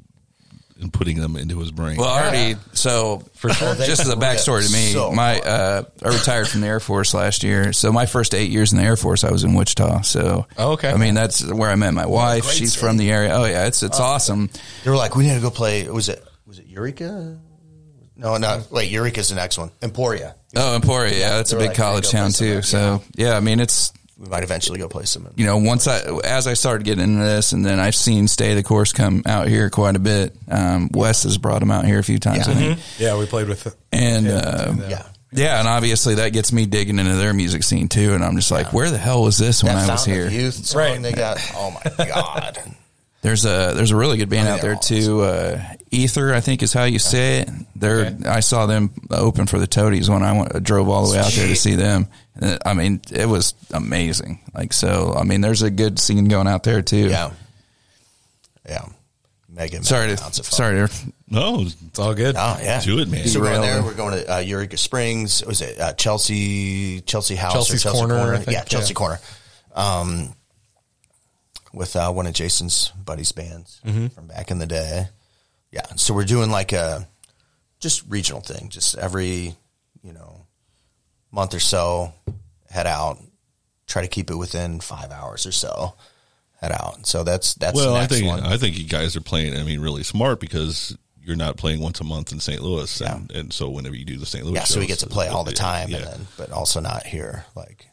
[0.80, 1.98] and putting them into his brain.
[1.98, 2.56] Well, already.
[2.74, 3.76] So, For sure.
[3.76, 7.14] just as a backstory to me, So my uh, I retired from the Air Force
[7.14, 7.74] last year.
[7.74, 10.02] So my first eight years in the Air Force, I was in Wichita.
[10.02, 10.90] So, Oh, okay.
[10.92, 12.46] I mean, that's where I met my wife.
[12.52, 12.86] She's city.
[12.86, 13.32] from the area.
[13.34, 14.50] Oh yeah, it's it's awesome.
[14.84, 15.90] They were like, we need to go play.
[15.90, 17.40] Was it, was it Eureka?
[18.16, 18.64] No, no.
[18.72, 19.70] Wait, Eureka's the next one.
[19.82, 20.36] Emporia.
[20.56, 21.18] Oh, Emporia.
[21.18, 22.62] Yeah, that's a big like, college town too.
[22.62, 25.28] somewhere." So yeah, I mean, it's we might eventually go play some.
[25.36, 28.56] you know, once I, as I started getting into this, and then I've seen Stay
[28.56, 30.36] the Course come out here quite a bit.
[30.50, 32.80] Um, Wes has brought him out here a few times, I think.
[32.98, 33.76] Yeah, we played with it.
[33.92, 38.14] And uh, yeah, yeah, and obviously that gets me digging into their music scene too.
[38.14, 40.26] And I'm just like, where the hell was this when that I was here?
[40.28, 41.38] of Youth song they got.
[41.56, 42.58] Oh my god!
[43.22, 45.22] There's a there's a really good band Oh, out there too.
[45.22, 45.62] Uh,
[45.92, 47.50] Ether, I think is how you say it.
[47.76, 51.20] They're I saw them open for the Toadies when I went, drove all the way
[51.20, 52.08] out there to see them.
[52.40, 54.40] And, I mean, it was amazing.
[54.54, 57.10] Like so, I mean, there's a good scene going out there too.
[57.10, 57.32] Yeah,
[58.68, 58.86] yeah.
[59.50, 59.84] Megan.
[59.84, 60.94] Sorry to of sorry to
[61.30, 62.36] No, it's all good.
[62.38, 63.28] Oh yeah, Do it, man.
[63.28, 63.82] So we're going there.
[63.82, 65.44] We're going to uh, Eureka Springs.
[65.46, 67.02] Was it uh, Chelsea?
[67.02, 68.34] Chelsea House Chelsea's or Chelsea Corner, Corner?
[68.34, 68.98] I think, yeah, Chelsea yeah.
[68.98, 69.20] Corner.
[69.74, 70.34] Um,
[71.74, 74.12] with uh, one of Jason's buddies' bands Mhm.
[74.14, 75.08] from back in the day.
[75.72, 77.08] Yeah, so we're doing like a
[77.80, 78.70] just regional thing.
[78.70, 79.56] Just every
[80.04, 80.46] you know
[81.32, 82.14] month or so,
[82.70, 83.18] head out.
[83.88, 85.96] Try to keep it within five hours or so.
[86.60, 87.06] Head out.
[87.06, 88.42] So that's that's well, I think one.
[88.42, 89.56] I think you guys are playing.
[89.56, 92.62] I mean, really smart because you're not playing once a month in St.
[92.62, 94.46] Louis, and, and so whenever you do the St.
[94.46, 96.52] Louis, yeah, so we get to play all the yeah, time, yeah, and then, but
[96.52, 97.86] also not here, like,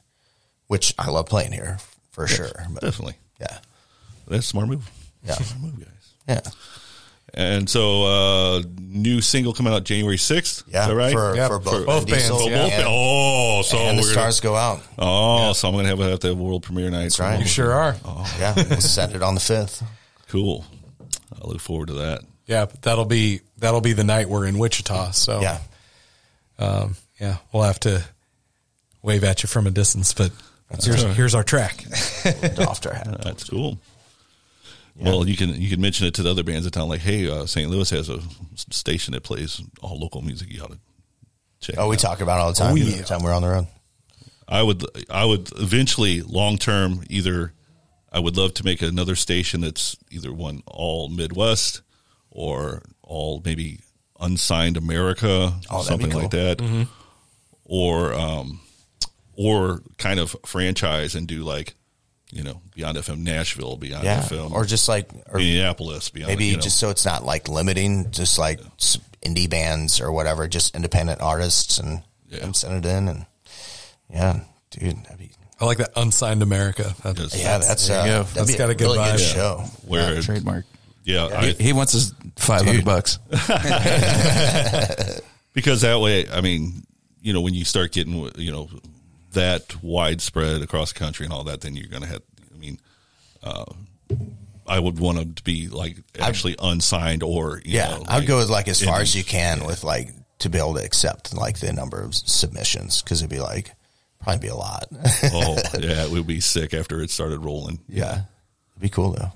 [0.69, 1.79] which I love playing here
[2.13, 2.53] for Yes, sure.
[2.71, 3.17] But definitely.
[3.41, 3.59] yeah,
[4.29, 4.89] that's a smart move.
[5.25, 5.35] Yeah.
[5.35, 6.15] Smart move, guys.
[6.29, 6.51] Yeah.
[7.37, 10.63] And so, uh, new single coming out January sixth.
[10.69, 11.13] Yeah, is that right?
[11.13, 12.63] for- Yeah, for both both bands, Oh, yeah.
[12.63, 14.81] both And- oh, so and the we're gonna- stars go out.
[14.99, 17.03] Oh, so I'm gonna have it at the world premiere night.
[17.03, 17.41] That's right.
[17.41, 17.97] You sure are.
[18.05, 19.83] Oh, Yeah, we'll set it on the fifth.
[20.29, 20.65] cool.
[21.35, 22.21] I look forward to that.
[22.47, 25.11] Yeah, but that'll be that'll be the night we're in Wichita.
[25.11, 25.59] So Yeah.
[26.61, 28.05] um, yeah, we'll have to
[29.03, 30.13] wave at you from a distance.
[30.13, 30.31] But
[30.85, 31.17] here's right.
[31.17, 31.85] here's our track.
[32.55, 33.21] Doffed our hat.
[33.23, 33.79] That's cool.
[34.97, 37.29] Well, you can you can mention it to the other bands in town, like, hey,
[37.29, 37.69] uh, St.
[37.71, 38.21] Louis has a
[38.71, 40.53] station that plays all local music.
[40.53, 40.79] You ought to
[41.61, 41.77] check.
[41.79, 42.01] Oh, it we out.
[42.01, 42.73] talk about it all the time.
[42.73, 43.03] Oh, every yeah.
[43.03, 43.67] time we're on the road.
[44.47, 47.53] I would I would eventually long term either
[48.13, 51.83] I would love to make another station that's either one all Midwest
[52.31, 53.81] or all maybe
[54.21, 56.41] unsigned America, Oh, that'd be something like cool.
[56.41, 56.89] that, Mhm.
[57.65, 58.61] or um,
[59.33, 61.75] or kind of franchise and do like
[62.31, 66.47] you know Beyond FM Nashville, Beyond Yeah, FM, or just like or Minneapolis, Beyond maybe
[66.47, 66.63] you know.
[66.63, 71.21] just so it's not like limiting, just like s- indie bands or whatever, just independent
[71.21, 73.27] artists, and them send it in, and
[74.11, 74.41] yeah,
[74.71, 75.31] dude, that'd be
[75.61, 76.95] I like that unsigned America.
[77.05, 78.23] That's, Yeah, that's, there you uh, go.
[78.25, 79.35] that'd that's be got a a good really good vibe.
[79.35, 79.65] show.
[79.87, 80.65] Where Yeah, trademark.
[81.05, 83.19] Yeah, he, I- he wants his five hundred bucks.
[85.53, 86.85] because that way, I mean,
[87.23, 88.69] you know, when you start getting, you know,
[89.35, 92.23] that widespread across the country and all that, then you're going to have,
[92.55, 92.81] I mean,
[93.43, 93.65] uh,
[94.67, 98.39] I would want them to be like actually unsigned or, you yeah, know, I'd go
[98.39, 101.59] with like as far as you can with like to be able to accept like
[101.59, 103.73] the number of submissions because it'd be like
[104.23, 104.87] probably be a lot.
[105.33, 107.79] oh, yeah, it would be sick after it started rolling.
[107.89, 108.23] yeah,
[108.73, 109.33] it'd be cool though.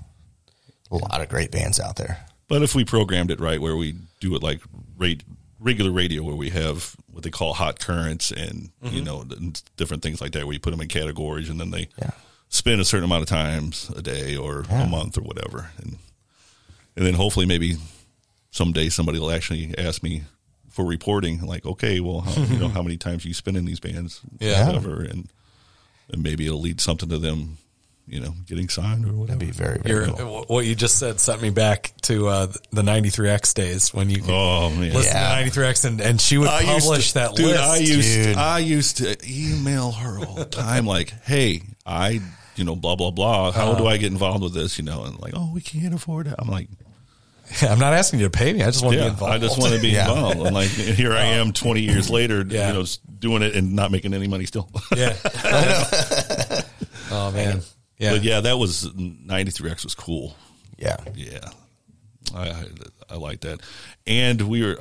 [0.91, 2.25] A lot of great bands out there.
[2.47, 4.61] But if we programmed it right, where we do it like
[4.97, 5.23] rate,
[5.59, 9.05] regular radio, where we have what they call hot currents and you Mhm.
[9.05, 9.23] know
[9.77, 11.87] different things like that, where you put them in categories and then they
[12.49, 14.83] spin a certain amount of times a day or Yeah.
[14.83, 15.97] a month or whatever, and
[16.95, 17.77] and then hopefully maybe
[18.51, 20.23] someday somebody will actually ask me
[20.69, 23.79] for reporting, like, okay, well, how, you know, how many times you spin in these
[23.79, 24.65] bands, Yeah.
[24.67, 25.29] whatever, and
[26.11, 27.57] and maybe it'll lead something to them,
[28.09, 29.39] you know, getting signed or whatever.
[29.39, 30.07] That'd be very Your,
[30.45, 34.31] what you just said sent me back to uh, the 93X days when you could
[34.33, 34.93] Oh, man.
[34.93, 35.43] listen Yeah.
[35.45, 37.59] to 93X and, and she would I used publish to- that dude, list.
[37.63, 42.19] I used I used to email her all the time, like, "Hey, I,
[42.55, 43.51] you know, blah blah blah.
[43.51, 43.85] How do Uh-huh.
[43.93, 44.77] I get involved with this?
[44.79, 46.67] You know?" And like, "Oh, we can't afford it." I'm like,
[47.61, 48.61] I'm not asking you to pay me.
[48.63, 49.33] I just want to be involved.
[49.33, 50.09] I just want to be Yeah.
[50.11, 52.67] involved." And like, here I am, 20 years later, Yeah.
[52.69, 52.85] you know,
[53.19, 54.69] doing it and not making any money still.
[54.95, 55.15] Yeah.
[57.11, 57.61] oh man.
[57.99, 58.13] Yeah.
[58.13, 60.35] but yeah, that was 93X was cool.
[60.77, 61.49] Yeah, yeah,
[62.33, 62.65] I I,
[63.11, 63.59] I like that.
[64.07, 64.77] And we were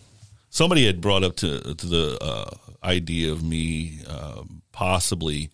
[0.50, 2.50] somebody had brought up to to the uh,
[2.82, 5.50] idea of me um, possibly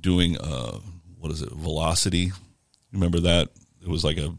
[0.00, 0.78] doing uh,
[1.18, 2.32] what is it velocity
[2.92, 3.48] remember that
[3.82, 4.34] it was like a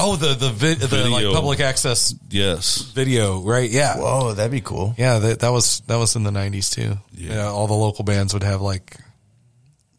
[0.00, 3.68] Oh, the the vid, the like public access yes video, right?
[3.68, 3.98] Yeah.
[3.98, 4.94] Whoa, that'd be cool.
[4.96, 6.98] Yeah, that, that was that was in the '90s too.
[7.12, 7.48] Yeah.
[7.48, 8.96] all the local bands would have like,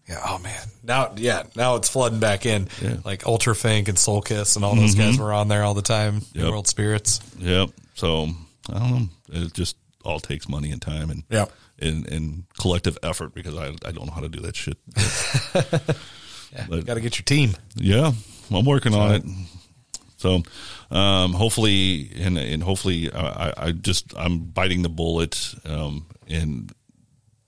[0.10, 0.20] yeah.
[0.26, 2.68] Oh man, now yeah, now it's flooding back in.
[2.82, 2.98] Yeah.
[3.06, 4.98] Like Ultra Fink and Soul Kiss and all those Mhm.
[4.98, 6.24] guys were on there all the time.
[6.36, 7.22] New World Spirits.
[7.38, 7.70] Yep.
[7.96, 8.30] So
[8.70, 9.10] I don't know.
[9.32, 11.52] It just all takes money and time and Yep.
[11.80, 14.78] and, and collective effort because I I don't know how to do that shit.
[16.52, 17.52] Yeah, got to get your team.
[17.76, 18.12] Yeah,
[18.52, 19.24] I'm working on Right.
[19.24, 19.32] it.
[20.18, 20.42] So,
[20.90, 26.74] um, hopefully, and and hopefully, I, I just I'm biting the bullet um, and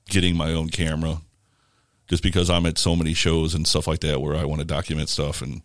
[0.07, 1.19] getting my own camera
[2.11, 4.65] just because I'm at so many shows and stuff like that where I want to
[4.67, 5.61] document stuff and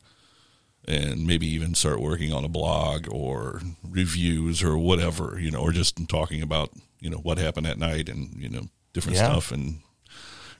[0.88, 5.72] and maybe even start working on a blog or reviews or whatever, you know, or
[5.72, 6.70] just talking about
[7.00, 9.24] you know what happened that night and you know different Yeah.
[9.30, 9.80] stuff and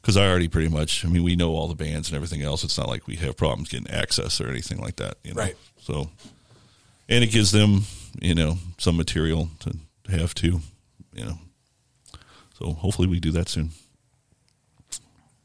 [0.03, 2.63] because I already pretty much, I mean, we know all the bands and everything else.
[2.65, 5.43] It's not like we have problems getting access or anything like that, you know.
[5.43, 5.57] Right.
[5.81, 6.11] So,
[7.09, 7.83] and it gives them,
[8.21, 9.77] you know, some material to
[10.11, 10.61] have too,
[11.13, 11.39] you know.
[12.59, 13.71] So hopefully we do that soon.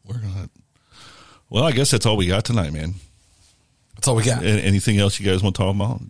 [0.05, 0.49] We're not.
[1.49, 2.95] Well, I guess that's all we got tonight, man.
[3.95, 4.41] That's all we got.
[4.43, 6.01] A- anything else you guys want to talk about?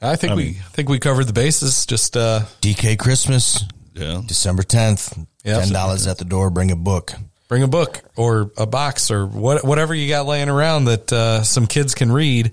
[0.00, 1.86] I think I we mean- I think we covered the bases.
[1.86, 3.62] Just uh, DK Christmas,
[3.94, 5.16] yeah, December tenth.
[5.44, 5.60] Yeah.
[5.60, 6.50] Ten dollars at the door.
[6.50, 7.12] Bring a book.
[7.48, 11.42] bring a book or a box or what, whatever you got laying around that uh,
[11.42, 12.52] some kids can read.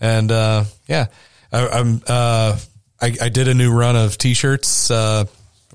[0.00, 1.06] And uh, yeah,
[1.52, 2.58] I, I'm uh,
[3.00, 4.90] I, I did a new run of t-shirts.
[4.90, 5.24] Uh,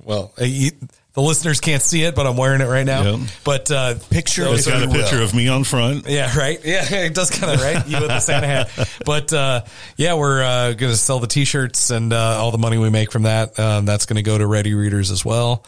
[0.03, 0.71] well, I, you-
[1.15, 3.03] the listeners can't see it, but I'm wearing it right now.
[3.03, 3.29] Yep.
[3.43, 6.07] But uh, Picture It's got a picture of me on front.
[6.07, 6.59] Yeah, right.
[6.63, 7.87] Yeah, it does kind of right.
[7.87, 9.61] You with the Santa hat, but uh,
[9.95, 13.11] yeah, we're uh, going to sell the T-shirts and uh, all the money we make
[13.11, 13.57] from that.
[13.57, 15.65] Um, that's going to go to Ready Readers as well.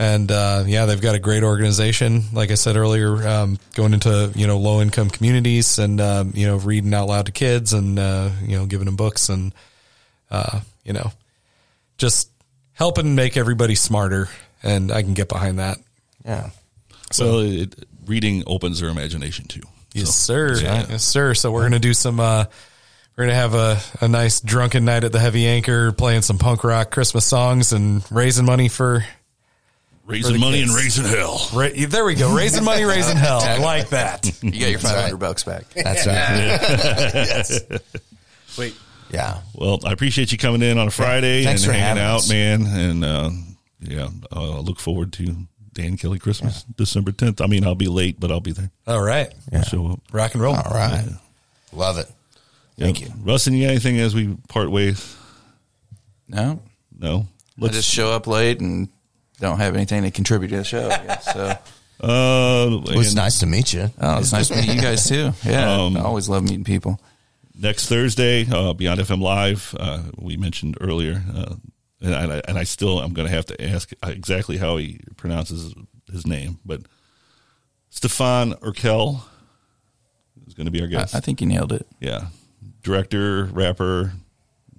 [0.00, 2.22] And uh, yeah, they've got a great organization.
[2.32, 6.46] Like I said earlier, um, going into you know low income communities and um, you
[6.46, 9.52] know reading out loud to kids and uh, you know giving them books and
[10.30, 11.10] uh, you know
[11.96, 12.30] just
[12.74, 14.28] helping make everybody smarter.
[14.62, 15.78] And I can get behind that.
[16.24, 16.50] Yeah.
[17.12, 17.74] So it,
[18.06, 19.62] reading opens their imagination too.
[19.94, 20.60] Yes, So, sir.
[20.62, 20.86] yeah.
[20.90, 21.34] Yes, sir.
[21.34, 22.20] So we're gonna do some.
[22.20, 22.44] uh
[23.16, 26.62] We're gonna have a, a nice drunken night at the Heavy Anchor, playing some punk
[26.64, 29.04] rock Christmas songs and raising money for
[30.06, 30.70] Raising the money kids.
[30.70, 31.48] and raising hell.
[31.52, 32.34] Ra- there we go.
[32.34, 33.40] Raising money, raising hell.
[33.42, 34.24] I like that.
[34.42, 35.64] You got your 500 bucks back.
[35.74, 36.14] That's right.
[36.16, 37.60] yes.
[38.46, 38.74] Sweet.
[39.12, 39.40] Yeah.
[39.54, 42.30] Well, I appreciate you coming in on a Friday Thanks and for hanging out, us.
[42.30, 42.62] man.
[42.66, 43.30] And uh,
[43.80, 45.36] yeah, uh, I look forward to
[45.72, 47.40] Dan Kelley Christmas, December 10th.
[47.42, 48.70] I mean, I'll be late, but I'll be there.
[48.86, 49.32] All right.
[49.52, 50.00] I'll show up.
[50.12, 50.54] Rock and roll.
[50.54, 51.06] All right.
[51.72, 52.10] Love it.
[52.78, 53.08] Thank you.
[53.22, 55.16] Rustin, you got anything as we part ways?
[56.28, 56.60] No.
[56.98, 57.26] No.
[57.62, 58.88] I just show up late and
[59.40, 60.86] don't have anything to contribute to the show.
[60.90, 61.54] I guess, so.
[62.00, 63.90] Uh, It was and nice to meet you.
[64.00, 65.32] Oh, it's nice to meet you guys too.
[65.44, 67.00] Yeah, Um, I always love meeting people.
[67.60, 71.56] Next Thursday, uh, Beyond FM Live, uh, we mentioned earlier, uh,
[72.00, 75.74] and, I, and I still I'm going to have to ask exactly how he pronounces
[76.10, 76.82] his name, but
[77.90, 79.20] Stefan Urkel
[80.46, 81.14] is going to be our guest.
[81.14, 81.86] I, I think he nailed it.
[82.00, 82.26] Yeah.
[82.82, 84.12] Director, rapper.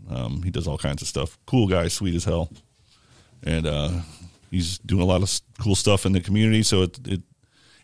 [0.09, 1.37] Um, he does all kinds of stuff.
[1.45, 2.49] Cool guy, sweet as hell.
[3.43, 3.89] And uh,
[4.51, 6.63] he's doing a lot of cool stuff in the community.
[6.63, 7.21] So it, it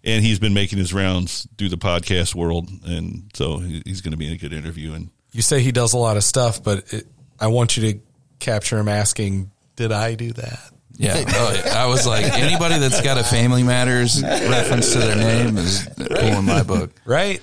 [0.03, 2.69] and he's been making his rounds through the podcast world.
[2.85, 4.93] And so he- he's going to be in a good interview.
[4.93, 7.07] And You say he does a lot of stuff, but it,
[7.39, 7.99] I want you to
[8.39, 10.59] capture him asking, "Did I do that?"
[10.97, 11.83] Yeah, oh, yeah.
[11.83, 16.45] I was like, anybody that's got a Family Matters reference to their name is pulling
[16.45, 16.89] my book.
[17.03, 17.41] Right?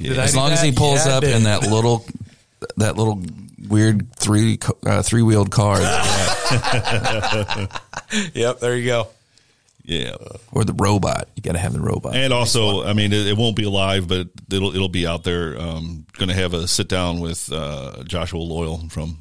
[0.00, 2.06] Did I As do long as he pulls Yeah, up in that little,
[2.76, 3.20] that little
[3.68, 5.80] weird three uh, three wheeled car,
[8.34, 9.08] yep, there you go.
[9.84, 10.14] yeah.
[10.52, 11.28] or the robot.
[11.34, 12.14] You got to have the robot.
[12.14, 15.58] And also, I mean, it, it won't be live, but it'll it'll be out there.
[15.60, 19.18] Um, going to have a sit down with uh, Joshua Loyal from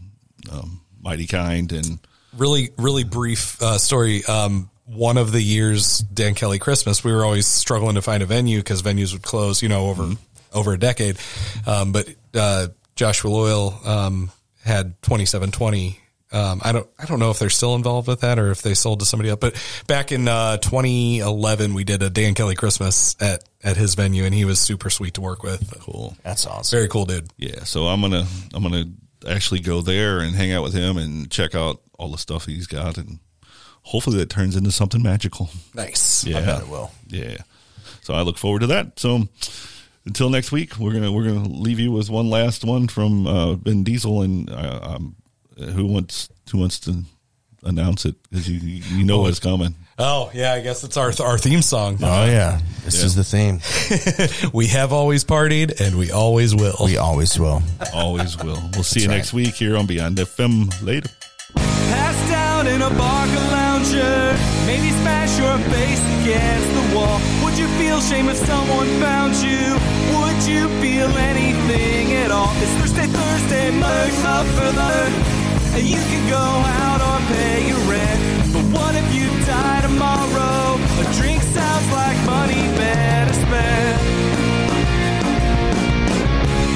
[0.52, 2.00] um, Mighty Kind, and
[2.36, 7.24] really really brief uh, story um, one of the years dan kelley christmas we were
[7.24, 10.10] always struggling to find a venue because venues would close you know over
[10.54, 11.18] over a decade
[11.66, 14.30] um, but uh, joshua loyal um,
[14.66, 15.98] had 2720
[16.30, 16.86] um, I don't.
[17.00, 19.30] I don't know if they're still involved with that or if they sold to somebody
[19.30, 19.40] else.
[19.40, 19.56] But
[19.88, 24.34] back in uh, 2011, we did a Dan Kelley Christmas at at his venue, and
[24.34, 25.74] he was super sweet to work with.
[25.80, 26.18] cool.
[26.24, 26.78] That's awesome.
[26.78, 27.32] Very cool, dude.
[27.38, 28.88] Yeah, so I'm gonna I'm gonna
[29.28, 32.68] actually go there and hang out with him and check out all the stuff he's
[32.68, 33.20] got, and
[33.84, 35.50] hopefully that turns into something magical.
[35.74, 36.26] Nice.
[36.26, 36.92] Yeah, I bet it will.
[37.08, 37.38] Yeah,
[38.02, 39.00] so I look forward to that.
[39.00, 39.28] So
[40.06, 43.56] until next week, we're gonna we're gonna leave you with one last one from uh,
[43.56, 45.16] Ben Diesel and uh, um,
[45.58, 47.04] who wants who wants to
[47.64, 49.76] announce it because you you know what's coming.
[50.00, 51.98] Oh yeah, I guess it's our our theme song.
[52.04, 53.06] Oh yeah, this Yeah.
[53.06, 53.62] is the theme.
[54.54, 56.76] we have always partied, and we always will.
[56.86, 57.64] We always will.
[57.94, 58.62] Always will.
[58.74, 60.70] We'll see you That's next week here on Beyond FM.
[60.84, 61.10] Later.
[61.56, 64.38] Passed out in a barca lounger.
[64.68, 67.20] Maybe smash your face against the wall.
[67.44, 69.66] Would you feel shame if someone found you?
[70.14, 72.54] Would you feel anything at all?
[72.62, 75.10] It's Thursday, Thursday, merch up further.
[75.82, 78.54] You can go out or pay your rent.
[78.54, 79.27] But what if you die
[80.18, 80.76] tomorrow?
[81.00, 84.02] A drink sounds like money better spent.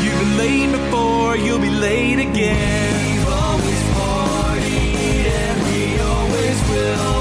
[0.03, 3.15] You've been late before, you'll be late again.
[3.15, 7.20] We've always partied and we always will.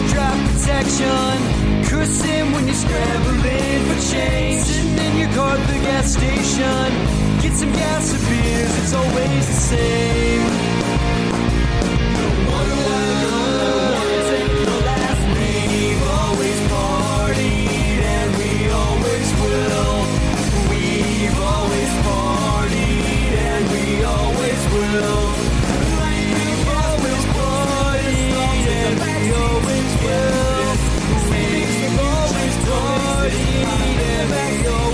[0.00, 1.84] overdrive protection.
[1.84, 4.62] Curse him when you're scrambling for change.
[4.62, 6.90] Sitting in your car at the gas station.
[7.42, 10.46] Get some gas or beers, it's always the same.
[12.10, 12.36] No
[15.70, 16.60] We've always
[18.16, 19.96] and we always will.
[20.70, 21.92] We've always
[23.38, 25.29] and we always will.
[30.04, 30.76] Will.
[31.30, 32.56] We've always
[34.00, 34.89] and we always